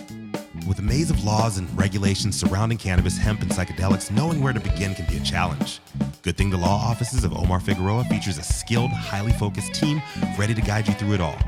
With 0.67 0.81
a 0.81 0.83
maze 0.83 1.13
of 1.13 1.23
laws 1.23 1.59
and 1.59 1.79
regulations 1.79 2.37
surrounding 2.37 2.77
cannabis, 2.77 3.17
hemp, 3.17 3.41
and 3.41 3.53
psychedelics, 3.53 4.11
knowing 4.11 4.43
where 4.43 4.53
to 4.53 4.59
begin 4.59 4.97
can 4.97 5.07
be 5.07 5.19
a 5.19 5.25
challenge. 5.25 5.79
Good 6.23 6.37
thing 6.37 6.51
the 6.51 6.57
law 6.57 6.85
offices 6.85 7.23
of 7.23 7.33
Omar 7.33 7.61
Figueroa 7.61 8.03
features 8.07 8.39
a 8.39 8.43
skilled, 8.43 8.91
highly 8.91 9.33
focused 9.35 9.75
team 9.75 10.03
ready 10.37 10.55
to 10.55 10.61
guide 10.61 10.89
you 10.89 10.95
through 10.95 11.13
it 11.13 11.21
all. 11.21 11.39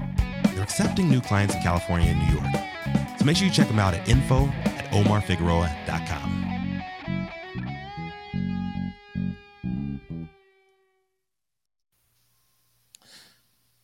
They're 0.55 0.63
accepting 0.63 1.11
new 1.11 1.21
clients 1.21 1.57
in 1.57 1.63
California 1.63 2.11
and 2.11 2.29
New 2.29 2.41
York. 2.41 3.19
So 3.19 3.25
make 3.25 3.37
sure 3.37 3.49
you 3.49 3.53
check 3.53 3.67
them 3.67 3.81
out 3.81 3.93
at 3.93 4.09
info 4.09 4.47
at 4.47 4.89
omarfigueroa.com. 4.93 6.44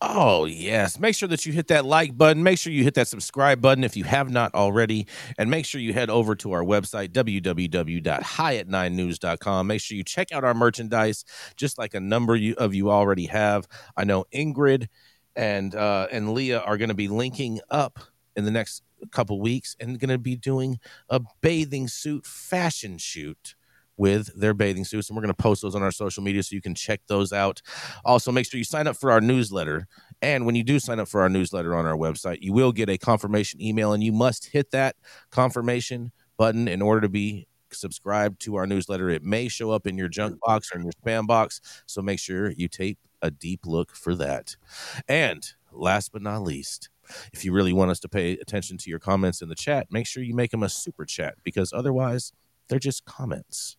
Oh, 0.03 0.47
yes. 0.47 0.99
Make 0.99 1.15
sure 1.15 1.29
that 1.29 1.45
you 1.45 1.53
hit 1.53 1.67
that 1.67 1.85
like 1.85 2.17
button. 2.17 2.43
Make 2.43 2.59
sure 2.59 2.73
you 2.73 2.85
hit 2.85 2.95
that 2.95 3.07
subscribe 3.07 3.61
button 3.61 3.85
if 3.85 3.99
you 3.99 4.05
have 4.05 4.31
not 4.31 4.55
already. 4.55 5.07
And 5.37 5.51
make 5.51 5.67
sure 5.67 5.79
you 5.79 5.93
head 5.93 6.09
over 6.09 6.35
to 6.37 6.53
our 6.53 6.65
website, 6.65 7.09
www.highat9news.com. 7.09 9.67
Make 9.67 9.83
sure 9.83 9.99
you 9.99 10.05
check 10.05 10.33
out 10.33 10.43
our 10.43 10.55
merchandise, 10.55 11.27
just 11.57 11.77
like 11.77 11.93
a 11.93 12.01
number 12.01 12.39
of 12.57 12.75
you 12.75 12.91
already 12.91 13.27
have. 13.27 13.69
I 13.95 14.05
know 14.05 14.25
Ingrid 14.35 14.89
and 15.37 15.75
uh, 15.75 16.07
and 16.11 16.33
Leah 16.33 16.61
are 16.61 16.79
going 16.79 16.89
to 16.89 16.95
be 16.95 17.09
linking 17.09 17.61
up 17.69 17.99
in 18.37 18.47
the 18.47 18.51
next 18.51 18.83
couple 19.11 19.39
weeks 19.39 19.77
and 19.81 20.01
going 20.01 20.09
to 20.09 20.17
be 20.19 20.37
doing 20.37 20.81
a 21.11 21.21
bathing 21.43 21.89
suit 21.89 22.25
fashion 22.27 22.97
shoot 22.97 23.55
with 24.01 24.31
their 24.35 24.55
bathing 24.55 24.87
suits. 24.87 25.11
And 25.11 25.17
we're 25.17 25.23
going 25.23 25.35
to 25.35 25.43
post 25.43 25.61
those 25.61 25.75
on 25.75 25.83
our 25.83 25.91
social 25.91 26.23
media 26.23 26.43
so 26.43 26.55
you 26.55 26.63
can 26.63 26.75
check 26.75 27.03
those 27.07 27.35
out. 27.35 27.61
Also, 28.03 28.33
make 28.33 28.51
sure 28.51 28.57
you 28.57 28.65
sign 28.65 28.87
up 28.87 28.97
for 28.97 29.13
our 29.13 29.21
newsletter. 29.21 29.87
And 30.23 30.47
when 30.47 30.55
you 30.55 30.65
do 30.65 30.79
sign 30.79 30.99
up 30.99 31.07
for 31.07 31.21
our 31.21 31.29
newsletter 31.29 31.75
on 31.75 31.85
our 31.85 31.97
website, 31.97 32.39
you 32.41 32.55
will 32.55 32.73
get 32.73 32.89
a 32.89 32.97
confirmation 32.97 33.61
email, 33.61 33.93
and 33.93 34.03
you 34.03 34.11
must 34.11 34.47
hit 34.47 34.71
that 34.71 34.97
confirmation 35.31 36.13
button 36.39 36.67
in 36.67 36.81
order 36.81 37.03
to 37.03 37.11
be 37.11 37.47
subscribed 37.73 38.41
to 38.41 38.57
our 38.57 38.67
newsletter. 38.67 39.11
It 39.11 39.23
may 39.23 39.49
show 39.49 39.71
up 39.71 39.87
in 39.87 39.99
your 39.99 40.09
junk 40.09 40.41
box 40.41 40.71
or 40.73 40.79
in 40.79 40.85
your 40.85 40.93
spam 40.93 41.27
box. 41.27 41.61
So 41.85 42.01
make 42.01 42.19
sure 42.19 42.53
you 42.53 42.69
take 42.69 42.97
a 43.21 43.31
deep 43.31 43.67
look 43.67 43.95
for 43.95 44.15
that. 44.15 44.57
And 45.07 45.47
last 45.73 46.11
but 46.11 46.23
not 46.23 46.41
least, 46.43 46.89
if 47.35 47.45
you 47.45 47.53
really 47.53 47.75
want 47.75 47.91
us 47.91 48.01
to 48.01 48.09
pay 48.09 48.33
attention 48.33 48.79
to 48.79 48.89
your 48.89 48.99
comments 48.99 49.43
in 49.43 49.51
the 49.51 49.55
chat, 49.55 49.89
make 49.91 50.07
sure 50.07 50.23
you 50.23 50.35
make 50.35 50.53
them 50.53 50.63
a 50.63 50.71
super 50.71 51.05
chat 51.05 51.35
because 51.45 51.71
otherwise 51.71 52.33
they're 52.69 52.79
just 52.79 53.05
comments. 53.05 53.77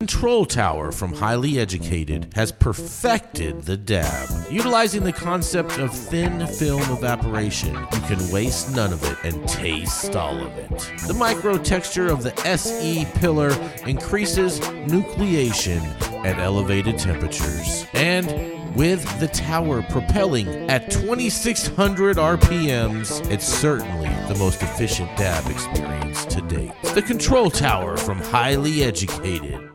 Control 0.00 0.44
Tower 0.44 0.92
from 0.92 1.14
Highly 1.14 1.58
Educated 1.58 2.32
has 2.34 2.52
perfected 2.52 3.62
the 3.62 3.76
dab. 3.76 4.28
Utilizing 4.50 5.02
the 5.02 5.12
concept 5.12 5.78
of 5.78 5.94
thin 5.94 6.46
film 6.46 6.82
evaporation, 6.90 7.74
you 7.74 8.00
can 8.00 8.30
waste 8.30 8.76
none 8.76 8.92
of 8.92 9.02
it 9.04 9.16
and 9.24 9.48
taste 9.48 10.14
all 10.14 10.36
of 10.36 10.52
it. 10.58 10.70
The 11.06 11.14
micro 11.14 11.56
texture 11.56 12.08
of 12.08 12.22
the 12.22 12.38
SE 12.44 13.06
pillar 13.14 13.50
increases 13.86 14.60
nucleation 14.60 15.80
at 16.26 16.38
elevated 16.38 16.98
temperatures. 16.98 17.86
And 17.94 18.76
with 18.76 19.20
the 19.20 19.28
tower 19.28 19.80
propelling 19.82 20.48
at 20.68 20.90
2600 20.90 22.16
RPMs, 22.16 23.30
it's 23.30 23.46
certainly 23.46 24.10
the 24.26 24.38
most 24.38 24.60
efficient 24.60 25.16
dab 25.16 25.48
experience 25.50 26.24
to 26.26 26.42
date. 26.42 26.72
The 26.94 27.02
Control 27.02 27.48
Tower 27.48 27.96
from 27.96 28.18
Highly 28.18 28.82
Educated. 28.82 29.70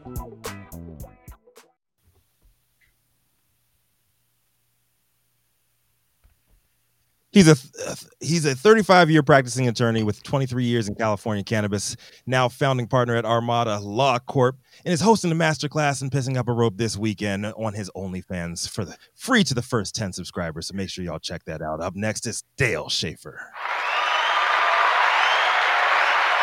He's 7.39 7.47
a 7.47 7.95
he's 8.19 8.43
a 8.43 8.53
35 8.53 9.09
year 9.09 9.23
practicing 9.23 9.69
attorney 9.69 10.03
with 10.03 10.21
23 10.23 10.65
years 10.65 10.89
in 10.89 10.95
California 10.95 11.41
cannabis. 11.41 11.95
Now 12.25 12.49
founding 12.49 12.85
partner 12.85 13.15
at 13.15 13.23
Armada 13.23 13.79
Law 13.79 14.19
Corp, 14.19 14.57
and 14.83 14.93
is 14.93 14.99
hosting 14.99 15.31
a 15.31 15.35
masterclass 15.35 16.01
and 16.01 16.11
pissing 16.11 16.35
up 16.35 16.49
a 16.49 16.51
rope 16.51 16.75
this 16.75 16.97
weekend 16.97 17.45
on 17.45 17.73
his 17.73 17.89
OnlyFans 17.95 18.67
for 18.67 18.83
the 18.83 18.97
free 19.15 19.45
to 19.45 19.53
the 19.53 19.61
first 19.61 19.95
10 19.95 20.11
subscribers. 20.11 20.67
So 20.67 20.73
make 20.73 20.89
sure 20.89 21.05
y'all 21.05 21.17
check 21.17 21.45
that 21.45 21.61
out. 21.61 21.79
Up 21.79 21.95
next 21.95 22.27
is 22.27 22.43
Dale 22.57 22.87
Schafer. 22.87 23.37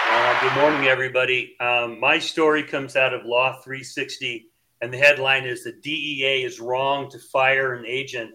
Uh, 0.08 0.40
good 0.40 0.54
morning, 0.54 0.88
everybody. 0.88 1.56
Um, 1.60 2.00
my 2.00 2.18
story 2.18 2.62
comes 2.62 2.96
out 2.96 3.12
of 3.12 3.26
Law 3.26 3.60
360, 3.60 4.46
and 4.80 4.90
the 4.90 4.96
headline 4.96 5.44
is 5.44 5.62
the 5.62 5.72
DEA 5.72 6.42
is 6.44 6.58
wrong 6.58 7.10
to 7.10 7.18
fire 7.18 7.74
an 7.74 7.84
agent 7.84 8.30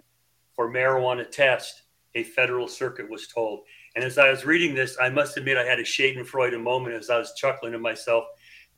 for 0.53 0.71
marijuana 0.71 1.27
test 1.27 1.81
a 2.15 2.23
federal 2.23 2.67
circuit 2.67 3.09
was 3.09 3.27
told. 3.27 3.61
And 3.95 4.03
as 4.03 4.17
I 4.17 4.29
was 4.29 4.45
reading 4.45 4.75
this, 4.75 4.97
I 4.99 5.09
must 5.09 5.37
admit 5.37 5.57
I 5.57 5.65
had 5.65 5.79
a 5.79 5.83
Schadenfreude 5.83 6.61
moment 6.61 6.95
as 6.95 7.09
I 7.09 7.17
was 7.17 7.33
chuckling 7.35 7.71
to 7.73 7.79
myself 7.79 8.25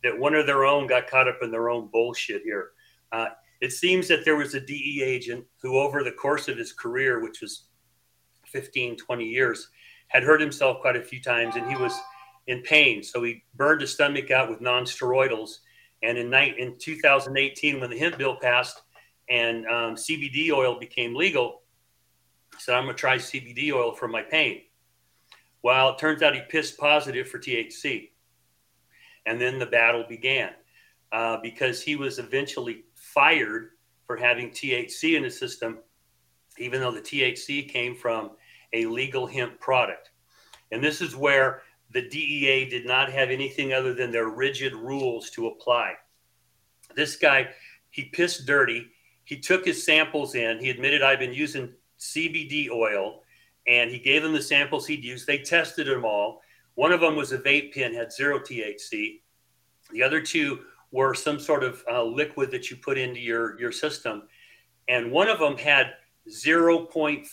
that 0.03 0.17
one 0.17 0.35
of 0.35 0.45
their 0.45 0.65
own 0.65 0.87
got 0.87 1.09
caught 1.09 1.27
up 1.27 1.39
in 1.41 1.51
their 1.51 1.69
own 1.69 1.87
bullshit 1.91 2.43
here. 2.43 2.71
Uh, 3.11 3.27
it 3.61 3.71
seems 3.71 4.07
that 4.09 4.25
there 4.25 4.35
was 4.35 4.53
a 4.53 4.59
DE 4.59 5.01
agent 5.03 5.45
who, 5.61 5.77
over 5.77 6.03
the 6.03 6.11
course 6.11 6.47
of 6.47 6.57
his 6.57 6.73
career, 6.73 7.21
which 7.21 7.41
was 7.41 7.65
15, 8.47 8.97
20 8.97 9.25
years, 9.25 9.69
had 10.07 10.23
hurt 10.23 10.41
himself 10.41 10.81
quite 10.81 10.95
a 10.95 11.01
few 11.01 11.21
times 11.21 11.55
and 11.55 11.67
he 11.67 11.75
was 11.75 11.97
in 12.47 12.61
pain. 12.61 13.01
So 13.01 13.23
he 13.23 13.43
burned 13.55 13.81
his 13.81 13.93
stomach 13.93 14.31
out 14.31 14.49
with 14.49 14.61
non-steroidals. 14.61 15.59
And 16.03 16.17
in, 16.17 16.29
night, 16.29 16.59
in 16.59 16.77
2018, 16.77 17.79
when 17.79 17.89
the 17.89 17.97
hemp 17.97 18.17
bill 18.17 18.35
passed 18.35 18.81
and 19.29 19.65
um, 19.67 19.95
CBD 19.95 20.51
oil 20.51 20.77
became 20.77 21.15
legal, 21.15 21.62
said, 22.57 22.75
I'm 22.75 22.85
going 22.85 22.95
to 22.95 22.99
try 22.99 23.17
CBD 23.17 23.71
oil 23.71 23.93
for 23.93 24.07
my 24.07 24.21
pain. 24.21 24.61
Well, 25.63 25.89
it 25.89 25.97
turns 25.97 26.21
out 26.21 26.35
he 26.35 26.41
pissed 26.49 26.77
positive 26.77 27.27
for 27.27 27.39
THC. 27.39 28.09
And 29.25 29.39
then 29.39 29.59
the 29.59 29.65
battle 29.65 30.05
began 30.07 30.51
uh, 31.11 31.37
because 31.41 31.81
he 31.81 31.95
was 31.95 32.19
eventually 32.19 32.83
fired 32.95 33.69
for 34.05 34.17
having 34.17 34.49
THC 34.49 35.15
in 35.15 35.23
his 35.23 35.39
system, 35.39 35.79
even 36.57 36.81
though 36.81 36.91
the 36.91 37.01
THC 37.01 37.69
came 37.69 37.95
from 37.95 38.31
a 38.73 38.85
legal 38.85 39.25
hemp 39.25 39.59
product. 39.59 40.09
And 40.71 40.83
this 40.83 41.01
is 41.01 41.15
where 41.15 41.61
the 41.91 42.09
DEA 42.09 42.67
did 42.69 42.85
not 42.85 43.11
have 43.11 43.29
anything 43.29 43.73
other 43.73 43.93
than 43.93 44.11
their 44.11 44.29
rigid 44.29 44.73
rules 44.73 45.29
to 45.31 45.47
apply. 45.47 45.93
This 46.95 47.15
guy, 47.15 47.49
he 47.91 48.05
pissed 48.05 48.45
dirty. 48.45 48.87
He 49.23 49.39
took 49.39 49.63
his 49.63 49.85
samples 49.85 50.35
in. 50.35 50.59
He 50.59 50.69
admitted, 50.69 51.01
I've 51.01 51.19
been 51.19 51.33
using 51.33 51.71
CBD 52.03 52.69
oil, 52.69 53.21
and 53.67 53.89
he 53.89 53.99
gave 53.99 54.23
them 54.23 54.33
the 54.33 54.41
samples 54.41 54.85
he'd 54.85 55.03
used. 55.03 55.25
They 55.25 55.37
tested 55.39 55.87
them 55.87 56.05
all. 56.05 56.41
One 56.75 56.91
of 56.91 57.01
them 57.01 57.15
was 57.15 57.31
a 57.31 57.37
vape 57.37 57.73
pen, 57.73 57.93
had 57.93 58.11
zero 58.11 58.39
THC. 58.39 59.21
The 59.91 60.03
other 60.03 60.21
two 60.21 60.61
were 60.91 61.13
some 61.13 61.39
sort 61.39 61.63
of 61.63 61.83
uh, 61.89 62.03
liquid 62.03 62.51
that 62.51 62.69
you 62.69 62.77
put 62.77 62.97
into 62.97 63.19
your, 63.19 63.59
your 63.59 63.71
system. 63.71 64.23
And 64.87 65.11
one 65.11 65.29
of 65.29 65.39
them 65.39 65.57
had 65.57 65.93
0.35% 66.29 67.25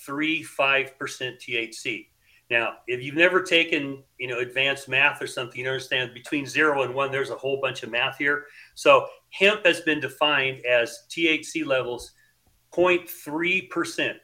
THC. 0.97 2.07
Now, 2.51 2.79
if 2.89 3.03
you've 3.03 3.15
never 3.15 3.43
taken, 3.43 4.03
you 4.19 4.27
know, 4.27 4.41
advanced 4.41 4.89
math 4.89 5.23
or 5.23 5.27
something, 5.29 5.61
you 5.61 5.67
understand 5.69 6.13
between 6.15 6.47
zero 6.47 6.83
and 6.83 6.93
one, 6.95 7.13
there's 7.13 7.31
a 7.31 7.37
whole 7.37 7.61
bunch 7.61 7.85
of 7.85 7.91
math 7.91 8.19
here. 8.19 8.47
So 8.75 9.07
hemp 9.31 9.65
has 9.65 9.81
been 9.83 10.01
defined 10.01 10.65
as 10.67 11.05
THC 11.09 11.65
levels 11.65 12.13
0.3% 12.73 14.17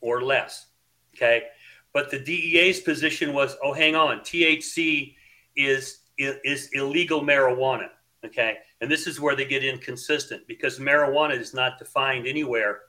or 0.00 0.22
less. 0.22 0.66
Okay. 1.14 1.44
But 1.92 2.10
the 2.10 2.18
DEA's 2.18 2.80
position 2.80 3.32
was, 3.32 3.56
oh, 3.62 3.72
hang 3.72 3.96
on, 3.96 4.20
THC 4.20 5.14
is, 5.56 6.00
is, 6.18 6.68
illegal 6.74 7.22
marijuana. 7.22 7.88
Okay. 8.24 8.58
And 8.80 8.90
this 8.90 9.06
is 9.06 9.20
where 9.20 9.34
they 9.34 9.44
get 9.44 9.64
inconsistent 9.64 10.46
because 10.46 10.78
marijuana 10.78 11.38
is 11.38 11.54
not 11.54 11.78
defined 11.78 12.26
anywhere 12.26 12.80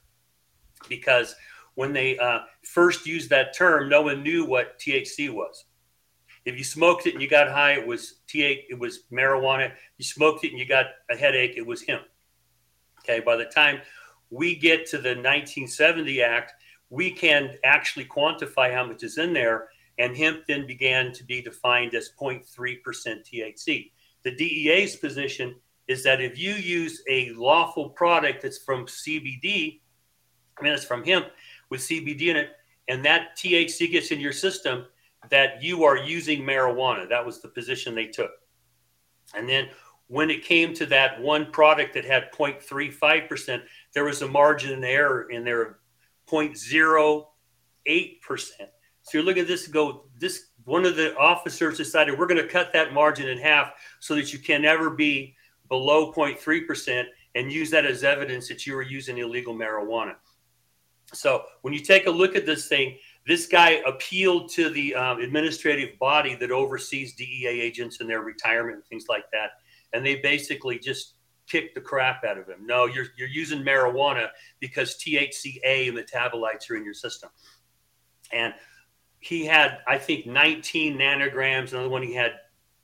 because 0.87 1.35
when 1.75 1.93
they 1.93 2.17
uh, 2.19 2.39
first 2.63 3.05
used 3.05 3.29
that 3.29 3.55
term, 3.55 3.89
no 3.89 4.01
one 4.01 4.21
knew 4.21 4.45
what 4.45 4.77
THC 4.79 5.31
was. 5.31 5.65
If 6.45 6.57
you 6.57 6.63
smoked 6.63 7.05
it 7.07 7.13
and 7.13 7.21
you 7.21 7.29
got 7.29 7.49
high, 7.49 7.73
it 7.73 7.85
was 7.85 8.19
THC, 8.27 8.65
it 8.69 8.79
was 8.79 9.03
marijuana. 9.11 9.71
You 9.97 10.05
smoked 10.05 10.43
it 10.43 10.51
and 10.51 10.59
you 10.59 10.65
got 10.65 10.87
a 11.09 11.15
headache, 11.15 11.53
it 11.57 11.65
was 11.65 11.81
hemp. 11.81 12.03
Okay, 12.99 13.19
by 13.19 13.35
the 13.35 13.45
time 13.45 13.81
we 14.29 14.55
get 14.55 14.85
to 14.87 14.97
the 14.97 15.09
1970 15.09 16.21
Act, 16.21 16.53
we 16.89 17.11
can 17.11 17.55
actually 17.63 18.05
quantify 18.05 18.73
how 18.73 18.85
much 18.85 19.03
is 19.03 19.17
in 19.17 19.33
there. 19.33 19.69
And 19.97 20.15
hemp 20.15 20.45
then 20.47 20.65
began 20.65 21.11
to 21.11 21.25
be 21.25 21.41
defined 21.41 21.93
as 21.93 22.11
0.3% 22.19 22.45
THC. 22.47 23.91
The 24.23 24.35
DEA's 24.35 24.95
position 24.95 25.55
is 25.89 26.03
that 26.03 26.21
if 26.21 26.37
you 26.37 26.53
use 26.53 27.03
a 27.09 27.31
lawful 27.31 27.89
product 27.89 28.43
that's 28.43 28.59
from 28.59 28.85
CBD, 28.85 29.81
I 30.57 30.63
mean, 30.63 30.73
it's 30.73 30.85
from 30.85 31.03
hemp 31.03 31.27
with 31.69 31.81
CBD 31.81 32.27
in 32.27 32.37
it, 32.37 32.51
and 32.87 33.03
that 33.03 33.37
THC 33.37 33.91
gets 33.91 34.11
in 34.11 34.19
your 34.19 34.31
system, 34.31 34.85
that 35.29 35.61
you 35.61 35.83
are 35.83 35.97
using 35.97 36.43
marijuana. 36.43 37.09
That 37.09 37.25
was 37.25 37.41
the 37.41 37.49
position 37.49 37.93
they 37.93 38.07
took. 38.07 38.31
And 39.35 39.47
then 39.49 39.69
when 40.07 40.29
it 40.29 40.43
came 40.43 40.73
to 40.75 40.85
that 40.87 41.21
one 41.21 41.51
product 41.51 41.93
that 41.93 42.05
had 42.05 42.31
0.35%, 42.31 43.61
there 43.93 44.05
was 44.05 44.21
a 44.21 44.27
margin 44.27 44.77
of 44.77 44.83
error 44.83 45.29
in 45.29 45.43
there 45.43 45.61
of 45.61 45.75
0.08%. 46.29 47.25
So 49.01 49.17
you 49.17 49.23
look 49.23 49.37
at 49.37 49.47
this 49.47 49.67
go, 49.67 50.05
this 50.19 50.47
one 50.65 50.85
of 50.85 50.95
the 50.95 51.17
officers 51.17 51.77
decided 51.77 52.17
we're 52.17 52.27
going 52.27 52.41
to 52.41 52.47
cut 52.47 52.71
that 52.73 52.93
margin 52.93 53.27
in 53.27 53.39
half 53.39 53.73
so 53.99 54.13
that 54.15 54.31
you 54.31 54.39
can 54.39 54.61
never 54.61 54.91
be 54.91 55.35
below 55.67 56.13
0.3% 56.13 57.05
and 57.35 57.51
use 57.51 57.69
that 57.71 57.85
as 57.85 58.03
evidence 58.03 58.47
that 58.47 58.65
you 58.67 58.75
were 58.75 58.81
using 58.81 59.17
illegal 59.17 59.55
marijuana. 59.55 60.15
So 61.13 61.45
when 61.61 61.73
you 61.73 61.79
take 61.79 62.05
a 62.05 62.11
look 62.11 62.35
at 62.35 62.45
this 62.45 62.67
thing, 62.67 62.97
this 63.25 63.47
guy 63.47 63.81
appealed 63.85 64.51
to 64.53 64.69
the 64.69 64.95
um, 64.95 65.19
administrative 65.19 65.97
body 65.99 66.35
that 66.35 66.51
oversees 66.51 67.15
DEA 67.15 67.47
agents 67.61 67.99
and 67.99 68.09
their 68.09 68.21
retirement 68.21 68.75
and 68.75 68.85
things 68.85 69.05
like 69.09 69.25
that, 69.31 69.51
and 69.93 70.05
they 70.05 70.15
basically 70.15 70.79
just 70.79 71.15
kicked 71.49 71.75
the 71.75 71.81
crap 71.81 72.23
out 72.23 72.37
of 72.37 72.47
him. 72.47 72.65
No, 72.65 72.85
you're 72.85 73.07
you're 73.17 73.27
using 73.27 73.63
marijuana 73.63 74.29
because 74.59 74.95
THCA 74.97 75.91
metabolites 75.91 76.69
are 76.69 76.75
in 76.75 76.85
your 76.85 76.93
system, 76.93 77.29
and 78.31 78.53
he 79.19 79.45
had 79.45 79.79
I 79.87 79.97
think 79.97 80.25
19 80.25 80.97
nanograms. 80.97 81.73
Another 81.73 81.89
one 81.89 82.03
he 82.03 82.13
had, 82.13 82.33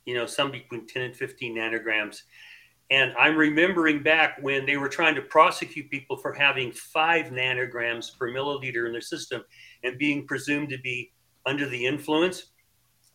you 0.06 0.16
know, 0.16 0.26
some 0.26 0.52
between 0.52 0.88
10 0.88 1.02
and 1.02 1.16
15 1.16 1.56
nanograms. 1.56 2.22
And 2.92 3.14
I'm 3.18 3.36
remembering 3.36 4.04
back 4.04 4.38
when 4.42 4.66
they 4.66 4.78
were 4.78 4.90
trying 4.90 5.16
to 5.16 5.22
prosecute 5.22 5.90
people 5.90 6.18
for 6.18 6.34
having 6.34 6.72
five 6.72 7.28
nanograms 7.28 8.16
per 8.16 8.30
milliliter 8.30 8.86
in 8.86 8.92
their 8.92 9.02
system 9.02 9.44
and 9.84 9.98
being 9.98 10.28
presumed 10.28 10.70
to 10.70 10.78
be 10.78 11.12
under 11.48 11.68
the 11.68 11.84
influence. 11.84 12.52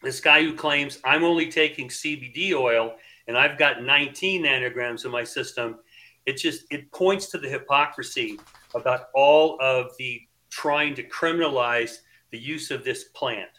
This 0.03 0.21
guy 0.21 0.43
who 0.43 0.55
claims 0.55 0.99
I'm 1.05 1.23
only 1.23 1.51
taking 1.51 1.89
CBD 1.89 2.53
oil 2.53 2.97
and 3.29 3.37
I've 3.37 3.59
got 3.59 3.83
19 3.83 4.45
nanograms 4.45 5.05
in 5.05 5.11
my 5.11 5.25
system, 5.25 5.79
it 6.27 6.37
just 6.37 6.65
it 6.71 6.91
points 6.93 7.27
to 7.31 7.39
the 7.39 7.49
hypocrisy 7.49 8.39
about 8.75 9.07
all 9.15 9.57
of 9.61 9.93
the 9.99 10.21
trying 10.51 10.95
to 10.95 11.03
criminalize 11.03 11.99
the 12.31 12.39
use 12.39 12.71
of 12.71 12.85
this 12.85 13.05
plant. 13.15 13.51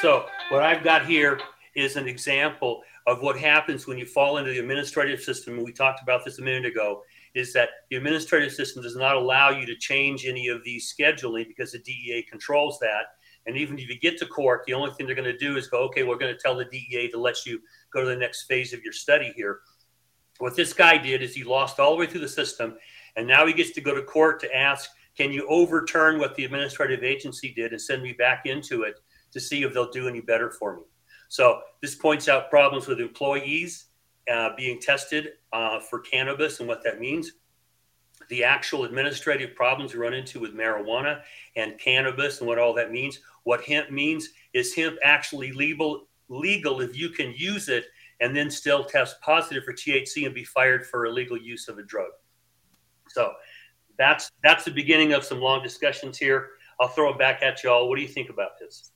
So 0.00 0.26
what 0.50 0.62
I've 0.62 0.84
got 0.84 1.06
here 1.06 1.40
is 1.74 1.96
an 1.96 2.08
example 2.08 2.82
of 3.06 3.22
what 3.22 3.38
happens 3.38 3.86
when 3.86 3.98
you 3.98 4.06
fall 4.06 4.38
into 4.38 4.50
the 4.50 4.58
administrative 4.58 5.20
system. 5.20 5.62
We 5.62 5.72
talked 5.72 6.02
about 6.02 6.24
this 6.24 6.38
a 6.38 6.42
minute 6.42 6.66
ago. 6.66 7.02
Is 7.34 7.52
that 7.52 7.68
the 7.90 7.96
administrative 7.96 8.52
system 8.52 8.82
does 8.82 8.96
not 8.96 9.16
allow 9.16 9.50
you 9.50 9.66
to 9.66 9.76
change 9.76 10.26
any 10.26 10.48
of 10.48 10.64
these 10.64 10.92
scheduling 10.92 11.46
because 11.46 11.72
the 11.72 11.78
DEA 11.78 12.24
controls 12.28 12.78
that. 12.80 13.15
And 13.46 13.56
even 13.56 13.78
if 13.78 13.88
you 13.88 13.98
get 13.98 14.18
to 14.18 14.26
court, 14.26 14.62
the 14.66 14.74
only 14.74 14.90
thing 14.92 15.06
they're 15.06 15.14
going 15.14 15.24
to 15.30 15.38
do 15.38 15.56
is 15.56 15.68
go, 15.68 15.78
okay, 15.84 16.02
we're 16.02 16.18
going 16.18 16.34
to 16.34 16.40
tell 16.40 16.56
the 16.56 16.64
DEA 16.64 17.08
to 17.10 17.18
let 17.18 17.46
you 17.46 17.60
go 17.92 18.00
to 18.02 18.06
the 18.06 18.16
next 18.16 18.44
phase 18.44 18.72
of 18.72 18.82
your 18.82 18.92
study 18.92 19.32
here. 19.36 19.60
What 20.38 20.56
this 20.56 20.72
guy 20.72 20.98
did 20.98 21.22
is 21.22 21.34
he 21.34 21.44
lost 21.44 21.78
all 21.78 21.92
the 21.92 21.96
way 21.96 22.06
through 22.06 22.20
the 22.20 22.28
system, 22.28 22.76
and 23.16 23.26
now 23.26 23.46
he 23.46 23.52
gets 23.52 23.70
to 23.70 23.80
go 23.80 23.94
to 23.94 24.02
court 24.02 24.40
to 24.40 24.54
ask, 24.54 24.90
can 25.16 25.32
you 25.32 25.46
overturn 25.48 26.18
what 26.18 26.34
the 26.34 26.44
administrative 26.44 27.02
agency 27.02 27.52
did 27.54 27.72
and 27.72 27.80
send 27.80 28.02
me 28.02 28.12
back 28.12 28.44
into 28.44 28.82
it 28.82 29.00
to 29.32 29.40
see 29.40 29.62
if 29.62 29.72
they'll 29.72 29.90
do 29.90 30.08
any 30.08 30.20
better 30.20 30.50
for 30.50 30.76
me? 30.76 30.82
So 31.28 31.60
this 31.80 31.94
points 31.94 32.28
out 32.28 32.50
problems 32.50 32.86
with 32.86 33.00
employees 33.00 33.86
uh, 34.30 34.50
being 34.56 34.80
tested 34.80 35.34
uh, 35.52 35.80
for 35.80 36.00
cannabis 36.00 36.60
and 36.60 36.68
what 36.68 36.82
that 36.84 37.00
means. 37.00 37.32
The 38.28 38.44
actual 38.44 38.84
administrative 38.84 39.54
problems 39.54 39.94
we 39.94 40.00
run 40.00 40.14
into 40.14 40.40
with 40.40 40.54
marijuana 40.54 41.22
and 41.56 41.78
cannabis 41.78 42.40
and 42.40 42.48
what 42.48 42.58
all 42.58 42.74
that 42.74 42.92
means. 42.92 43.20
What 43.44 43.62
hemp 43.64 43.90
means 43.90 44.30
is 44.52 44.74
hemp 44.74 44.96
actually 45.02 45.52
legal, 45.52 46.08
legal 46.28 46.80
if 46.80 46.96
you 46.96 47.10
can 47.10 47.32
use 47.36 47.68
it 47.68 47.86
and 48.20 48.34
then 48.34 48.50
still 48.50 48.84
test 48.84 49.20
positive 49.20 49.64
for 49.64 49.72
THC 49.72 50.26
and 50.26 50.34
be 50.34 50.44
fired 50.44 50.86
for 50.86 51.06
illegal 51.06 51.36
use 51.36 51.68
of 51.68 51.78
a 51.78 51.82
drug. 51.82 52.10
So 53.08 53.32
that's 53.98 54.30
that's 54.42 54.64
the 54.64 54.70
beginning 54.70 55.12
of 55.12 55.24
some 55.24 55.40
long 55.40 55.62
discussions 55.62 56.18
here. 56.18 56.50
I'll 56.80 56.88
throw 56.88 57.10
it 57.10 57.18
back 57.18 57.42
at 57.42 57.62
y'all. 57.62 57.88
What 57.88 57.96
do 57.96 58.02
you 58.02 58.08
think 58.08 58.30
about 58.30 58.58
this? 58.58 58.90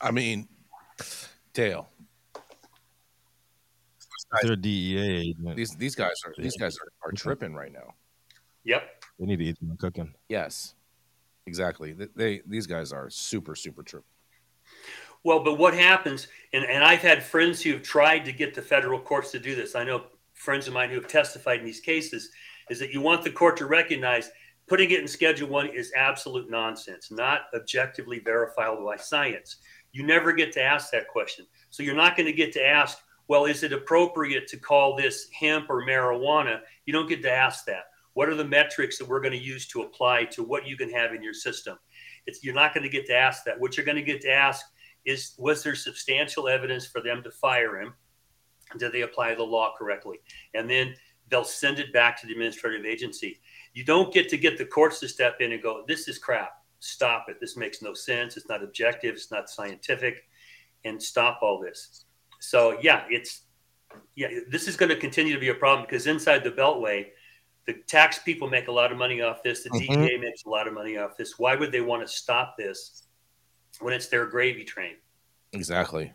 I 0.00 0.10
mean, 0.10 0.48
Dale. 1.54 1.88
They're 4.42 4.56
DEA 4.56 5.30
agent. 5.30 5.56
These 5.56 5.76
these 5.76 5.94
guys 5.94 6.14
are 6.26 6.34
these 6.38 6.56
guys 6.56 6.76
are, 6.78 7.08
are 7.08 7.12
tripping 7.12 7.54
right 7.54 7.72
now. 7.72 7.94
Yep. 8.64 9.04
They 9.18 9.26
need 9.26 9.38
to 9.38 9.44
eat 9.44 9.58
some 9.58 9.76
cooking. 9.76 10.14
Yes. 10.28 10.74
Exactly. 11.46 11.92
They, 11.92 12.08
they 12.16 12.40
these 12.46 12.66
guys 12.66 12.92
are 12.92 13.10
super 13.10 13.54
super 13.54 13.82
tripping. 13.82 14.08
Well, 15.24 15.42
but 15.42 15.58
what 15.58 15.72
happens, 15.72 16.28
and, 16.52 16.64
and 16.66 16.84
I've 16.84 17.00
had 17.00 17.22
friends 17.22 17.62
who've 17.62 17.82
tried 17.82 18.26
to 18.26 18.32
get 18.32 18.54
the 18.54 18.60
federal 18.60 19.00
courts 19.00 19.30
to 19.30 19.38
do 19.38 19.54
this. 19.54 19.74
I 19.74 19.82
know 19.82 20.04
friends 20.34 20.68
of 20.68 20.74
mine 20.74 20.90
who 20.90 20.96
have 20.96 21.08
testified 21.08 21.60
in 21.60 21.64
these 21.64 21.80
cases, 21.80 22.30
is 22.68 22.78
that 22.78 22.92
you 22.92 23.00
want 23.00 23.24
the 23.24 23.30
court 23.30 23.56
to 23.58 23.66
recognize 23.66 24.30
putting 24.66 24.90
it 24.90 25.00
in 25.00 25.08
Schedule 25.08 25.48
One 25.48 25.68
is 25.68 25.92
absolute 25.96 26.50
nonsense, 26.50 27.10
not 27.10 27.42
objectively 27.54 28.18
verifiable 28.18 28.84
by 28.84 28.96
science. 28.96 29.56
You 29.92 30.04
never 30.04 30.32
get 30.32 30.52
to 30.52 30.62
ask 30.62 30.90
that 30.90 31.08
question. 31.08 31.46
So 31.70 31.82
you're 31.82 31.94
not 31.94 32.16
going 32.16 32.26
to 32.26 32.32
get 32.32 32.52
to 32.54 32.66
ask, 32.66 32.98
well, 33.28 33.46
is 33.46 33.62
it 33.62 33.72
appropriate 33.72 34.46
to 34.48 34.56
call 34.56 34.96
this 34.96 35.28
hemp 35.38 35.70
or 35.70 35.86
marijuana? 35.86 36.60
You 36.86 36.92
don't 36.92 37.08
get 37.08 37.22
to 37.22 37.30
ask 37.30 37.64
that. 37.66 37.84
What 38.12 38.28
are 38.28 38.34
the 38.34 38.44
metrics 38.44 38.98
that 38.98 39.08
we're 39.08 39.20
going 39.20 39.32
to 39.32 39.38
use 39.38 39.66
to 39.68 39.82
apply 39.82 40.24
to 40.26 40.42
what 40.42 40.66
you 40.66 40.76
can 40.76 40.90
have 40.90 41.12
in 41.12 41.22
your 41.22 41.34
system? 41.34 41.78
It's, 42.26 42.44
you're 42.44 42.54
not 42.54 42.74
going 42.74 42.84
to 42.84 42.90
get 42.90 43.06
to 43.06 43.14
ask 43.14 43.44
that. 43.44 43.58
What 43.58 43.76
you're 43.76 43.86
going 43.86 43.96
to 43.96 44.02
get 44.02 44.20
to 44.22 44.30
ask 44.30 44.64
is, 45.04 45.34
was 45.38 45.62
there 45.62 45.74
substantial 45.74 46.48
evidence 46.48 46.86
for 46.86 47.00
them 47.00 47.22
to 47.22 47.30
fire 47.30 47.80
him? 47.80 47.94
Did 48.78 48.92
they 48.92 49.02
apply 49.02 49.34
the 49.34 49.42
law 49.42 49.74
correctly? 49.76 50.18
And 50.54 50.70
then 50.70 50.94
they'll 51.28 51.44
send 51.44 51.78
it 51.78 51.92
back 51.92 52.20
to 52.20 52.26
the 52.26 52.32
administrative 52.32 52.86
agency. 52.86 53.40
You 53.72 53.84
don't 53.84 54.14
get 54.14 54.28
to 54.28 54.36
get 54.36 54.58
the 54.58 54.64
courts 54.64 55.00
to 55.00 55.08
step 55.08 55.40
in 55.40 55.52
and 55.52 55.62
go, 55.62 55.84
this 55.86 56.08
is 56.08 56.18
crap 56.18 56.52
stop 56.84 57.26
it. 57.28 57.40
This 57.40 57.56
makes 57.56 57.80
no 57.80 57.94
sense. 57.94 58.36
It's 58.36 58.48
not 58.48 58.62
objective. 58.62 59.14
It's 59.14 59.30
not 59.30 59.48
scientific, 59.48 60.28
and 60.84 61.02
stop 61.02 61.40
all 61.42 61.58
this. 61.58 62.03
So 62.48 62.78
yeah, 62.80 63.04
it's 63.10 63.42
yeah. 64.14 64.28
This 64.48 64.68
is 64.68 64.76
going 64.76 64.90
to 64.90 64.96
continue 64.96 65.34
to 65.34 65.40
be 65.40 65.48
a 65.48 65.54
problem 65.54 65.86
because 65.86 66.06
inside 66.06 66.44
the 66.44 66.50
Beltway, 66.50 67.08
the 67.66 67.74
tax 67.86 68.18
people 68.18 68.48
make 68.48 68.68
a 68.68 68.72
lot 68.72 68.92
of 68.92 68.98
money 68.98 69.22
off 69.22 69.42
this. 69.42 69.62
The 69.62 69.70
mm-hmm. 69.70 70.02
DEA 70.02 70.18
makes 70.18 70.44
a 70.44 70.48
lot 70.48 70.68
of 70.68 70.74
money 70.74 70.96
off 70.96 71.16
this. 71.16 71.38
Why 71.38 71.56
would 71.56 71.72
they 71.72 71.80
want 71.80 72.06
to 72.06 72.08
stop 72.08 72.56
this 72.58 73.04
when 73.80 73.94
it's 73.94 74.08
their 74.08 74.26
gravy 74.26 74.64
train? 74.64 74.96
Exactly. 75.52 76.12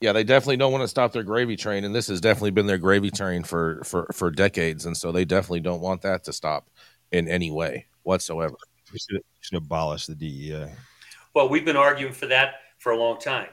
Yeah, 0.00 0.12
they 0.12 0.24
definitely 0.24 0.56
don't 0.56 0.72
want 0.72 0.82
to 0.82 0.88
stop 0.88 1.12
their 1.12 1.22
gravy 1.22 1.56
train, 1.56 1.84
and 1.84 1.94
this 1.94 2.08
has 2.08 2.20
definitely 2.20 2.50
been 2.50 2.66
their 2.66 2.78
gravy 2.78 3.10
train 3.10 3.42
for 3.42 3.82
for 3.84 4.08
for 4.12 4.30
decades, 4.30 4.86
and 4.86 4.96
so 4.96 5.12
they 5.12 5.24
definitely 5.24 5.60
don't 5.60 5.80
want 5.80 6.02
that 6.02 6.24
to 6.24 6.32
stop 6.32 6.68
in 7.12 7.28
any 7.28 7.50
way 7.50 7.86
whatsoever. 8.02 8.56
We 8.92 8.98
should, 8.98 9.22
should 9.40 9.56
abolish 9.56 10.06
the 10.06 10.14
DEA. 10.14 10.66
Well, 11.34 11.48
we've 11.48 11.64
been 11.64 11.76
arguing 11.76 12.12
for 12.12 12.26
that 12.26 12.56
for 12.78 12.92
a 12.92 12.96
long 12.96 13.18
time. 13.18 13.48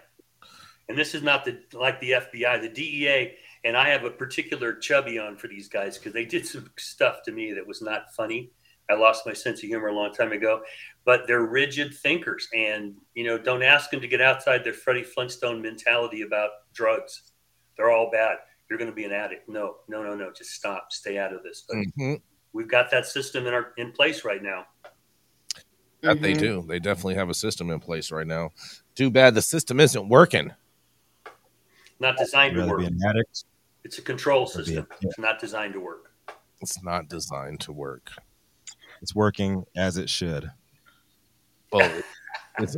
And 0.92 1.00
this 1.00 1.16
is 1.16 1.24
not 1.24 1.46
the 1.46 1.58
like 1.72 2.02
the 2.02 2.12
FBI, 2.12 2.62
the 2.62 2.68
DEA, 2.68 3.36
and 3.64 3.78
I 3.78 3.88
have 3.88 4.04
a 4.04 4.10
particular 4.10 4.74
chubby 4.74 5.18
on 5.18 5.38
for 5.38 5.48
these 5.48 5.70
guys 5.70 5.98
because 5.98 6.12
they 6.12 6.26
did 6.26 6.46
some 6.46 6.70
stuff 6.78 7.24
to 7.24 7.32
me 7.32 7.54
that 7.54 7.66
was 7.66 7.82
not 7.82 8.14
funny. 8.14 8.52
I 8.90 8.96
lost 8.96 9.26
my 9.26 9.32
sense 9.32 9.64
of 9.64 9.70
humor 9.70 9.88
a 9.88 9.94
long 9.94 10.12
time 10.12 10.34
ago, 10.34 10.64
but 11.06 11.28
they're 11.28 11.46
rigid 11.46 11.94
thinkers, 11.94 12.46
and 12.54 12.96
you 13.14 13.24
know, 13.24 13.38
don't 13.38 13.64
ask 13.64 13.90
them 13.90 14.02
to 14.02 14.08
get 14.10 14.20
outside 14.20 14.66
their 14.66 14.74
Freddie 14.74 15.06
Flintstone 15.06 15.62
mentality 15.62 16.24
about 16.24 16.50
drugs. 16.74 17.32
They're 17.78 17.90
all 17.90 18.12
bad. 18.12 18.40
You're 18.70 18.78
going 18.78 18.92
to 18.92 18.96
be 18.96 19.06
an 19.06 19.14
addict. 19.14 19.48
No, 19.48 19.76
no, 19.88 20.04
no, 20.04 20.14
no. 20.14 20.30
Just 20.34 20.52
stop. 20.52 20.88
Stay 20.92 21.18
out 21.18 21.34
of 21.34 21.42
this. 21.42 21.64
But 21.70 21.78
mm-hmm. 21.78 22.16
we've 22.52 22.68
got 22.68 22.92
that 22.92 23.06
system 23.06 23.48
in 23.48 23.54
our 23.54 23.72
in 23.78 23.94
place 23.94 24.26
right 24.26 24.44
now. 24.44 24.66
That 26.02 26.16
mm-hmm. 26.16 26.22
they 26.22 26.34
do. 26.34 26.66
They 26.68 26.80
definitely 26.80 27.16
have 27.16 27.30
a 27.30 27.34
system 27.34 27.70
in 27.70 27.80
place 27.80 28.12
right 28.12 28.28
now. 28.28 28.50
Too 28.96 29.10
bad 29.10 29.36
the 29.36 29.42
system 29.42 29.80
isn't 29.80 30.10
working. 30.10 30.52
Not 32.02 32.18
designed 32.18 32.56
to 32.56 32.66
work. 32.66 32.80
Be 32.80 32.88
an 32.88 33.00
addict. 33.08 33.46
It's 33.84 34.00
a 34.00 34.02
control 34.02 34.48
system. 34.48 34.88
A, 34.90 34.96
it's 35.06 35.20
not 35.20 35.40
designed 35.40 35.74
to 35.74 35.80
work. 35.80 36.12
It's 36.60 36.84
not 36.84 37.08
designed 37.08 37.60
to 37.62 37.72
work. 37.72 38.10
It's 39.04 39.14
working 39.14 39.66
as 39.76 39.98
it 39.98 40.10
should. 40.10 40.50
Well, 41.72 41.92
it's, 42.58 42.76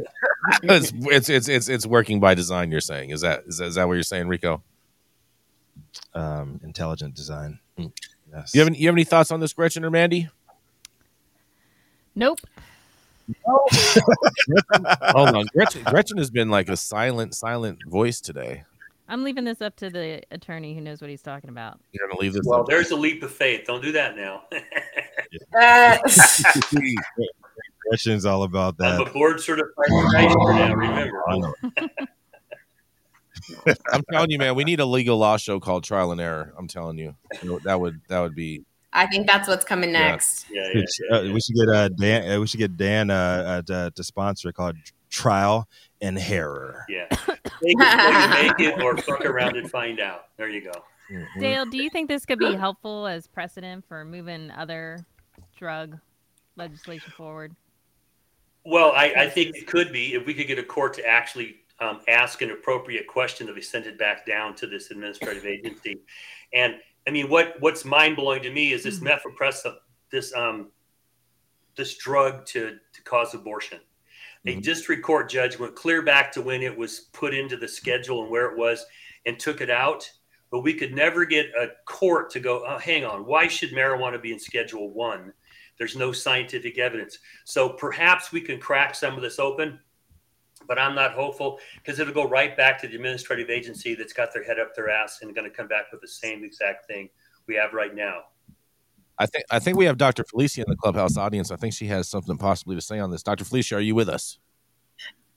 it's, 0.61 1.29
it's 1.29 1.47
it's 1.47 1.69
it's 1.69 1.85
working 1.85 2.19
by 2.19 2.33
design. 2.35 2.69
You're 2.69 2.81
saying 2.81 3.11
is 3.11 3.21
that 3.21 3.43
is 3.47 3.59
that, 3.59 3.67
is 3.67 3.75
that 3.75 3.87
what 3.87 3.93
you're 3.93 4.03
saying, 4.03 4.27
Rico? 4.27 4.61
Um, 6.13 6.59
intelligent 6.61 7.15
design. 7.15 7.59
Mm. 7.77 7.93
Yes. 8.29 8.53
You 8.53 8.59
have 8.59 8.67
any, 8.67 8.77
you 8.77 8.87
have 8.87 8.95
any 8.95 9.05
thoughts 9.05 9.31
on 9.31 9.39
this, 9.39 9.53
Gretchen 9.53 9.85
or 9.85 9.89
Manndie? 9.91 10.29
Nope. 12.13 12.39
Hold 13.47 15.35
on, 15.35 15.45
Gretchen, 15.53 15.83
Gretchen 15.83 16.17
has 16.17 16.29
been 16.29 16.49
like 16.49 16.67
a 16.67 16.75
silent, 16.75 17.33
silent 17.33 17.79
voice 17.87 18.19
today. 18.19 18.65
I'm 19.13 19.23
leaving 19.23 19.43
this 19.43 19.61
up 19.61 19.75
to 19.75 19.91
the 19.91 20.23
attorney 20.31 20.73
who 20.73 20.81
knows 20.81 20.99
what 20.99 21.07
he's 21.07 21.21
talking 21.21 21.51
about. 21.51 21.79
You're 21.91 22.07
gonna 22.07 22.19
leave 22.19 22.33
this. 22.33 22.41
Well, 22.45 22.63
there's 22.63 22.89
a 22.89 22.95
leap 22.95 23.21
of 23.21 23.31
faith. 23.31 23.65
Don't 23.67 23.83
do 23.83 23.91
that 23.91 24.17
now. 24.17 24.41
Question's 27.87 28.25
all 28.25 28.41
about 28.41 28.79
that. 28.79 28.99
I'm 28.99 29.07
a 29.07 29.11
board 29.11 29.39
certified 29.39 29.85
now. 29.87 30.73
Remember. 30.73 31.53
I'm 33.91 34.01
telling 34.11 34.31
you, 34.31 34.39
man, 34.39 34.55
we 34.55 34.63
need 34.63 34.79
a 34.79 34.85
legal 34.85 35.19
law 35.19 35.37
show 35.37 35.59
called 35.59 35.83
Trial 35.83 36.11
and 36.11 36.19
Error. 36.19 36.51
I'm 36.57 36.67
telling 36.67 36.97
you, 36.97 37.13
that 37.65 37.79
would 37.79 38.01
that 38.07 38.19
would 38.19 38.33
be. 38.33 38.63
I 38.93 39.05
think 39.05 39.27
that's 39.27 39.47
what's 39.47 39.63
coming 39.63 39.91
next. 39.91 40.47
Yeah, 40.49 40.71
yeah, 40.73 40.85
yeah, 41.11 41.17
uh, 41.17 41.31
we 41.31 41.39
should 41.39 41.55
get 41.55 41.69
uh, 41.69 41.89
Dan. 41.89 42.31
Uh, 42.31 42.39
we 42.39 42.47
should 42.47 42.59
get 42.59 42.77
Dan 42.77 43.11
uh, 43.11 43.61
to, 43.61 43.93
to 43.95 44.03
sponsor 44.03 44.51
called 44.51 44.75
Trial 45.11 45.67
and 46.03 46.19
Error. 46.19 46.85
Yeah, 46.89 47.07
make 47.61 47.75
it, 47.79 48.57
make 48.57 48.67
it 48.67 48.81
or 48.81 48.97
fuck 48.97 49.25
around 49.25 49.57
and 49.57 49.69
find 49.71 49.99
out. 49.99 50.25
There 50.37 50.49
you 50.49 50.61
go. 50.61 50.83
Mm-hmm. 51.11 51.39
Dale, 51.39 51.65
do 51.65 51.77
you 51.77 51.89
think 51.89 52.09
this 52.09 52.25
could 52.25 52.39
be 52.39 52.55
helpful 52.55 53.07
as 53.07 53.27
precedent 53.27 53.85
for 53.87 54.05
moving 54.05 54.51
other 54.51 55.05
drug 55.57 55.97
legislation 56.55 57.11
forward? 57.15 57.55
Well, 58.65 58.91
I, 58.95 59.13
I 59.17 59.29
think 59.29 59.55
it 59.55 59.67
could 59.67 59.91
be 59.91 60.13
if 60.13 60.25
we 60.25 60.33
could 60.33 60.47
get 60.47 60.59
a 60.59 60.63
court 60.63 60.93
to 60.95 61.05
actually 61.05 61.57
um, 61.79 62.01
ask 62.07 62.41
an 62.41 62.51
appropriate 62.51 63.07
question 63.07 63.45
that 63.47 63.55
we 63.55 63.61
send 63.61 63.85
it 63.85 63.97
back 63.97 64.25
down 64.25 64.55
to 64.55 64.67
this 64.67 64.91
administrative 64.91 65.45
agency. 65.45 65.99
And 66.53 66.75
I 67.07 67.11
mean, 67.11 67.29
what 67.29 67.55
what's 67.59 67.83
mind 67.83 68.15
blowing 68.15 68.43
to 68.43 68.51
me 68.51 68.71
is 68.71 68.83
this 68.83 68.99
mm 68.99 69.09
methylprednisolone, 69.09 69.75
this 70.11 70.33
um, 70.33 70.71
this 71.75 71.97
drug 71.97 72.45
to 72.47 72.77
to 72.93 73.01
cause 73.03 73.33
abortion. 73.33 73.79
A 74.45 74.49
mm-hmm. 74.49 74.59
district 74.61 75.03
court 75.03 75.29
judge 75.29 75.57
went 75.57 75.75
clear 75.75 76.01
back 76.01 76.31
to 76.33 76.41
when 76.41 76.61
it 76.61 76.77
was 76.77 77.01
put 77.13 77.33
into 77.33 77.57
the 77.57 77.67
schedule 77.67 78.23
and 78.23 78.31
where 78.31 78.51
it 78.51 78.57
was, 78.57 78.85
and 79.25 79.39
took 79.39 79.61
it 79.61 79.69
out. 79.69 80.09
But 80.51 80.59
we 80.59 80.73
could 80.73 80.93
never 80.93 81.25
get 81.25 81.47
a 81.59 81.69
court 81.85 82.29
to 82.31 82.39
go. 82.39 82.63
Oh, 82.67 82.77
hang 82.77 83.05
on, 83.05 83.25
why 83.25 83.47
should 83.47 83.71
marijuana 83.71 84.21
be 84.21 84.33
in 84.33 84.39
Schedule 84.39 84.91
One? 84.91 85.33
There's 85.79 85.95
no 85.95 86.11
scientific 86.11 86.77
evidence. 86.77 87.17
So 87.45 87.69
perhaps 87.69 88.31
we 88.31 88.41
can 88.41 88.59
crack 88.59 88.93
some 88.93 89.15
of 89.15 89.21
this 89.21 89.39
open 89.39 89.79
but 90.67 90.79
I'm 90.79 90.95
not 90.95 91.13
hopeful 91.13 91.59
because 91.75 91.99
it'll 91.99 92.13
go 92.13 92.27
right 92.27 92.55
back 92.55 92.79
to 92.81 92.87
the 92.87 92.95
administrative 92.95 93.49
agency 93.49 93.95
that's 93.95 94.13
got 94.13 94.33
their 94.33 94.43
head 94.43 94.59
up 94.59 94.75
their 94.75 94.89
ass 94.89 95.19
and 95.21 95.33
going 95.35 95.49
to 95.49 95.55
come 95.55 95.67
back 95.67 95.91
with 95.91 96.01
the 96.01 96.07
same 96.07 96.43
exact 96.43 96.87
thing 96.87 97.09
we 97.47 97.55
have 97.55 97.73
right 97.73 97.93
now. 97.93 98.21
I 99.23 99.25
think 99.25 99.45
I 99.49 99.59
think 99.59 99.77
we 99.77 99.85
have 99.85 99.97
Dr. 99.97 100.25
Felicia 100.25 100.63
in 100.63 100.69
the 100.69 100.75
clubhouse 100.75 101.15
audience. 101.15 101.49
I 101.49 101.55
think 101.55 101.73
she 101.73 101.87
has 101.87 102.09
something 102.09 102.37
possibly 102.37 102.75
to 102.75 102.81
say 102.81 102.99
on 102.99 103.09
this. 103.09 103.23
Dr. 103.23 103.45
Felicia, 103.45 103.77
are 103.77 103.79
you 103.79 103.95
with 103.95 104.09
us? 104.09 104.37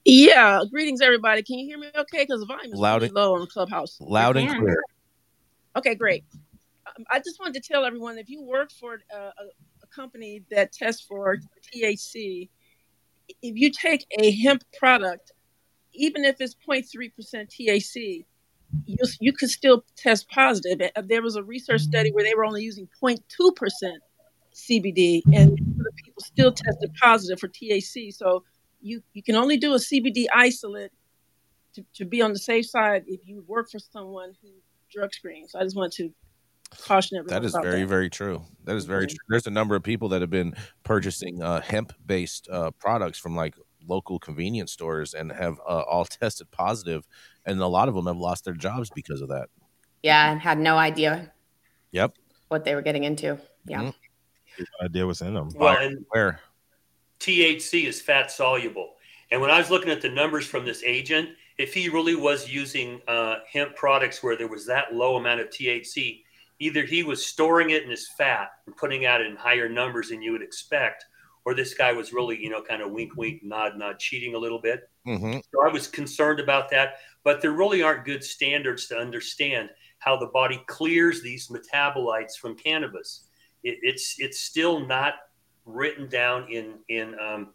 Yeah. 0.05 0.63
Greetings, 0.69 1.01
everybody. 1.01 1.45
Can 1.45 1.61
you 1.61 1.67
hear 1.67 1.79
me 1.79 1.87
okay? 1.97 2.25
Because 2.25 2.41
the 2.41 2.47
volume 2.47 2.73
is 2.73 2.81
loud 2.81 3.03
really 3.03 3.15
low 3.15 3.35
on 3.35 3.43
the 3.43 3.47
clubhouse. 3.47 3.97
Loud 4.01 4.37
and 4.37 4.49
clear. 4.49 4.83
Okay, 5.77 5.95
great. 5.95 6.25
Um, 6.89 7.05
I 7.13 7.21
just 7.21 7.39
wanted 7.39 7.63
to 7.63 7.73
tell 7.73 7.85
everyone 7.85 8.19
if 8.19 8.29
you 8.29 8.43
work 8.43 8.73
for 8.73 8.99
a, 9.15 9.17
a, 9.17 9.31
a 9.85 9.87
company 9.95 10.43
that 10.51 10.73
tests 10.73 11.03
for 11.07 11.37
THC, 11.73 12.49
if 13.41 13.57
you 13.57 13.71
take 13.71 14.05
a 14.19 14.33
hemp 14.33 14.65
product, 14.77 15.31
even 15.93 16.25
if 16.25 16.41
it's 16.41 16.57
0.3% 16.69 17.13
THC, 17.49 18.25
you, 18.85 18.97
you 19.21 19.33
could 19.33 19.51
still 19.51 19.85
test 19.97 20.29
positive. 20.31 20.81
There 21.05 21.23
was 21.23 21.37
a 21.37 21.43
research 21.43 21.83
study 21.83 22.13
where 22.13 22.25
they 22.25 22.35
were 22.35 22.45
only 22.45 22.63
using 22.63 22.89
0.2% 23.03 23.21
CBD, 24.55 25.23
and 25.33 25.59
the 25.59 25.93
people 26.05 26.23
still 26.23 26.53
tested 26.53 26.91
positive 27.01 27.39
for 27.39 27.49
THC. 27.49 28.15
So 28.15 28.45
you, 28.81 29.03
you 29.13 29.23
can 29.23 29.37
only 29.37 29.57
do 29.57 29.73
a 29.73 29.79
CBD 29.79 30.27
isolate 30.35 30.93
to, 31.75 31.85
to 31.95 32.05
be 32.05 32.23
on 32.23 32.33
the 32.33 32.39
safe 32.39 32.67
side 32.67 33.05
if 33.07 33.21
you 33.25 33.45
work 33.47 33.71
for 33.71 33.79
someone 33.79 34.33
who 34.43 34.49
drug 34.91 35.13
screens. 35.13 35.53
So 35.53 35.61
I 35.61 35.65
just 35.65 35.77
want 35.77 35.93
to 35.95 36.11
caution 36.83 37.19
everyone. 37.19 37.43
That 37.43 37.47
is 37.47 37.57
very, 37.61 37.81
that. 37.81 37.89
very 37.89 38.11
true. 38.11 38.43
That 38.65 38.77
is 38.77 38.85
very 38.85 39.07
mm-hmm. 39.07 39.11
true. 39.11 39.25
There's 39.29 39.47
a 39.47 39.51
number 39.51 39.77
of 39.77 39.83
people 39.83 40.09
that 40.11 40.21
have 40.21 40.31
been 40.31 40.55
purchasing 40.85 41.43
uh, 41.43 41.61
hemp 41.61 41.93
based 42.05 42.49
uh, 42.51 42.71
products 42.73 43.19
from 43.19 43.37
like 43.37 43.55
local 43.87 44.19
convenience 44.19 44.73
stores 44.73 45.15
and 45.15 45.31
have 45.33 45.59
uh, 45.69 45.83
all 45.83 46.05
tested 46.05 46.51
positive, 46.51 47.07
and 47.45 47.61
a 47.61 47.67
lot 47.67 47.89
of 47.89 47.95
them 47.95 48.07
have 48.07 48.17
lost 48.17 48.45
their 48.45 48.55
jobs 48.55 48.91
because 48.95 49.21
of 49.21 49.29
that. 49.29 49.49
Yeah, 50.03 50.31
and 50.31 50.41
had 50.41 50.59
no 50.59 50.77
idea. 50.77 51.33
Yep. 51.93 52.15
What 52.49 52.65
they 52.65 52.75
were 52.75 52.83
getting 52.83 53.05
into. 53.05 53.39
Yeah. 53.67 53.81
Mm-hmm. 53.81 54.85
Idea 54.85 55.07
what's 55.07 55.21
in 55.21 55.35
them. 55.35 55.51
Well, 55.55 55.77
and 55.77 56.05
where 56.11 56.41
THC 57.21 57.87
is 57.87 58.01
fat 58.01 58.31
soluble, 58.31 58.95
and 59.31 59.41
when 59.41 59.51
I 59.51 59.59
was 59.59 59.71
looking 59.71 59.91
at 59.91 60.01
the 60.01 60.09
numbers 60.09 60.47
from 60.47 60.65
this 60.65 60.83
agent, 60.85 61.31
if 61.59 61.73
he 61.75 61.89
really 61.89 62.15
was 62.15 62.49
using 62.49 63.01
uh, 63.09 63.37
hemp 63.51 63.75
products 63.75 64.23
where 64.23 64.37
there 64.37 64.49
was 64.49 64.67
that 64.67 64.95
low 64.95 65.17
amount 65.17 65.41
of 65.41 65.49
THC, 65.49 66.23
either 66.59 66.85
he 66.85 67.03
was 67.03 67.25
storing 67.25 67.71
it 67.71 67.83
in 67.83 67.91
his 67.91 68.09
fat 68.17 68.51
and 68.67 68.77
putting 68.77 69.07
out 69.07 69.21
in 69.21 69.37
higher 69.37 69.69
numbers 69.69 70.11
than 70.11 70.23
you 70.23 70.33
would 70.33 70.43
expect, 70.43 71.05
or 71.47 71.55
this 71.55 71.75
guy 71.75 71.93
was 71.93 72.13
really, 72.13 72.37
you 72.43 72.51
know, 72.51 72.61
kind 72.61 72.83
of 72.83 72.91
wink, 72.91 73.17
wink, 73.17 73.41
nod, 73.45 73.79
nod, 73.79 74.01
cheating 74.01 74.35
a 74.35 74.39
little 74.39 74.61
bit. 74.61 74.91
Mm-hmm. 75.07 75.39
So 75.53 75.65
I 75.65 75.73
was 75.73 75.87
concerned 75.87 76.41
about 76.41 76.69
that. 76.71 76.97
But 77.23 77.41
there 77.41 77.53
really 77.53 77.85
aren't 77.85 78.05
good 78.05 78.25
standards 78.25 78.89
to 78.89 78.99
understand 78.99 79.71
how 79.99 80.17
the 80.17 80.27
body 80.27 80.63
clears 80.67 81.23
these 81.23 81.49
metabolites 81.49 82.37
from 82.37 82.57
cannabis. 82.57 83.29
It, 83.63 83.79
it's 83.83 84.17
it's 84.19 84.41
still 84.41 84.81
not 84.81 85.15
written 85.65 86.09
down 86.09 86.51
in 86.51 86.81
in 86.89 87.17
um, 87.21 87.53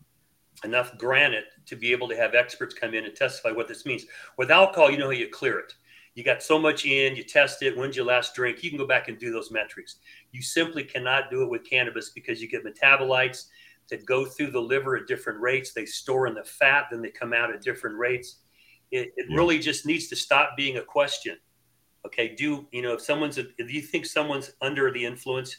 enough 0.64 0.98
granite 0.98 1.46
to 1.66 1.76
be 1.76 1.92
able 1.92 2.08
to 2.08 2.16
have 2.16 2.34
experts 2.34 2.74
come 2.74 2.94
in 2.94 3.04
and 3.04 3.14
testify 3.14 3.52
what 3.52 3.68
this 3.68 3.86
means. 3.86 4.06
With 4.38 4.52
alcohol, 4.52 4.90
you 4.90 4.98
know 4.98 5.06
how 5.06 5.12
you 5.12 5.28
clear 5.28 5.60
it 5.60 5.74
you 6.14 6.24
got 6.24 6.44
so 6.44 6.60
much 6.60 6.86
in, 6.86 7.16
you 7.16 7.24
test 7.24 7.64
it, 7.64 7.78
when's 7.78 7.96
your 7.96 8.06
last 8.06 8.36
drink? 8.36 8.64
You 8.64 8.70
can 8.70 8.78
go 8.78 8.86
back 8.86 9.08
and 9.08 9.18
do 9.18 9.32
those 9.32 9.50
metrics. 9.50 9.98
You 10.32 10.42
simply 10.42 10.84
cannot 10.84 11.30
do 11.32 11.44
it 11.44 11.50
with 11.50 11.64
cannabis 11.64 12.10
because 12.10 12.42
you 12.42 12.50
get 12.50 12.66
metabolites 12.66 13.46
that 13.92 14.06
go 14.06 14.26
through 14.26 14.50
the 14.50 14.60
liver 14.60 14.98
at 14.98 15.06
different 15.06 15.40
rates. 15.40 15.74
They 15.74 15.86
store 15.86 16.26
in 16.26 16.34
the 16.34 16.44
fat, 16.44 16.86
then 16.90 17.02
they 17.02 17.10
come 17.10 17.34
out 17.34 17.54
at 17.54 17.62
different 17.62 17.98
rates. 17.98 18.38
It, 18.90 19.14
it 19.16 19.28
yeah. 19.30 19.38
really 19.38 19.60
just 19.60 19.86
needs 19.86 20.08
to 20.08 20.16
stop 20.16 20.58
being 20.58 20.78
a 20.78 20.82
question. 20.82 21.38
Okay, 22.06 22.34
do 22.36 22.68
you 22.72 22.82
know 22.82 22.94
if 22.94 23.02
someone's 23.02 23.38
if 23.38 23.72
you 23.72 23.82
think 23.82 24.08
someone's 24.08 24.52
under 24.62 24.92
the 24.92 25.06
influence, 25.06 25.56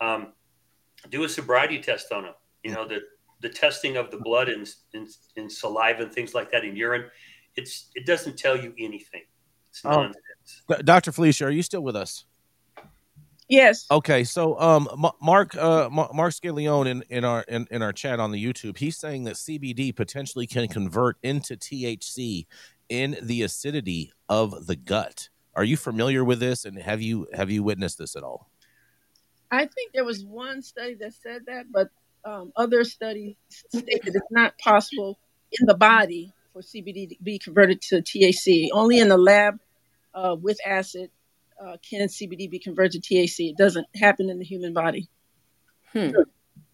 um, 0.00 0.32
do 1.10 1.22
a 1.22 1.28
sobriety 1.28 1.78
test 1.78 2.10
on 2.10 2.24
them. 2.24 2.34
You 2.64 2.72
know 2.72 2.88
the 2.88 2.98
the 3.40 3.48
testing 3.48 3.96
of 3.96 4.10
the 4.10 4.16
blood 4.16 4.48
and 4.48 4.68
in, 4.92 5.02
in, 5.02 5.08
in 5.44 5.50
saliva 5.50 6.02
and 6.02 6.12
things 6.12 6.34
like 6.34 6.50
that 6.50 6.64
in 6.64 6.74
urine. 6.74 7.04
It's 7.54 7.90
it 7.94 8.06
doesn't 8.06 8.36
tell 8.36 8.56
you 8.56 8.74
anything. 8.76 9.22
It's 9.68 9.82
oh. 9.84 9.90
nonsense. 9.90 10.84
Dr. 10.84 11.12
Felicia, 11.12 11.46
are 11.46 11.50
you 11.50 11.62
still 11.62 11.82
with 11.82 11.94
us? 11.94 12.24
Yes. 13.48 13.86
Okay, 13.90 14.24
so 14.24 14.58
um, 14.58 14.88
Mark 15.20 15.54
uh, 15.54 15.90
Mark 15.90 16.32
Scaleone 16.32 16.86
in, 16.86 17.04
in 17.10 17.24
our 17.24 17.42
in, 17.42 17.66
in 17.70 17.82
our 17.82 17.92
chat 17.92 18.18
on 18.18 18.30
the 18.30 18.42
YouTube, 18.42 18.78
he's 18.78 18.96
saying 18.96 19.24
that 19.24 19.34
CBD 19.34 19.94
potentially 19.94 20.46
can 20.46 20.66
convert 20.66 21.18
into 21.22 21.56
THC 21.56 22.46
in 22.88 23.16
the 23.22 23.42
acidity 23.42 24.12
of 24.28 24.66
the 24.66 24.76
gut. 24.76 25.28
Are 25.54 25.64
you 25.64 25.76
familiar 25.76 26.24
with 26.24 26.40
this, 26.40 26.64
and 26.64 26.78
have 26.78 27.02
you 27.02 27.26
have 27.34 27.50
you 27.50 27.62
witnessed 27.62 27.98
this 27.98 28.16
at 28.16 28.22
all? 28.22 28.50
I 29.50 29.66
think 29.66 29.92
there 29.92 30.04
was 30.04 30.24
one 30.24 30.62
study 30.62 30.94
that 30.94 31.12
said 31.12 31.42
that, 31.46 31.66
but 31.70 31.90
um, 32.24 32.50
other 32.56 32.82
studies 32.84 33.36
state 33.50 34.04
that 34.04 34.14
it's 34.14 34.30
not 34.30 34.58
possible 34.58 35.18
in 35.52 35.66
the 35.66 35.74
body 35.74 36.32
for 36.52 36.62
CBD 36.62 37.10
to 37.10 37.16
be 37.22 37.38
converted 37.38 37.82
to 37.82 37.96
THC. 37.96 38.68
Only 38.72 38.98
in 38.98 39.08
the 39.08 39.18
lab 39.18 39.60
uh, 40.14 40.34
with 40.40 40.58
acid 40.66 41.10
uh, 41.66 41.76
can 41.88 42.08
CBD 42.08 42.50
be 42.50 42.58
converted 42.58 43.02
to 43.02 43.14
THC. 43.14 43.50
It 43.50 43.56
doesn't 43.56 43.86
happen 43.96 44.30
in 44.30 44.38
the 44.38 44.44
human 44.44 44.72
body. 44.72 45.08
Hmm. 45.92 46.10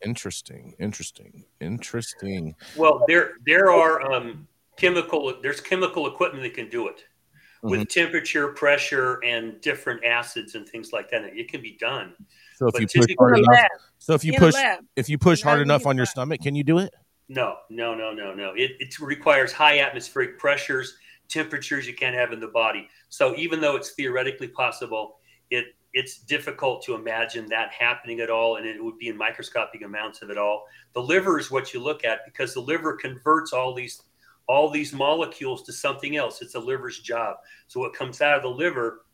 Interesting. 0.04 0.74
Interesting. 0.78 1.44
Interesting. 1.60 2.54
Well, 2.76 3.04
there 3.06 3.32
there 3.44 3.70
are 3.70 4.12
um, 4.12 4.48
chemical. 4.76 5.34
There's 5.42 5.60
chemical 5.60 6.06
equipment 6.06 6.42
that 6.44 6.54
can 6.54 6.70
do 6.70 6.88
it 6.88 7.04
with 7.62 7.80
mm-hmm. 7.80 8.00
temperature, 8.00 8.48
pressure, 8.48 9.22
and 9.24 9.60
different 9.60 10.04
acids 10.04 10.54
and 10.54 10.66
things 10.66 10.92
like 10.92 11.10
that. 11.10 11.24
It 11.24 11.50
can 11.50 11.60
be 11.60 11.76
done. 11.78 12.14
So 12.56 12.68
if 12.68 12.72
but 12.72 12.94
you 12.94 13.00
push 13.02 13.14
hard 13.18 13.38
enough, 13.38 13.66
so 13.98 14.14
if 14.14 14.24
you 14.24 14.32
push 14.38 14.54
if 14.96 15.08
you 15.08 15.18
push 15.18 15.42
hard 15.42 15.60
enough 15.60 15.86
on 15.86 15.96
your 15.96 16.06
stomach, 16.06 16.40
can 16.40 16.54
you 16.54 16.64
do 16.64 16.78
it? 16.78 16.92
No, 17.28 17.56
no, 17.68 17.94
no, 17.94 18.12
no, 18.12 18.34
no. 18.34 18.52
It, 18.56 18.72
it 18.80 18.98
requires 18.98 19.52
high 19.52 19.78
atmospheric 19.78 20.38
pressures, 20.38 20.96
temperatures 21.28 21.86
you 21.86 21.94
can't 21.94 22.16
have 22.16 22.32
in 22.32 22.40
the 22.40 22.48
body. 22.48 22.88
So 23.10 23.36
even 23.36 23.60
though 23.60 23.76
it's 23.76 23.90
theoretically 23.90 24.48
possible, 24.48 25.18
it 25.50 25.66
it's 25.92 26.18
difficult 26.18 26.84
to 26.84 26.94
imagine 26.94 27.46
that 27.48 27.72
happening 27.72 28.20
at 28.20 28.30
all, 28.30 28.56
and 28.56 28.66
it 28.66 28.82
would 28.82 28.96
be 28.96 29.08
in 29.08 29.16
microscopic 29.16 29.82
amounts 29.82 30.22
of 30.22 30.30
it 30.30 30.38
all. 30.38 30.66
The 30.94 31.02
liver 31.02 31.38
is 31.38 31.50
what 31.50 31.74
you 31.74 31.80
look 31.80 32.04
at 32.04 32.20
because 32.24 32.54
the 32.54 32.60
liver 32.60 32.94
converts 32.94 33.52
all 33.52 33.74
these 33.74 34.02
all 34.48 34.70
these 34.70 34.92
molecules 34.92 35.62
to 35.64 35.72
something 35.72 36.16
else. 36.16 36.42
It's 36.42 36.54
the 36.54 36.60
liver's 36.60 37.00
job. 37.00 37.36
So 37.68 37.80
what 37.80 37.92
comes 37.92 38.20
out 38.20 38.36
of 38.36 38.42
the 38.42 38.48
liver, 38.48 39.04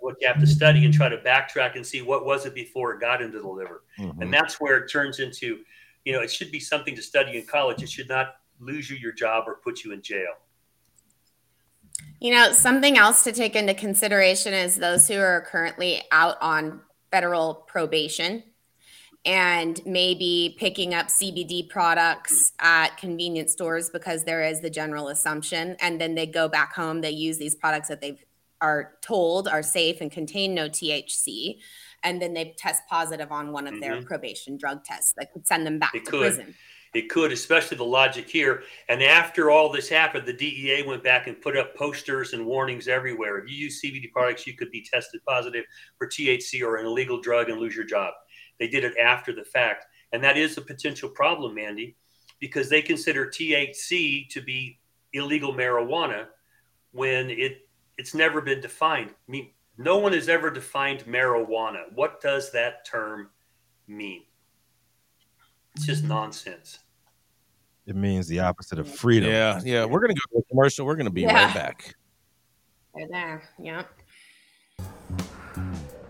what 0.00 0.16
you 0.20 0.26
have 0.26 0.40
to 0.40 0.46
study 0.46 0.84
and 0.84 0.94
try 0.94 1.08
to 1.08 1.18
backtrack 1.18 1.76
and 1.76 1.86
see 1.86 2.02
what 2.02 2.24
was 2.24 2.46
it 2.46 2.54
before 2.54 2.94
it 2.94 3.00
got 3.00 3.20
into 3.20 3.40
the 3.40 3.48
liver, 3.48 3.84
mm-hmm. 3.98 4.22
and 4.22 4.32
that's 4.32 4.60
where 4.60 4.78
it 4.78 4.88
turns 4.88 5.20
into 5.20 5.58
you 6.04 6.12
know, 6.12 6.20
it 6.20 6.30
should 6.30 6.50
be 6.50 6.60
something 6.60 6.94
to 6.94 7.02
study 7.02 7.38
in 7.38 7.46
college. 7.46 7.82
It 7.82 7.90
should 7.90 8.08
not 8.08 8.36
lose 8.60 8.90
you 8.90 8.96
your 8.96 9.12
job 9.12 9.44
or 9.46 9.60
put 9.64 9.84
you 9.84 9.92
in 9.92 10.02
jail. 10.02 10.34
You 12.20 12.32
know, 12.32 12.52
something 12.52 12.96
else 12.96 13.24
to 13.24 13.32
take 13.32 13.54
into 13.54 13.74
consideration 13.74 14.54
is 14.54 14.76
those 14.76 15.06
who 15.06 15.18
are 15.18 15.42
currently 15.42 16.02
out 16.10 16.36
on 16.40 16.80
federal 17.10 17.54
probation. 17.54 18.42
and 19.26 19.80
maybe 19.86 20.54
picking 20.58 20.92
up 20.92 21.06
CBD 21.06 21.66
products 21.68 22.52
at 22.60 22.96
convenience 22.98 23.52
stores 23.52 23.88
because 23.88 24.24
there 24.24 24.42
is 24.42 24.60
the 24.60 24.68
general 24.68 25.08
assumption. 25.08 25.76
And 25.80 25.98
then 25.98 26.14
they 26.14 26.26
go 26.26 26.46
back 26.46 26.74
home, 26.74 27.00
they 27.00 27.10
use 27.10 27.38
these 27.38 27.54
products 27.54 27.88
that 27.88 28.02
they 28.02 28.18
are 28.60 28.94
told 29.02 29.48
are 29.48 29.62
safe 29.62 30.00
and 30.00 30.10
contain 30.10 30.54
no 30.54 30.68
THC. 30.68 31.58
And 32.02 32.20
then 32.20 32.34
they 32.34 32.54
test 32.58 32.82
positive 32.88 33.32
on 33.32 33.52
one 33.52 33.66
of 33.66 33.74
mm-hmm. 33.74 33.80
their 33.80 34.02
probation 34.02 34.58
drug 34.58 34.84
tests 34.84 35.14
that 35.16 35.32
could 35.32 35.46
send 35.46 35.66
them 35.66 35.78
back 35.78 35.92
to 35.92 36.00
could. 36.00 36.20
prison. 36.20 36.54
It 36.94 37.10
could, 37.10 37.32
especially 37.32 37.76
the 37.76 37.84
logic 37.84 38.28
here. 38.28 38.62
And 38.88 39.02
after 39.02 39.50
all 39.50 39.70
this 39.70 39.88
happened, 39.88 40.26
the 40.26 40.32
DEA 40.32 40.84
went 40.86 41.02
back 41.02 41.26
and 41.26 41.40
put 41.40 41.56
up 41.56 41.74
posters 41.74 42.32
and 42.32 42.46
warnings 42.46 42.86
everywhere. 42.86 43.38
If 43.38 43.50
you 43.50 43.56
use 43.56 43.82
CBD 43.82 44.12
products, 44.12 44.46
you 44.46 44.54
could 44.54 44.70
be 44.70 44.82
tested 44.82 45.20
positive 45.26 45.64
for 45.98 46.06
THC 46.06 46.62
or 46.62 46.76
an 46.76 46.86
illegal 46.86 47.20
drug 47.20 47.50
and 47.50 47.58
lose 47.58 47.74
your 47.74 47.84
job. 47.84 48.14
They 48.60 48.68
did 48.68 48.84
it 48.84 48.96
after 48.96 49.32
the 49.32 49.44
fact. 49.44 49.86
And 50.12 50.22
that 50.22 50.36
is 50.36 50.56
a 50.56 50.62
potential 50.62 51.08
problem, 51.08 51.56
Manndie, 51.56 51.96
because 52.38 52.70
they 52.70 52.80
consider 52.80 53.26
THC 53.26 54.28
to 54.28 54.40
be 54.40 54.78
illegal 55.12 55.52
marijuana 55.52 56.26
when 56.92 57.30
it 57.30 57.68
it's 57.98 58.14
never 58.14 58.40
been 58.40 58.60
defined. 58.60 59.10
I 59.10 59.30
mean, 59.30 59.50
no 59.78 59.98
one 59.98 60.12
has 60.12 60.28
ever 60.28 60.50
defined 60.50 61.04
marijuana. 61.06 61.92
What 61.94 62.20
does 62.20 62.52
that 62.52 62.84
term 62.84 63.30
mean? 63.86 64.22
It's 65.74 65.86
just 65.86 66.02
mm-hmm. 66.02 66.10
nonsense. 66.10 66.80
It 67.86 67.96
means 67.96 68.26
the 68.26 68.40
opposite 68.40 68.78
of 68.78 68.88
freedom. 68.88 69.30
Yeah, 69.30 69.60
yeah. 69.64 69.84
We're 69.84 70.00
gonna 70.00 70.14
go 70.14 70.38
to 70.38 70.38
a 70.38 70.42
commercial. 70.44 70.86
We're 70.86 70.96
gonna 70.96 71.10
be 71.10 71.22
yeah. 71.22 71.46
right 71.46 71.54
back. 71.54 71.94
Right 72.96 73.10
there. 73.10 73.42
Yep. 73.58 73.88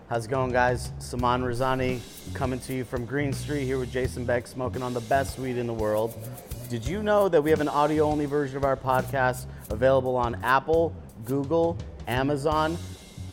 How's 0.07 0.27
it 0.27 0.29
going, 0.29 0.51
guys? 0.51 0.91
Saman 0.99 1.41
Razani 1.41 1.99
coming 2.35 2.59
to 2.59 2.75
you 2.75 2.83
from 2.83 3.05
Green 3.05 3.33
Street 3.33 3.65
here 3.65 3.79
with 3.79 3.91
Jason 3.91 4.23
Beck, 4.23 4.45
smoking 4.45 4.83
on 4.83 4.93
the 4.93 5.01
best 5.01 5.39
weed 5.39 5.57
in 5.57 5.65
the 5.65 5.73
world. 5.73 6.13
Did 6.69 6.85
you 6.85 7.01
know 7.01 7.27
that 7.27 7.41
we 7.41 7.49
have 7.49 7.59
an 7.59 7.69
audio 7.69 8.03
only 8.03 8.27
version 8.27 8.55
of 8.57 8.63
our 8.63 8.77
podcast 8.77 9.47
available 9.71 10.15
on 10.15 10.35
Apple, 10.43 10.95
Google, 11.25 11.75
Amazon, 12.07 12.77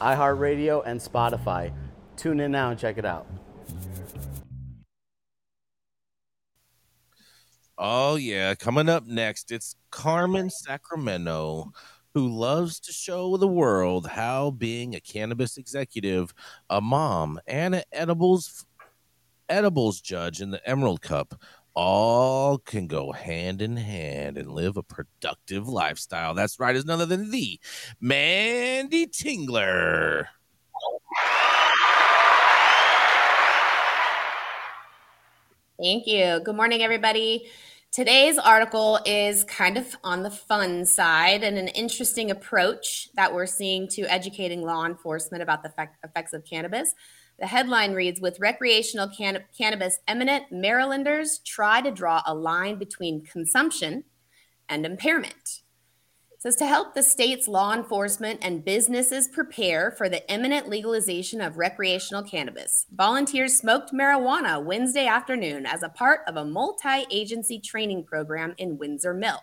iHeartRadio, 0.01 0.83
and 0.87 0.99
Spotify? 0.99 1.71
Tune 2.17 2.41
in 2.41 2.51
now 2.53 2.71
and 2.71 2.79
check 2.79 2.97
it 2.97 3.05
out. 3.05 3.27
Oh, 7.79 8.17
yeah. 8.17 8.55
Coming 8.55 8.89
up 8.89 9.07
next, 9.07 9.51
it's 9.51 9.77
Carmen 9.91 10.51
Sacramento 10.51 11.73
who 12.15 12.29
loves 12.29 12.79
to 12.79 12.93
show 12.93 13.37
the 13.37 13.49
world 13.49 14.07
how 14.07 14.51
being 14.51 14.95
a 14.95 15.01
cannabis 15.01 15.57
executive, 15.57 16.35
a 16.69 16.81
mom, 16.81 17.41
and 17.47 17.75
an 17.75 17.83
edibles 17.91 18.67
edibles 19.49 20.01
judge 20.01 20.41
in 20.41 20.51
the 20.51 20.69
Emerald 20.69 21.03
Cup 21.03 21.35
all 21.75 22.59
can 22.59 22.87
go 22.87 23.13
hand 23.13 23.63
in 23.63 23.77
hand 23.77 24.37
and 24.37 24.53
live 24.53 24.77
a 24.77 24.83
productive 24.83 25.69
lifestyle. 25.69 26.35
That's 26.35 26.61
right, 26.61 26.77
is 26.77 26.85
none 26.85 27.01
other 27.01 27.17
than 27.17 27.31
the 27.31 27.59
Manndie 28.03 29.11
Tingler. 29.11 30.27
Thank 35.83 36.07
you. 36.07 36.39
Good 36.45 36.55
morning, 36.55 36.81
everybody. 36.83 37.51
Today's 37.91 38.39
article 38.39 39.01
is 39.05 39.43
kind 39.43 39.77
of 39.77 39.97
on 40.05 40.23
the 40.23 40.31
fun 40.31 40.87
side 40.87 41.43
and 41.43 41.59
an 41.59 41.67
interesting 41.67 42.31
approach 42.31 43.09
that 43.15 43.35
we're 43.35 43.47
seeing 43.47 43.89
to 43.89 44.03
educating 44.03 44.63
law 44.63 44.85
enforcement 44.87 45.43
about 45.43 45.65
the 45.65 45.73
effects 46.05 46.35
of 46.35 46.45
cannabis. 46.45 46.95
The 47.41 47.49
headline 47.49 47.95
reads 47.95 48.21
With 48.21 48.39
recreational 48.39 49.09
can- 49.09 49.43
cannabis 49.59 49.99
eminent, 50.07 50.53
Marylanders 50.53 51.41
try 51.41 51.81
to 51.81 51.91
draw 51.91 52.23
a 52.27 52.33
line 52.33 52.79
between 52.79 53.25
consumption 53.25 54.05
and 54.69 54.87
impairment 54.87 55.62
says 56.43 56.57
to 56.57 56.67
help 56.67 56.93
the 56.93 57.03
state's 57.05 57.47
law 57.47 57.73
enforcement 57.73 58.41
and 58.43 58.65
businesses 58.65 59.29
prepare 59.29 59.93
for 59.93 60.09
the 60.09 60.29
imminent 60.29 60.69
legalization 60.69 61.41
of 61.41 61.57
recreational 61.57 62.21
cannabis. 62.21 62.85
Volunteers 62.91 63.57
smoked 63.57 63.93
marijuana 63.93 64.61
Wednesday 64.61 65.07
afternoon 65.07 65.65
as 65.67 65.85
a 65.85 65.89
part 65.89 66.23
of 66.27 66.35
a 66.35 66.45
multi 66.45 67.07
agency 67.13 67.61
training 67.61 68.03
program 68.03 68.57
in 68.59 68.77
Windsor 68.77 69.15
Mill. 69.15 69.39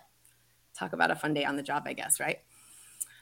Talk 0.78 0.92
about 0.92 1.10
a 1.10 1.14
fun 1.14 1.32
day 1.32 1.46
on 1.46 1.56
the 1.56 1.62
job, 1.62 1.84
I 1.86 1.94
guess, 1.94 2.20
right? 2.20 2.40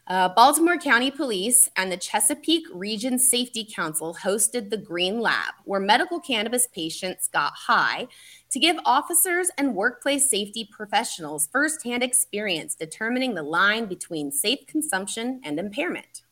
Uh, 0.08 0.26
Baltimore 0.26 0.78
County 0.78 1.10
Police 1.10 1.68
and 1.76 1.92
the 1.92 1.96
Chesapeake 1.98 2.64
Region 2.72 3.18
Safety 3.18 3.68
Council 3.70 4.16
hosted 4.22 4.70
the 4.70 4.78
Green 4.78 5.20
Lab, 5.20 5.52
where 5.64 5.80
medical 5.80 6.18
cannabis 6.18 6.66
patients 6.68 7.28
got 7.28 7.52
high 7.54 8.08
to 8.50 8.58
give 8.58 8.78
officers 8.86 9.50
and 9.58 9.74
workplace 9.74 10.30
safety 10.30 10.66
professionals 10.72 11.50
firsthand 11.52 12.02
experience 12.02 12.74
determining 12.74 13.34
the 13.34 13.42
line 13.42 13.84
between 13.84 14.32
safe 14.32 14.66
consumption 14.66 15.42
and 15.44 15.58
impairment. 15.58 16.22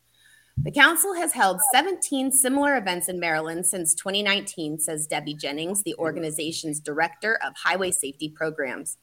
The 0.57 0.71
council 0.71 1.13
has 1.13 1.35
held 1.35 1.61
17 1.71 2.33
similar 2.33 2.79
events 2.79 3.11
in 3.11 3.21
Maryland 3.21 3.67
since 3.67 3.95
2019, 3.95 4.79
says 4.79 5.07
Debbie 5.07 5.35
Jennings, 5.35 5.83
the 5.83 5.95
organization's 5.97 6.81
director 6.81 7.39
of 7.45 7.53
highway 7.55 7.91
safety 7.91 8.31
programs. 8.31 8.97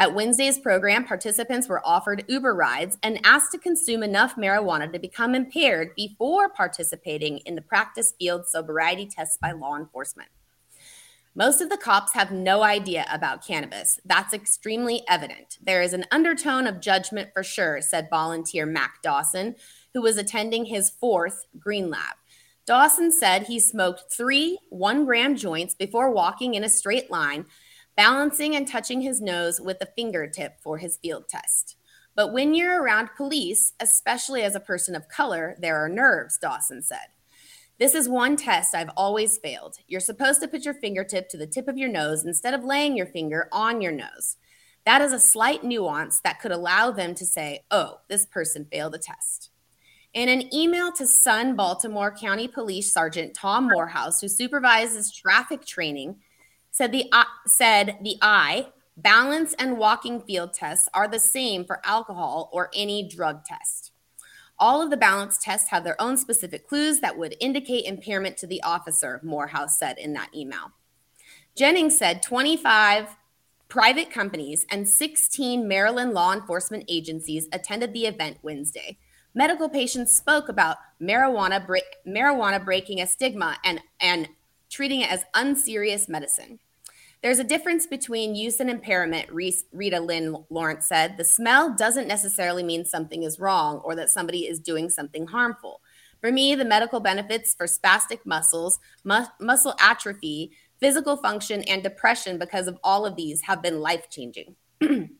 At 0.00 0.14
Wednesday's 0.14 0.58
program, 0.58 1.04
participants 1.04 1.68
were 1.68 1.86
offered 1.86 2.24
Uber 2.26 2.54
rides 2.54 2.96
and 3.02 3.20
asked 3.22 3.52
to 3.52 3.58
consume 3.58 4.02
enough 4.02 4.34
marijuana 4.34 4.90
to 4.90 4.98
become 4.98 5.34
impaired 5.34 5.94
before 5.94 6.48
participating 6.48 7.36
in 7.44 7.54
the 7.54 7.60
practice 7.60 8.14
field 8.18 8.48
sobriety 8.48 9.04
tests 9.04 9.36
by 9.42 9.52
law 9.52 9.76
enforcement. 9.76 10.30
Most 11.34 11.60
of 11.60 11.68
the 11.68 11.76
cops 11.76 12.14
have 12.14 12.32
no 12.32 12.62
idea 12.62 13.04
about 13.12 13.46
cannabis. 13.46 14.00
That's 14.06 14.32
extremely 14.32 15.02
evident. 15.06 15.58
There 15.60 15.82
is 15.82 15.92
an 15.92 16.06
undertone 16.10 16.66
of 16.66 16.80
judgment 16.80 17.28
for 17.34 17.42
sure, 17.42 17.82
said 17.82 18.08
volunteer 18.08 18.64
Mac 18.64 19.02
Dawson, 19.02 19.54
who 19.92 20.00
was 20.00 20.16
attending 20.16 20.64
his 20.64 20.88
fourth 20.88 21.44
Green 21.58 21.90
Lab. 21.90 22.16
Dawson 22.64 23.12
said 23.12 23.42
he 23.42 23.60
smoked 23.60 24.10
three 24.10 24.58
one 24.70 25.04
gram 25.04 25.36
joints 25.36 25.74
before 25.74 26.10
walking 26.10 26.54
in 26.54 26.64
a 26.64 26.70
straight 26.70 27.10
line 27.10 27.44
balancing 28.00 28.56
and 28.56 28.66
touching 28.66 29.02
his 29.02 29.20
nose 29.20 29.60
with 29.60 29.76
a 29.82 29.88
fingertip 29.94 30.54
for 30.62 30.78
his 30.78 30.96
field 30.96 31.28
test. 31.28 31.76
But 32.14 32.32
when 32.32 32.54
you're 32.54 32.82
around 32.82 33.10
police, 33.14 33.74
especially 33.78 34.40
as 34.40 34.54
a 34.54 34.60
person 34.60 34.96
of 34.96 35.10
color, 35.10 35.54
there 35.60 35.76
are 35.76 35.86
nerves, 35.86 36.38
Dawson 36.40 36.80
said. 36.80 37.08
This 37.78 37.94
is 37.94 38.08
one 38.08 38.38
test 38.38 38.74
I've 38.74 38.88
always 38.96 39.36
failed. 39.36 39.76
You're 39.86 40.00
supposed 40.00 40.40
to 40.40 40.48
put 40.48 40.64
your 40.64 40.72
fingertip 40.72 41.28
to 41.28 41.36
the 41.36 41.46
tip 41.46 41.68
of 41.68 41.76
your 41.76 41.90
nose 41.90 42.24
instead 42.24 42.54
of 42.54 42.64
laying 42.64 42.96
your 42.96 43.04
finger 43.04 43.50
on 43.52 43.82
your 43.82 43.92
nose. 43.92 44.38
That 44.86 45.02
is 45.02 45.12
a 45.12 45.20
slight 45.20 45.62
nuance 45.62 46.22
that 46.24 46.40
could 46.40 46.52
allow 46.52 46.90
them 46.90 47.14
to 47.16 47.26
say, 47.26 47.64
oh, 47.70 48.00
this 48.08 48.24
person 48.24 48.66
failed 48.72 48.94
a 48.94 48.98
test. 48.98 49.50
In 50.14 50.30
an 50.30 50.54
email 50.54 50.90
to 50.92 51.06
Sun 51.06 51.54
Baltimore 51.54 52.16
County 52.18 52.48
Police 52.48 52.94
Sergeant 52.94 53.34
Tom 53.34 53.64
Morehouse, 53.64 54.22
who 54.22 54.28
supervises 54.28 55.12
traffic 55.12 55.66
training 55.66 56.16
said 56.80 56.92
the 56.92 57.04
uh, 57.12 57.24
said 57.46 57.98
the 58.00 58.16
eye 58.22 58.66
balance 58.96 59.54
and 59.58 59.76
walking 59.76 60.18
field 60.18 60.54
tests 60.54 60.88
are 60.94 61.06
the 61.06 61.18
same 61.18 61.62
for 61.62 61.82
alcohol 61.84 62.48
or 62.54 62.70
any 62.74 63.06
drug 63.06 63.44
test. 63.44 63.92
All 64.58 64.80
of 64.80 64.88
the 64.88 64.96
balance 64.96 65.36
tests 65.36 65.68
have 65.68 65.84
their 65.84 66.00
own 66.00 66.16
specific 66.16 66.66
clues 66.66 67.00
that 67.00 67.18
would 67.18 67.36
indicate 67.38 67.84
impairment 67.84 68.38
to 68.38 68.46
the 68.46 68.62
officer, 68.62 69.20
Morehouse 69.22 69.78
said 69.78 69.98
in 69.98 70.14
that 70.14 70.34
email. 70.34 70.72
Jennings 71.54 71.98
said 71.98 72.22
25 72.22 73.14
private 73.68 74.10
companies 74.10 74.64
and 74.70 74.88
16 74.88 75.68
Maryland 75.68 76.14
law 76.14 76.32
enforcement 76.32 76.84
agencies 76.88 77.46
attended 77.52 77.92
the 77.92 78.06
event 78.06 78.38
Wednesday. 78.40 78.96
Medical 79.34 79.68
patients 79.68 80.16
spoke 80.16 80.48
about 80.48 80.78
marijuana, 80.98 81.62
marijuana 82.06 82.64
breaking 82.64 83.02
a 83.02 83.06
stigma 83.06 83.58
and, 83.66 83.82
and 84.00 84.30
treating 84.70 85.02
it 85.02 85.10
as 85.10 85.24
unserious 85.34 86.08
medicine. 86.08 86.58
There's 87.22 87.38
a 87.38 87.44
difference 87.44 87.86
between 87.86 88.34
use 88.34 88.60
and 88.60 88.70
impairment, 88.70 89.30
Rita 89.30 90.00
Lynn 90.00 90.36
Lawrence 90.48 90.86
said. 90.86 91.18
The 91.18 91.24
smell 91.24 91.74
doesn't 91.74 92.08
necessarily 92.08 92.62
mean 92.62 92.86
something 92.86 93.24
is 93.24 93.38
wrong 93.38 93.78
or 93.84 93.94
that 93.96 94.08
somebody 94.08 94.46
is 94.46 94.58
doing 94.58 94.88
something 94.88 95.26
harmful. 95.26 95.82
For 96.22 96.32
me, 96.32 96.54
the 96.54 96.64
medical 96.64 96.98
benefits 96.98 97.54
for 97.54 97.66
spastic 97.66 98.20
muscles, 98.24 98.78
mu- 99.04 99.26
muscle 99.38 99.74
atrophy, 99.80 100.52
physical 100.78 101.18
function, 101.18 101.62
and 101.64 101.82
depression 101.82 102.38
because 102.38 102.66
of 102.66 102.78
all 102.82 103.04
of 103.04 103.16
these 103.16 103.42
have 103.42 103.62
been 103.62 103.80
life 103.80 104.08
changing. 104.08 104.56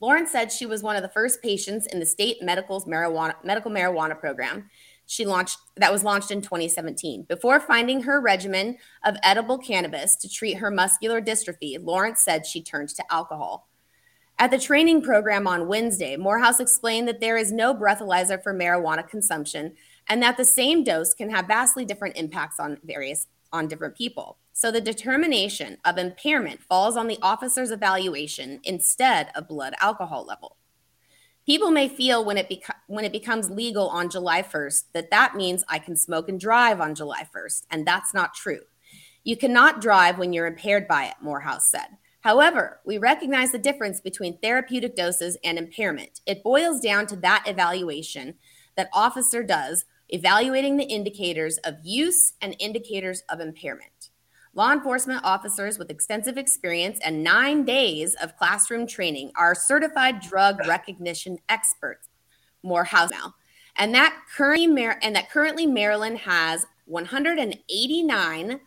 Lawrence 0.00 0.32
said 0.32 0.50
she 0.50 0.66
was 0.66 0.82
one 0.82 0.96
of 0.96 1.02
the 1.02 1.08
first 1.10 1.42
patients 1.42 1.86
in 1.86 2.00
the 2.00 2.06
state 2.06 2.42
medical's 2.42 2.86
marijuana, 2.86 3.34
medical 3.44 3.70
marijuana 3.70 4.18
program 4.18 4.68
she 5.12 5.26
launched 5.26 5.58
that 5.76 5.92
was 5.92 6.02
launched 6.02 6.30
in 6.30 6.40
2017. 6.40 7.24
Before 7.24 7.60
finding 7.60 8.02
her 8.02 8.18
regimen 8.18 8.78
of 9.04 9.16
edible 9.22 9.58
cannabis 9.58 10.16
to 10.16 10.28
treat 10.28 10.54
her 10.54 10.70
muscular 10.70 11.20
dystrophy, 11.20 11.76
Lawrence 11.78 12.24
said 12.24 12.46
she 12.46 12.62
turned 12.62 12.88
to 12.88 13.04
alcohol. 13.12 13.68
At 14.38 14.50
the 14.50 14.58
training 14.58 15.02
program 15.02 15.46
on 15.46 15.68
Wednesday, 15.68 16.16
Morehouse 16.16 16.60
explained 16.60 17.06
that 17.08 17.20
there 17.20 17.36
is 17.36 17.52
no 17.52 17.74
breathalyzer 17.74 18.42
for 18.42 18.54
marijuana 18.54 19.06
consumption 19.06 19.74
and 20.08 20.22
that 20.22 20.38
the 20.38 20.46
same 20.46 20.82
dose 20.82 21.12
can 21.12 21.28
have 21.28 21.46
vastly 21.46 21.84
different 21.84 22.16
impacts 22.16 22.58
on 22.58 22.78
various 22.82 23.26
on 23.52 23.68
different 23.68 23.94
people. 23.94 24.38
So 24.54 24.70
the 24.70 24.80
determination 24.80 25.76
of 25.84 25.98
impairment 25.98 26.62
falls 26.62 26.96
on 26.96 27.06
the 27.06 27.18
officer's 27.20 27.70
evaluation 27.70 28.60
instead 28.64 29.30
of 29.34 29.46
blood 29.46 29.74
alcohol 29.78 30.24
level. 30.24 30.56
People 31.44 31.72
may 31.72 31.88
feel 31.88 32.24
when 32.24 32.38
it 32.38 32.48
beco- 32.48 32.76
when 32.86 33.04
it 33.04 33.10
becomes 33.10 33.50
legal 33.50 33.88
on 33.88 34.10
July 34.10 34.42
1st 34.42 34.84
that 34.92 35.10
that 35.10 35.34
means 35.34 35.64
I 35.68 35.80
can 35.80 35.96
smoke 35.96 36.28
and 36.28 36.38
drive 36.38 36.80
on 36.80 36.94
July 36.94 37.26
1st, 37.34 37.66
and 37.70 37.86
that's 37.86 38.14
not 38.14 38.34
true. 38.34 38.60
You 39.24 39.36
cannot 39.36 39.80
drive 39.80 40.18
when 40.18 40.32
you're 40.32 40.46
impaired 40.46 40.86
by 40.86 41.06
it, 41.06 41.14
Morehouse 41.20 41.70
said. 41.70 41.98
However, 42.20 42.80
we 42.84 42.98
recognize 42.98 43.50
the 43.50 43.58
difference 43.58 44.00
between 44.00 44.38
therapeutic 44.38 44.94
doses 44.94 45.36
and 45.42 45.58
impairment. 45.58 46.20
It 46.26 46.44
boils 46.44 46.80
down 46.80 47.06
to 47.08 47.16
that 47.16 47.44
evaluation 47.46 48.34
that 48.76 48.90
officer 48.92 49.42
does, 49.42 49.84
evaluating 50.08 50.76
the 50.76 50.84
indicators 50.84 51.58
of 51.58 51.74
use 51.82 52.34
and 52.40 52.54
indicators 52.60 53.22
of 53.28 53.40
impairment. 53.40 53.91
Law 54.54 54.72
enforcement 54.72 55.24
officers 55.24 55.78
with 55.78 55.90
extensive 55.90 56.36
experience 56.36 57.00
and 57.02 57.24
nine 57.24 57.64
days 57.64 58.14
of 58.22 58.36
classroom 58.36 58.86
training 58.86 59.32
are 59.34 59.54
certified 59.54 60.20
drug 60.20 60.66
recognition 60.66 61.38
experts. 61.48 62.08
Morehouse 62.62 63.10
now, 63.10 63.34
and 63.76 63.94
that 63.94 64.14
currently 64.36 64.86
and 65.02 65.16
that 65.16 65.30
currently 65.30 65.66
Maryland 65.66 66.18
has 66.18 66.66
189 66.84 68.60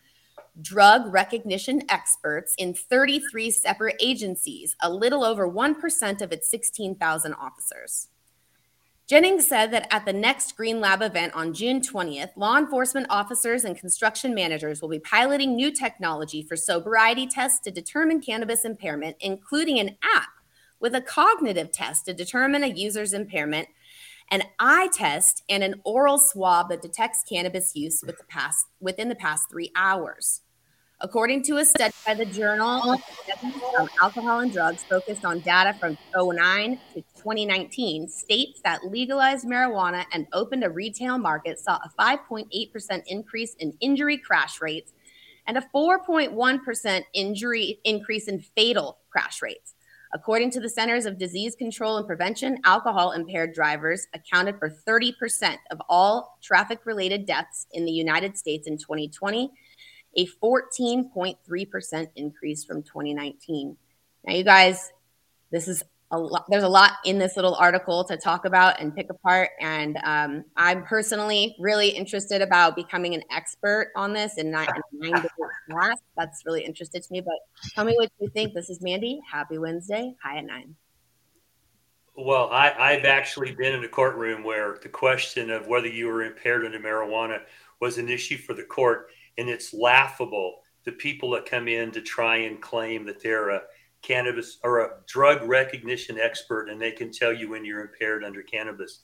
drug 0.62 1.14
recognition 1.14 1.84
experts 1.90 2.56
in 2.58 2.74
33 2.74 3.52
separate 3.52 3.96
agencies, 4.02 4.76
a 4.82 4.92
little 4.92 5.24
over 5.24 5.48
1% 5.48 6.22
of 6.22 6.32
its 6.32 6.50
16,000 6.50 7.34
officers. 7.36 8.08
Jennings 9.08 9.48
said 9.48 9.70
that 9.70 9.88
at 9.94 10.04
the 10.06 10.14
next 10.14 10.58
Green 10.58 10.82
Lab 10.82 11.04
event 11.04 11.36
on 11.36 11.54
June 11.54 11.80
20th, 11.80 12.32
law 12.36 12.58
enforcement 12.58 13.06
officers 13.12 13.64
and 13.64 13.78
construction 13.78 14.34
managers 14.34 14.82
will 14.82 14.90
be 14.90 14.98
piloting 14.98 15.56
new 15.56 15.72
technology 15.72 16.42
for 16.42 16.56
sobriety 16.56 17.28
tests 17.28 17.60
to 17.60 17.70
determine 17.70 18.20
cannabis 18.20 18.66
impairment, 18.66 19.16
including 19.20 19.78
an 19.78 19.96
app 20.02 20.30
with 20.80 20.96
a 20.96 21.02
cognitive 21.02 21.72
test 21.72 22.06
to 22.06 22.16
determine 22.16 22.64
a 22.64 22.68
user's 22.68 23.14
impairment, 23.14 23.68
an 24.32 24.42
eye 24.58 24.90
test, 24.92 25.44
and 25.48 25.64
an 25.64 25.82
oral 25.84 26.18
swab 26.18 26.70
that 26.70 26.82
detects 26.82 27.24
cannabis 27.30 27.76
use 27.76 28.02
with 28.04 28.18
the 28.18 28.24
past, 28.24 28.66
within 28.80 29.10
the 29.10 29.14
past 29.14 29.52
three 29.52 29.72
hours. 29.76 30.42
According 31.06 31.44
to 31.44 31.58
a 31.58 31.66
study 31.66 31.94
by 32.04 32.16
the 32.16 32.26
Journal 32.26 32.94
of 33.78 33.90
Alcohol 34.02 34.40
and 34.40 34.52
Drugs 34.52 34.84
focused 34.86 35.24
on 35.24 35.40
data 35.42 35.78
from 35.80 36.00
09 36.16 36.80
to 36.96 37.02
2019, 37.02 38.08
states 38.08 38.60
that 38.64 38.84
legalized 38.84 39.46
marijuana 39.46 40.06
and 40.14 40.26
opened 40.34 40.64
a 40.64 40.70
retail 40.72 41.20
market 41.20 41.60
saw 41.60 41.76
a 41.76 41.92
5.8% 42.02 43.04
increase 43.06 43.54
in 43.60 43.78
injury 43.82 44.18
crash 44.18 44.60
rates 44.60 44.94
and 45.46 45.60
a 45.60 45.70
4.1% 45.76 47.04
injury 47.14 47.80
increase 47.84 48.28
in 48.28 48.40
fatal 48.40 48.98
crash 49.12 49.44
rates. 49.44 49.76
According 50.12 50.50
to 50.52 50.60
the 50.60 50.70
Centers 50.70 51.06
of 51.06 51.20
Disease 51.20 51.56
Control 51.56 51.98
and 51.98 52.08
Prevention, 52.08 52.58
alcohol 52.64 53.12
impaired 53.12 53.54
drivers 53.54 54.08
accounted 54.16 54.58
for 54.58 54.72
30% 54.72 55.58
of 55.70 55.80
all 55.88 56.40
traffic 56.42 56.80
related 56.86 57.28
deaths 57.28 57.68
in 57.74 57.86
the 57.86 57.92
United 57.92 58.36
States 58.36 58.66
in 58.66 58.80
2020 58.80 59.52
a 60.16 60.28
14.3% 60.42 62.08
increase 62.16 62.64
from 62.64 62.84
2019. 62.84 63.78
Now, 64.26 64.34
you 64.34 64.44
guys, 64.44 64.92
this 65.52 65.68
is 65.68 65.84
a 66.12 66.20
lot, 66.20 66.46
there's 66.50 66.64
a 66.64 66.70
lot 66.70 66.94
in 67.04 67.18
this 67.18 67.36
little 67.36 67.56
article 67.56 68.04
to 68.06 68.16
talk 68.18 68.46
about 68.46 68.80
and 68.80 68.96
pick 68.96 69.10
apart. 69.10 69.50
And 69.60 69.98
um, 70.04 70.46
I'm 70.56 70.84
personally 70.84 71.56
really 71.60 71.90
interested 71.90 72.42
about 72.42 72.76
becoming 72.76 73.16
an 73.16 73.24
expert 73.32 73.92
on 73.96 74.14
this 74.14 74.38
in 74.38 74.52
nine, 74.52 74.68
in 74.94 75.12
nine 75.12 75.26
class. 75.70 75.98
That's 76.18 76.44
really 76.46 76.64
interested 76.64 77.04
to 77.04 77.12
me. 77.12 77.22
But 77.22 77.36
tell 77.74 77.86
me 77.86 77.96
what 77.98 78.12
you 78.20 78.30
think. 78.30 78.54
This 78.54 78.70
is 78.70 78.80
Manndie. 78.80 79.20
Happy 79.30 79.58
Wednesday. 79.58 80.16
High 80.24 80.38
at 80.38 80.46
nine. 80.46 80.76
Well, 82.18 82.50
I, 82.50 82.72
I've 82.72 83.06
actually 83.06 83.54
been 83.54 83.74
in 83.74 83.84
a 83.84 83.90
courtroom 83.90 84.44
where 84.44 84.78
the 84.82 84.88
question 84.88 85.50
of 85.50 85.68
whether 85.68 85.88
you 85.88 86.08
were 86.08 86.24
impaired 86.24 86.66
under 86.66 86.80
marijuana 86.80 87.42
was 87.82 87.98
an 87.98 88.08
issue 88.08 88.38
for 88.38 88.54
the 88.54 88.64
court 88.64 89.10
and 89.38 89.50
it's 89.50 89.74
laughable 89.74 90.62
the 90.86 90.92
people 90.92 91.32
that 91.32 91.46
come 91.46 91.68
in 91.68 91.92
to 91.92 92.02
try 92.02 92.38
and 92.38 92.62
claim 92.62 93.06
that 93.06 93.22
they're 93.22 93.50
a 93.50 93.62
cannabis 94.02 94.60
or 94.64 94.82
a 94.82 94.90
drug 95.08 95.44
recognition 95.44 96.20
expert 96.20 96.70
and 96.70 96.80
they 96.80 96.92
can 96.92 97.12
tell 97.12 97.34
you 97.34 97.50
when 97.50 97.66
you're 97.66 97.82
impaired 97.82 98.24
under 98.24 98.44
cannabis. 98.44 99.02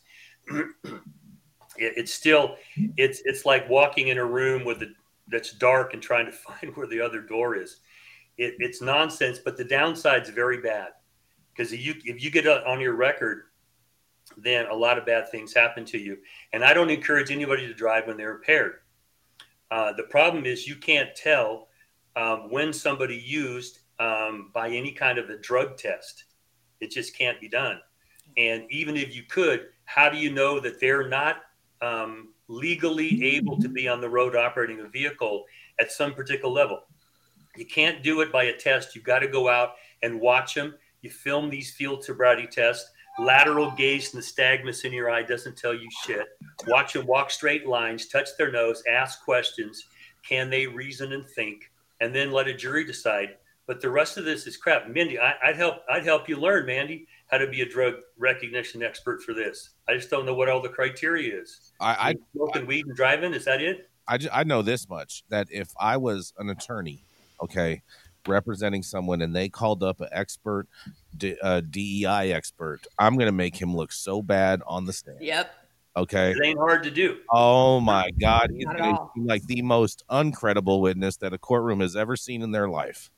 It, 0.48 1.94
it's 1.98 2.14
still 2.14 2.56
it's 2.98 3.22
it's 3.26 3.46
like 3.46 3.68
walking 3.70 4.10
in 4.10 4.20
a 4.20 4.26
room 4.26 4.64
with 4.64 4.80
the 4.80 4.94
that's 5.28 5.54
dark 5.54 5.94
and 5.94 6.04
trying 6.04 6.28
to 6.28 6.32
find 6.32 6.76
where 6.76 6.88
the 6.88 7.02
other 7.02 7.22
door 7.22 7.56
is. 7.56 7.80
It, 8.38 8.56
it's 8.60 8.82
nonsense 8.82 9.40
but 9.40 9.58
the 9.58 9.66
downside 9.66 10.24
is 10.24 10.30
very 10.30 10.62
bad. 10.62 10.90
Because 11.52 11.74
if 11.74 11.84
you 11.84 11.96
if 12.06 12.24
you 12.24 12.30
get 12.30 12.46
on 12.48 12.80
your 12.80 12.94
record 12.94 13.44
then 14.38 14.68
a 14.68 14.76
lot 14.76 14.98
of 14.98 15.06
bad 15.06 15.30
things 15.30 15.54
happen 15.54 15.84
to 15.86 15.98
you. 15.98 16.18
And 16.54 16.64
i 16.64 16.76
don't 16.76 16.92
encourage 16.92 17.32
anybody 17.32 17.66
to 17.66 17.74
drive 17.74 18.06
when 18.06 18.18
they're 18.18 18.36
impaired 18.36 18.82
uh, 19.72 19.94
the 19.94 20.04
problem 20.04 20.46
is 20.46 20.68
you 20.68 20.76
can't 20.76 21.16
tell 21.16 21.70
um, 22.16 22.52
when 22.52 22.74
somebody 22.74 23.16
used 23.16 23.80
um, 24.00 24.52
by 24.54 24.70
any 24.70 24.92
kind 24.92 25.18
of 25.18 25.30
a 25.30 25.38
drug 25.38 25.78
test. 25.78 26.26
It 26.82 26.92
just 26.92 27.18
can't 27.18 27.40
be 27.40 27.48
done. 27.48 27.80
And 28.38 28.64
even 28.70 28.98
if 28.98 29.16
you 29.16 29.24
could, 29.24 29.68
how 29.86 30.10
do 30.10 30.18
you 30.18 30.32
know 30.32 30.60
that 30.60 30.80
they're 30.80 31.08
not 31.08 31.44
um, 31.82 32.34
legally 32.48 33.24
able 33.24 33.60
to 33.62 33.70
be 33.70 33.88
on 33.88 34.02
the 34.02 34.10
road 34.10 34.36
operating 34.36 34.82
a 34.82 34.88
vehicle 34.88 35.46
at 35.80 35.92
some 35.92 36.14
particular 36.14 36.54
level? 36.54 36.82
You 37.56 37.66
can't 37.66 38.04
do 38.04 38.22
it 38.22 38.32
by 38.32 38.46
a 38.46 38.58
test. 38.58 38.96
You've 38.96 39.06
got 39.06 39.20
to 39.20 39.28
go 39.28 39.48
out 39.48 39.74
and 40.02 40.20
watch 40.20 40.56
them. 40.56 40.76
You 41.02 41.10
film 41.10 41.50
these 41.50 41.72
field 41.72 42.04
sobriety 42.04 42.48
tests 42.48 42.92
Lateral 43.20 43.72
gaze 43.72 44.14
nystagmus 44.14 44.86
in 44.86 44.94
your 44.94 45.10
eye 45.10 45.24
doesn't 45.24 45.58
tell 45.58 45.74
you 45.74 45.88
shit. 46.06 46.28
Watch 46.68 46.94
them 46.94 47.06
walk 47.06 47.30
straight 47.30 47.68
lines, 47.68 48.08
touch 48.08 48.30
their 48.38 48.52
nose, 48.52 48.84
ask 48.90 49.24
questions. 49.24 49.86
Can 50.28 50.50
they 50.50 50.68
reason 50.68 51.14
and 51.14 51.28
think? 51.28 51.72
And 52.00 52.16
then 52.16 52.32
let 52.32 52.48
a 52.48 52.54
jury 52.54 52.86
decide. 52.86 53.38
But 53.68 53.82
the 53.82 53.90
rest 53.90 54.18
of 54.18 54.26
this 54.26 54.48
is 54.48 54.58
crap. 54.58 54.90
Mindy, 54.90 55.20
I, 55.20 55.34
would 55.46 55.56
help. 55.56 55.84
I'd 55.90 56.04
help 56.04 56.28
you 56.28 56.36
learn, 56.36 56.66
Manndie, 56.66 57.06
how 57.28 57.38
to 57.38 57.48
be 57.48 57.62
a 57.62 57.66
drug 57.66 57.96
recognition 58.18 58.84
expert 58.84 59.22
for 59.22 59.34
this. 59.34 59.72
I 59.88 59.94
just 59.96 60.10
don't 60.10 60.26
know 60.26 60.34
what 60.34 60.50
all 60.50 60.62
the 60.62 60.70
criteria 60.70 61.40
is. 61.40 61.72
I, 61.80 62.10
I 62.10 62.16
smoking 62.36 62.66
weed 62.66 62.86
and 62.88 62.96
driving. 62.96 63.34
Is 63.34 63.46
that 63.46 63.62
it? 63.62 63.90
I, 64.08 64.18
just, 64.18 64.36
I 64.36 64.44
know 64.44 64.62
this 64.62 64.90
much 64.90 65.24
that 65.30 65.48
if 65.52 65.70
I 65.80 65.98
was 65.98 66.34
an 66.38 66.50
attorney, 66.50 67.06
okay, 67.42 67.82
representing 68.28 68.84
someone 68.84 69.22
and 69.22 69.36
they 69.36 69.50
called 69.50 69.84
up 69.84 70.02
an 70.02 70.10
expert, 70.12 70.68
uh, 71.42 71.62
DEI 71.62 72.32
expert, 72.34 72.88
I'm 72.98 73.16
going 73.16 73.28
to 73.28 73.32
make 73.32 73.56
him 73.56 73.76
look 73.76 73.92
so 73.92 74.22
bad 74.22 74.62
on 74.66 74.86
the 74.86 74.94
stand. 74.94 75.22
Yep. 75.22 75.52
Okay. 75.98 76.32
It 76.32 76.38
ain't 76.44 76.60
hard 76.60 76.84
to 76.84 76.92
do. 76.92 77.20
Oh 77.30 77.80
my 77.80 78.12
God. 78.12 78.52
He's 78.56 78.66
like 79.18 79.44
the 79.44 79.62
most 79.62 80.04
uncredible 80.10 80.82
witness 80.82 81.18
that 81.18 81.34
a 81.34 81.38
courtroom 81.38 81.82
has 81.82 81.96
ever 81.96 82.16
seen 82.16 82.42
in 82.42 82.52
their 82.52 82.70
life. 82.70 83.10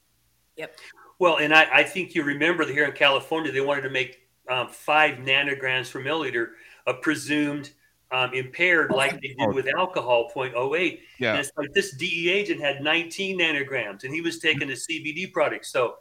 Yep. 0.58 0.78
Well, 1.20 1.38
and 1.38 1.54
I, 1.54 1.68
I 1.72 1.84
think 1.84 2.16
you 2.16 2.24
remember 2.24 2.66
that 2.66 2.74
here 2.74 2.86
in 2.86 2.94
California, 2.94 3.52
they 3.52 3.62
wanted 3.62 3.82
to 3.84 3.90
make 3.90 4.20
um, 4.50 4.68
five 4.70 5.20
nanograms 5.20 5.92
per 5.92 6.02
milliliter 6.02 6.50
a 6.86 6.94
presumed 6.94 7.72
um, 8.14 8.34
impaired 8.34 8.92
like 8.92 9.20
they 9.22 9.36
did 9.38 9.54
with 9.54 9.68
alcohol 9.76 10.30
0.08. 10.34 11.00
Yeah. 11.20 11.32
And 11.32 11.40
it's 11.40 11.52
like 11.58 11.74
this 11.74 11.96
DE 11.96 12.30
agent 12.30 12.62
had 12.62 12.82
19 12.82 13.40
nanograms 13.40 14.04
and 14.04 14.14
he 14.14 14.22
was 14.22 14.40
taking 14.40 14.70
a 14.70 14.74
CBD 14.74 15.34
product. 15.34 15.66
So 15.66 15.96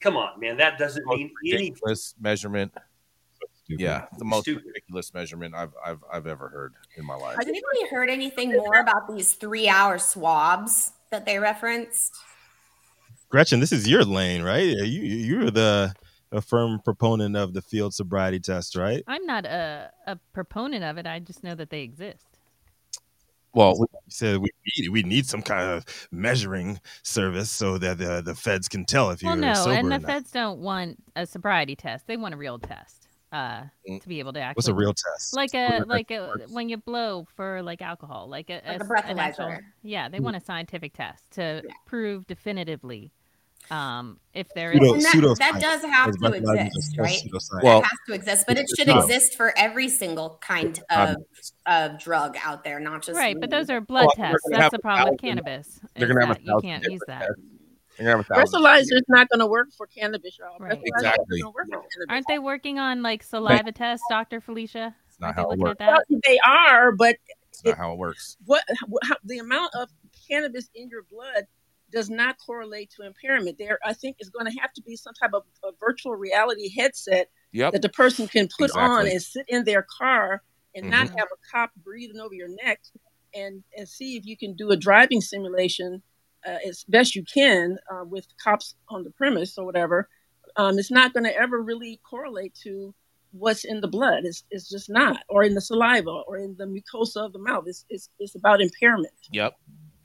come 0.00 0.16
on, 0.16 0.40
man, 0.40 0.56
that 0.56 0.76
doesn't 0.78 1.06
mean 1.06 1.30
ridiculous 1.42 2.14
anything. 2.16 2.22
measurement. 2.22 2.74
Yeah, 3.68 4.06
the 4.18 4.24
most 4.24 4.42
Stupid. 4.42 4.64
ridiculous 4.66 5.12
measurement 5.12 5.52
I've, 5.52 5.72
I've 5.84 5.98
I've 6.12 6.26
ever 6.28 6.48
heard 6.48 6.74
in 6.96 7.04
my 7.04 7.16
life. 7.16 7.36
Has 7.36 7.48
anybody 7.48 7.88
heard 7.90 8.08
anything 8.08 8.52
more 8.52 8.76
about 8.76 9.12
these 9.12 9.34
three-hour 9.34 9.98
swabs 9.98 10.92
that 11.10 11.26
they 11.26 11.40
referenced? 11.40 12.14
Gretchen, 13.28 13.58
this 13.58 13.72
is 13.72 13.88
your 13.88 14.04
lane, 14.04 14.42
right? 14.42 14.62
You 14.62 15.02
you're 15.02 15.50
the 15.50 15.92
a 16.32 16.40
firm 16.40 16.80
proponent 16.84 17.36
of 17.36 17.54
the 17.54 17.62
field 17.62 17.94
sobriety 17.94 18.40
test, 18.40 18.76
right? 18.76 19.02
I'm 19.06 19.24
not 19.26 19.46
a, 19.46 19.90
a 20.06 20.16
proponent 20.32 20.84
of 20.84 20.98
it. 20.98 21.06
I 21.06 21.18
just 21.20 21.44
know 21.44 21.54
that 21.54 21.70
they 21.70 21.82
exist. 21.82 22.26
Well, 23.54 23.78
we 23.78 23.86
said 24.08 24.38
we 24.38 24.50
need 24.76 24.88
we 24.90 25.02
need 25.02 25.24
some 25.24 25.40
kind 25.40 25.70
of 25.70 25.86
measuring 26.12 26.78
service 27.02 27.50
so 27.50 27.78
that 27.78 27.96
the 27.96 28.20
the 28.20 28.34
feds 28.34 28.68
can 28.68 28.84
tell 28.84 29.10
if 29.10 29.22
you're 29.22 29.32
well, 29.32 29.40
no, 29.40 29.54
sober. 29.54 29.72
and 29.72 29.86
the 29.86 29.98
not. 29.98 30.02
feds 30.02 30.30
don't 30.30 30.60
want 30.60 31.02
a 31.16 31.24
sobriety 31.24 31.74
test; 31.74 32.06
they 32.06 32.18
want 32.18 32.34
a 32.34 32.36
real 32.36 32.58
test 32.58 33.08
uh, 33.32 33.62
mm. 33.88 33.98
to 34.00 34.08
be 34.08 34.18
able 34.18 34.34
to 34.34 34.40
actually. 34.40 34.58
What's 34.58 34.68
a 34.68 34.74
real 34.74 34.92
test? 34.92 35.34
Like 35.34 35.54
a 35.54 35.84
like 35.86 36.10
a 36.10 36.36
when 36.50 36.68
you 36.68 36.76
blow 36.76 37.26
for 37.34 37.62
like 37.62 37.80
alcohol, 37.80 38.28
like 38.28 38.50
a, 38.50 38.60
like 38.66 38.80
a, 38.80 38.84
a 38.84 38.86
breathalyzer. 38.86 39.18
Actual, 39.18 39.58
yeah, 39.82 40.10
they 40.10 40.18
mm. 40.18 40.24
want 40.24 40.36
a 40.36 40.40
scientific 40.40 40.92
test 40.92 41.30
to 41.32 41.62
yeah. 41.64 41.72
prove 41.86 42.26
definitively 42.26 43.10
Um, 43.70 44.20
if 44.32 44.46
there 44.54 44.70
is 44.70 44.78
pseudo, 45.10 45.34
that, 45.34 45.54
that, 45.54 45.60
does 45.60 45.82
have 45.82 46.12
to 46.12 46.32
exist, 46.32 46.98
right? 46.98 47.20
Well, 47.62 47.80
it 47.80 47.84
has 47.84 47.98
to 48.06 48.14
exist, 48.14 48.44
but 48.46 48.58
it 48.58 48.66
should 48.76 48.88
exist 48.88 49.36
for 49.36 49.52
every 49.56 49.88
single 49.88 50.38
kind 50.40 50.80
of 50.90 51.16
of 51.66 51.98
drug 51.98 52.36
out 52.42 52.62
there, 52.62 52.78
not 52.78 53.02
just 53.02 53.18
right. 53.18 53.36
But 53.38 53.50
those 53.50 53.70
are 53.70 53.80
blood 53.80 54.06
well, 54.16 54.30
tests. 54.30 54.48
That's 54.50 54.70
the 54.70 54.78
problem 54.78 55.10
with 55.10 55.20
cannabis. 55.20 55.80
They're 55.96 56.06
gonna 56.06 56.26
have 56.26 56.36
a 56.36 56.40
you 56.42 56.60
can't 56.62 56.84
use 56.84 57.00
that. 57.08 57.28
Breathalyzer 57.98 58.96
is 58.96 59.04
not 59.08 59.28
going 59.30 59.40
to 59.40 59.46
work 59.46 59.68
for 59.74 59.86
cannabis, 59.86 60.38
y'all. 60.38 60.58
Right. 60.58 60.78
Exactly. 60.84 61.42
Aren't 62.08 62.26
they 62.28 62.38
working 62.38 62.78
on 62.78 63.02
like 63.02 63.22
saliva 63.22 63.72
tests, 63.72 64.04
Doctor 64.10 64.40
Felicia? 64.40 64.94
It's 65.08 65.18
not 65.18 65.34
how 65.34 65.50
it 65.50 65.58
works. 65.58 65.80
Well, 65.80 65.98
they 66.24 66.38
are, 66.46 66.92
but 66.92 67.16
it's 67.48 67.64
not 67.64 67.78
how 67.78 67.92
it 67.92 67.98
works. 67.98 68.36
What 68.44 68.62
how, 69.02 69.16
the 69.24 69.38
amount 69.38 69.74
of 69.74 69.88
cannabis 70.28 70.68
in 70.74 70.88
your 70.88 71.04
blood 71.10 71.46
does 71.96 72.10
not 72.10 72.36
correlate 72.44 72.90
to 72.90 73.06
impairment. 73.06 73.56
There, 73.56 73.78
I 73.82 73.94
think, 73.94 74.18
is 74.20 74.28
going 74.28 74.44
to 74.44 74.60
have 74.60 74.70
to 74.74 74.82
be 74.82 74.96
some 74.96 75.14
type 75.14 75.30
of 75.32 75.44
a 75.64 75.70
virtual 75.80 76.14
reality 76.14 76.68
headset 76.68 77.30
yep. 77.52 77.72
that 77.72 77.80
the 77.80 77.88
person 77.88 78.28
can 78.28 78.48
put 78.58 78.66
exactly. 78.66 78.82
on 78.82 79.06
and 79.06 79.22
sit 79.22 79.46
in 79.48 79.64
their 79.64 79.86
car 79.98 80.42
and 80.74 80.84
mm-hmm. 80.84 80.90
not 80.90 81.08
have 81.08 81.28
a 81.32 81.50
cop 81.50 81.70
breathing 81.82 82.20
over 82.20 82.34
your 82.34 82.50
neck 82.62 82.80
and 83.34 83.64
and 83.78 83.88
see 83.88 84.18
if 84.18 84.26
you 84.26 84.36
can 84.36 84.54
do 84.54 84.72
a 84.72 84.76
driving 84.76 85.22
simulation 85.22 86.02
uh, 86.46 86.58
as 86.68 86.84
best 86.84 87.16
you 87.16 87.24
can 87.24 87.78
uh, 87.90 88.04
with 88.04 88.26
cops 88.44 88.74
on 88.90 89.02
the 89.02 89.10
premise 89.12 89.56
or 89.56 89.64
whatever. 89.64 90.06
Um, 90.56 90.78
it's 90.78 90.90
not 90.90 91.14
going 91.14 91.24
to 91.24 91.34
ever 91.34 91.62
really 91.62 91.98
correlate 92.08 92.54
to 92.64 92.94
what's 93.32 93.64
in 93.64 93.80
the 93.80 93.88
blood. 93.88 94.24
It's, 94.24 94.44
it's 94.50 94.68
just 94.68 94.90
not, 94.90 95.20
or 95.30 95.44
in 95.44 95.54
the 95.54 95.60
saliva, 95.62 96.22
or 96.28 96.36
in 96.36 96.56
the 96.58 96.66
mucosa 96.66 97.24
of 97.24 97.32
the 97.32 97.38
mouth. 97.38 97.64
It's, 97.66 97.86
it's, 97.88 98.10
it's 98.18 98.34
about 98.34 98.60
impairment. 98.60 99.14
Yep. 99.32 99.54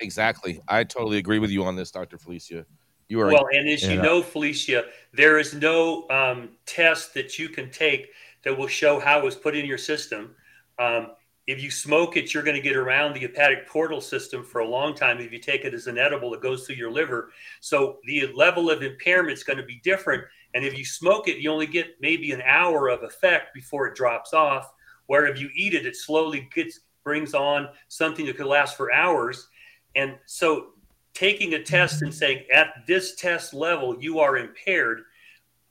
Exactly. 0.02 0.60
I 0.68 0.84
totally 0.84 1.18
agree 1.18 1.39
with 1.39 1.52
you 1.52 1.64
on 1.64 1.76
this, 1.76 1.91
Dr. 1.91 2.18
Felicia. 2.18 2.66
You 3.08 3.20
are 3.22 3.28
well, 3.28 3.47
and 3.52 3.68
as 3.68 3.84
you 3.84 4.02
know, 4.02 4.22
Felicia, 4.22 4.86
there 5.14 5.38
is 5.38 5.54
no 5.54 6.10
um, 6.10 6.52
test 6.66 7.14
that 7.14 7.38
you 7.38 7.49
can 7.49 7.70
take 7.70 8.12
that 8.43 8.58
will 8.58 8.68
show 8.68 8.99
how 8.99 9.20
it 9.20 9.26
was 9.26 9.36
put 9.36 9.56
in 9.56 9.66
your 9.66 9.78
system. 9.78 10.34
Um, 10.80 11.12
if 11.47 11.62
you 11.62 11.70
smoke 11.70 12.16
it, 12.16 12.34
you're 12.34 12.43
going 12.43 12.56
to 12.56 12.62
get 12.62 12.78
around 12.78 13.14
the 13.14 13.20
hepatic 13.20 13.68
portal 13.68 13.99
system 13.99 14.45
for 14.45 14.60
a 14.60 14.68
long 14.68 14.95
time. 14.95 15.20
If 15.20 15.34
you 15.34 15.39
take 15.39 15.66
it 15.66 15.74
as 15.74 15.88
an 15.88 15.97
edible, 15.97 16.34
it 16.34 16.41
goes 16.41 16.66
through 16.66 16.78
your 16.78 16.91
liver. 16.91 17.32
So 17.60 17.97
the 18.06 18.32
level 18.34 18.70
of 18.70 18.82
impairment 18.82 19.34
is 19.34 19.43
going 19.43 19.58
to 19.58 19.66
be 19.66 19.82
different. 19.84 20.24
And 20.54 20.64
if 20.64 20.78
you 20.78 20.86
smoke 20.86 21.28
it, 21.28 21.39
you 21.39 21.52
only 21.52 21.68
get 21.68 21.97
maybe 21.99 22.32
an 22.32 22.41
hour 22.43 22.88
of 22.88 23.04
effect 23.04 23.54
before 23.54 23.88
it 23.88 23.95
drops 23.95 24.34
off. 24.34 24.72
Where 25.08 25.26
if 25.26 25.38
you 25.38 25.49
eat 25.54 25.74
it, 25.74 25.86
it 25.86 25.97
slowly 25.97 26.47
gets 26.54 26.80
brings 27.04 27.34
on 27.34 27.68
something 27.88 28.26
that 28.28 28.38
could 28.38 28.45
last 28.45 28.78
for 28.78 28.93
hours. 28.93 29.47
And 29.96 30.18
so 30.26 30.68
taking 31.14 31.54
a 31.54 31.64
test 31.64 32.02
and 32.02 32.14
saying 32.14 32.46
at 32.54 32.86
this 32.88 33.16
test 33.16 33.54
level 33.54 34.02
you 34.02 34.20
are 34.20 34.38
impaired, 34.38 35.02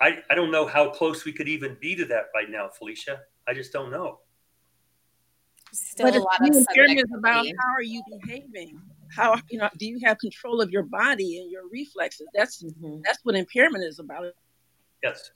I, 0.00 0.18
I 0.30 0.34
don't 0.34 0.50
know 0.50 0.66
how 0.66 0.90
close 0.90 1.24
we 1.24 1.32
could 1.32 1.48
even 1.48 1.76
be 1.80 1.94
to 1.96 2.04
that 2.06 2.26
right 2.34 2.50
now, 2.50 2.68
Felicia. 2.68 3.20
I 3.46 3.54
just 3.54 3.72
don't 3.72 3.90
know. 3.90 4.20
Still 5.72 6.06
but 6.06 6.16
a 6.16 6.20
lot 6.20 6.40
of 6.40 6.56
impairment 6.56 7.08
about 7.16 7.46
how 7.46 7.74
are 7.74 7.82
you 7.82 8.02
behaving? 8.10 8.80
How 9.14 9.40
you 9.50 9.58
know 9.58 9.68
do 9.78 9.86
you 9.86 10.00
have 10.04 10.18
control 10.18 10.60
of 10.60 10.70
your 10.70 10.82
body 10.82 11.38
and 11.38 11.50
your 11.50 11.68
reflexes? 11.70 12.26
That's 12.34 12.62
mm-hmm. 12.62 13.00
that's 13.04 13.18
what 13.22 13.36
impairment 13.36 13.84
is 13.84 13.98
about. 13.98 14.32
Yes. 15.02 15.30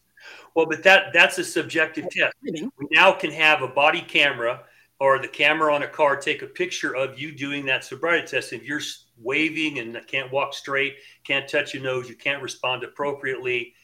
Well, 0.55 0.67
but 0.67 0.83
that 0.83 1.13
that's 1.13 1.39
a 1.39 1.45
subjective 1.45 2.09
test. 2.11 2.35
We 2.43 2.71
now 2.91 3.13
can 3.13 3.31
have 3.31 3.63
a 3.63 3.69
body 3.69 4.01
camera 4.01 4.65
or 5.05 5.19
the 5.19 5.29
camera 5.29 5.75
on 5.75 5.83
a 5.83 5.87
car 5.87 6.17
take 6.17 6.41
a 6.41 6.47
picture 6.47 6.97
of 6.97 7.19
you 7.19 7.31
doing 7.31 7.67
that 7.67 7.85
sobriety 7.85 8.27
test. 8.27 8.55
If 8.55 8.65
you're 8.65 8.81
waving 9.19 9.79
and 9.79 10.01
can't 10.07 10.33
walk 10.33 10.55
straight, 10.55 10.97
can't 11.25 11.47
touch 11.47 11.75
your 11.75 11.83
nose, 11.83 12.09
you 12.09 12.15
can't 12.15 12.43
respond 12.43 12.85
appropriately, 12.85 13.75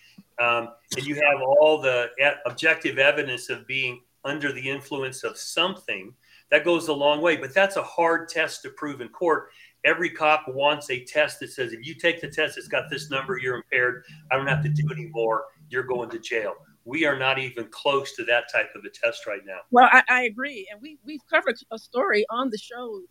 um, 0.40 0.70
and 0.96 1.06
you 1.06 1.16
have 1.16 1.42
all 1.42 1.78
the 1.78 2.08
objective 2.46 2.98
evidence 2.98 3.50
of 3.50 3.66
being 3.66 4.00
under 4.24 4.50
the 4.50 4.66
influence 4.66 5.22
of 5.22 5.36
something, 5.36 6.14
that 6.50 6.64
goes 6.64 6.88
a 6.88 6.92
long 6.92 7.20
way. 7.20 7.36
But 7.36 7.52
that's 7.52 7.76
a 7.76 7.82
hard 7.82 8.30
test 8.30 8.62
to 8.62 8.70
prove 8.70 9.02
in 9.02 9.08
court. 9.10 9.50
Every 9.84 10.08
cop 10.08 10.48
wants 10.48 10.88
a 10.88 11.04
test 11.04 11.40
that 11.40 11.52
says 11.52 11.74
if 11.74 11.86
you 11.86 11.94
take 11.94 12.22
the 12.22 12.28
test, 12.28 12.56
it's 12.56 12.66
got 12.66 12.88
this 12.88 13.10
number, 13.10 13.36
you're 13.36 13.56
impaired. 13.56 14.04
I 14.32 14.36
don't 14.36 14.46
have 14.46 14.62
to 14.62 14.70
do 14.70 14.88
any 14.90 15.10
more. 15.12 15.44
You're 15.68 15.82
going 15.82 16.08
to 16.10 16.18
jail 16.18 16.54
we 16.84 17.04
are 17.04 17.18
not 17.18 17.38
even 17.38 17.66
close 17.70 18.14
to 18.16 18.24
that 18.24 18.44
type 18.52 18.70
of 18.74 18.84
a 18.84 18.90
test 18.90 19.26
right 19.26 19.42
now. 19.44 19.58
Well, 19.70 19.88
I, 19.90 20.02
I 20.08 20.22
agree, 20.22 20.68
and 20.70 20.80
we 20.80 20.98
we've 21.04 21.26
covered 21.30 21.56
a 21.70 21.78
story 21.78 22.24
on 22.30 22.50
the 22.50 22.58
show 22.58 23.02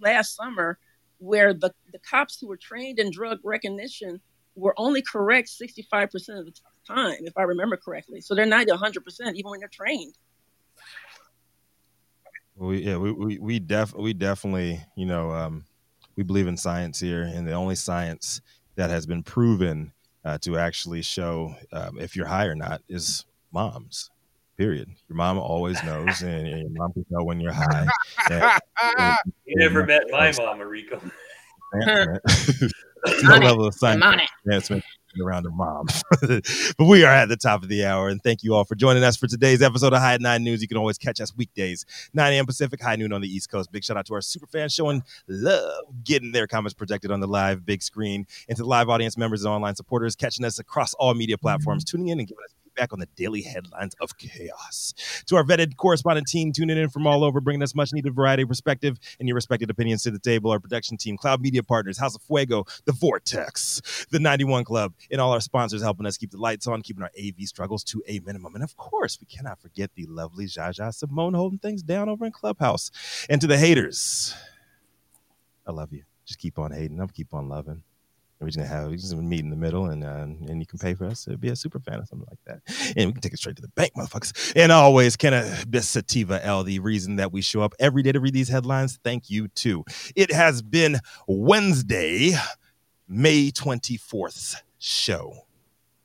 last 0.00 0.36
summer 0.36 0.78
where 1.18 1.52
the 1.52 1.72
the 1.92 1.98
cops 1.98 2.38
who 2.40 2.48
were 2.48 2.56
trained 2.56 2.98
in 2.98 3.10
drug 3.10 3.38
recognition 3.44 4.20
were 4.56 4.74
only 4.76 5.02
correct 5.02 5.48
65% 5.48 6.38
of 6.38 6.46
the 6.46 6.52
time, 6.86 7.18
if 7.20 7.32
I 7.36 7.42
remember 7.42 7.76
correctly. 7.76 8.20
So 8.20 8.34
they're 8.34 8.46
not 8.46 8.66
100% 8.66 9.34
even 9.34 9.50
when 9.50 9.60
they're 9.60 9.68
trained. 9.68 10.14
Well, 12.56 12.70
we, 12.70 12.82
yeah, 12.82 12.96
we, 12.96 13.12
we, 13.12 13.38
we, 13.38 13.58
def, 13.58 13.94
we 13.94 14.12
definitely, 14.12 14.80
you 14.96 15.06
know, 15.06 15.30
um, 15.30 15.64
we 16.16 16.24
believe 16.24 16.46
in 16.46 16.56
science 16.56 17.00
here, 17.00 17.22
and 17.22 17.46
the 17.46 17.52
only 17.52 17.74
science 17.74 18.40
that 18.74 18.90
has 18.90 19.06
been 19.06 19.22
proven 19.22 19.92
uh, 20.24 20.38
to 20.38 20.58
actually 20.58 21.02
show 21.02 21.54
um, 21.72 21.98
if 21.98 22.16
you're 22.16 22.26
high 22.26 22.46
or 22.46 22.54
not 22.54 22.82
is 22.88 23.24
moms. 23.52 24.10
Period. 24.56 24.88
Your 25.08 25.16
mom 25.16 25.38
always 25.38 25.82
knows, 25.84 26.20
and, 26.22 26.46
and 26.46 26.60
your 26.60 26.70
mom 26.70 26.92
can 26.92 27.06
know 27.10 27.24
when 27.24 27.40
you're 27.40 27.52
high. 27.52 27.86
And, 28.98 29.16
you 29.44 29.56
never 29.56 29.84
met 29.84 30.04
my 30.10 30.32
mom, 30.38 30.60
Rico. 30.60 31.00
no 31.74 33.36
level 33.36 33.66
of 33.66 33.74
science 33.74 34.02
advancement 34.44 34.82
around 35.18 35.44
her 35.44 35.50
mom. 35.50 35.86
but 36.20 36.84
we 36.84 37.04
are 37.04 37.12
at 37.12 37.28
the 37.28 37.36
top 37.36 37.62
of 37.62 37.68
the 37.68 37.84
hour, 37.84 38.08
and 38.08 38.22
thank 38.22 38.42
you 38.42 38.54
all 38.54 38.64
for 38.64 38.74
joining 38.74 39.02
us 39.02 39.16
for 39.16 39.26
today's 39.26 39.62
episode 39.62 39.92
of 39.92 40.00
High 40.00 40.18
Nine 40.20 40.44
News. 40.44 40.62
You 40.62 40.68
can 40.68 40.76
always 40.76 40.98
catch 40.98 41.20
us 41.20 41.34
weekdays, 41.36 41.86
9 42.14 42.32
a.m. 42.32 42.46
Pacific, 42.46 42.80
high 42.80 42.96
noon 42.96 43.12
on 43.12 43.20
the 43.20 43.28
East 43.28 43.50
Coast. 43.50 43.72
Big 43.72 43.84
shout 43.84 43.96
out 43.96 44.06
to 44.06 44.14
our 44.14 44.20
super 44.20 44.46
fans 44.46 44.72
showing 44.72 45.02
love, 45.28 45.84
getting 46.04 46.32
their 46.32 46.46
comments 46.46 46.74
projected 46.74 47.10
on 47.10 47.20
the 47.20 47.28
live 47.28 47.64
big 47.64 47.82
screen, 47.82 48.26
and 48.48 48.56
to 48.56 48.62
the 48.62 48.68
live 48.68 48.88
audience 48.88 49.16
members 49.16 49.44
and 49.44 49.52
online 49.52 49.74
supporters 49.74 50.14
catching 50.14 50.44
us 50.44 50.58
across 50.58 50.94
all 50.94 51.14
media 51.14 51.38
platforms, 51.38 51.84
mm-hmm. 51.84 51.96
tuning 51.96 52.08
in 52.08 52.18
and 52.20 52.28
giving 52.28 52.44
us 52.44 52.54
back 52.80 52.94
on 52.94 52.98
the 52.98 53.08
daily 53.14 53.42
headlines 53.42 53.94
of 54.00 54.16
chaos. 54.16 54.94
To 55.26 55.36
our 55.36 55.44
vetted 55.44 55.76
correspondent 55.76 56.26
team 56.26 56.50
tuning 56.50 56.78
in 56.78 56.88
from 56.88 57.06
all 57.06 57.24
over, 57.24 57.38
bringing 57.38 57.62
us 57.62 57.74
much 57.74 57.92
needed 57.92 58.14
variety 58.14 58.46
perspective 58.46 58.98
and 59.18 59.28
your 59.28 59.34
respected 59.34 59.68
opinions 59.68 60.02
to 60.04 60.10
the 60.10 60.18
table, 60.18 60.50
our 60.50 60.58
production 60.58 60.96
team, 60.96 61.18
Cloud 61.18 61.42
Media 61.42 61.62
Partners, 61.62 61.98
House 61.98 62.14
of 62.14 62.22
Fuego, 62.22 62.64
The 62.86 62.92
Vortex, 62.92 64.06
The 64.10 64.18
91 64.18 64.64
Club, 64.64 64.94
and 65.10 65.20
all 65.20 65.32
our 65.32 65.40
sponsors 65.40 65.82
helping 65.82 66.06
us 66.06 66.16
keep 66.16 66.30
the 66.30 66.38
lights 66.38 66.66
on, 66.66 66.80
keeping 66.80 67.02
our 67.02 67.10
AV 67.18 67.46
struggles 67.46 67.84
to 67.84 68.02
a 68.08 68.20
minimum. 68.20 68.54
And 68.54 68.64
of 68.64 68.74
course, 68.78 69.18
we 69.20 69.26
cannot 69.26 69.60
forget 69.60 69.90
the 69.94 70.06
lovely 70.06 70.46
Jaja 70.46 70.94
Simone 70.94 71.34
holding 71.34 71.58
things 71.58 71.82
down 71.82 72.08
over 72.08 72.24
in 72.24 72.32
Clubhouse. 72.32 72.90
And 73.28 73.42
to 73.42 73.46
the 73.46 73.58
haters, 73.58 74.34
I 75.66 75.72
love 75.72 75.92
you. 75.92 76.04
Just 76.24 76.38
keep 76.38 76.58
on 76.58 76.72
hating. 76.72 76.98
I'll 76.98 77.08
keep 77.08 77.34
on 77.34 77.48
loving 77.50 77.82
we're 78.40 78.48
just 78.48 78.58
gonna 78.58 78.68
have 78.68 78.88
we 78.88 78.96
just 78.96 79.14
meet 79.16 79.40
in 79.40 79.50
the 79.50 79.56
middle, 79.56 79.86
and 79.86 80.02
uh, 80.02 80.26
and 80.48 80.60
you 80.60 80.66
can 80.66 80.78
pay 80.78 80.94
for 80.94 81.04
us 81.06 81.24
to 81.24 81.36
be 81.36 81.48
a 81.48 81.56
super 81.56 81.78
fan 81.78 82.00
or 82.00 82.06
something 82.06 82.26
like 82.30 82.38
that, 82.46 82.94
and 82.96 83.06
we 83.06 83.12
can 83.12 83.20
take 83.20 83.34
it 83.34 83.38
straight 83.38 83.56
to 83.56 83.62
the 83.62 83.68
bank, 83.68 83.92
motherfuckers. 83.96 84.52
And 84.56 84.72
always, 84.72 85.16
cannabis 85.16 85.88
sativa 85.88 86.44
L, 86.44 86.64
the 86.64 86.78
reason 86.78 87.16
that 87.16 87.32
we 87.32 87.42
show 87.42 87.60
up 87.60 87.74
every 87.78 88.02
day 88.02 88.12
to 88.12 88.20
read 88.20 88.32
these 88.32 88.48
headlines. 88.48 88.98
Thank 89.04 89.28
you 89.28 89.48
too. 89.48 89.84
It 90.16 90.32
has 90.32 90.62
been 90.62 91.00
Wednesday, 91.28 92.32
May 93.06 93.50
twenty 93.50 93.98
fourth 93.98 94.62
show. 94.78 95.34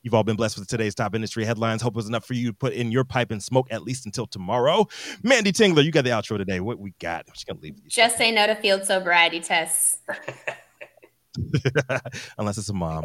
You've 0.02 0.14
all 0.14 0.22
been 0.22 0.36
blessed 0.36 0.58
with 0.58 0.68
today's 0.68 0.94
top 0.94 1.16
industry 1.16 1.44
headlines. 1.44 1.82
Hope 1.82 1.94
it 1.94 1.96
was 1.96 2.06
enough 2.06 2.24
for 2.24 2.34
you 2.34 2.48
to 2.48 2.52
put 2.52 2.74
in 2.74 2.92
your 2.92 3.02
pipe 3.02 3.32
and 3.32 3.42
smoke 3.42 3.66
at 3.72 3.82
least 3.82 4.06
until 4.06 4.24
tomorrow. 4.24 4.84
Manndie 5.24 5.46
Tingler, 5.46 5.82
you 5.82 5.90
got 5.90 6.04
the 6.04 6.10
outro 6.10 6.38
today. 6.38 6.60
What 6.60 6.78
we 6.78 6.92
got? 7.00 7.24
I'm 7.26 7.32
just 7.32 7.46
gonna 7.46 7.58
leave. 7.60 7.74
Just 7.88 8.16
say 8.16 8.30
no 8.30 8.46
to 8.46 8.54
field 8.54 8.84
sobriety 8.84 9.40
tests. 9.40 9.98
Unless 12.38 12.58
it's 12.58 12.68
a 12.68 12.74
mom. 12.74 13.04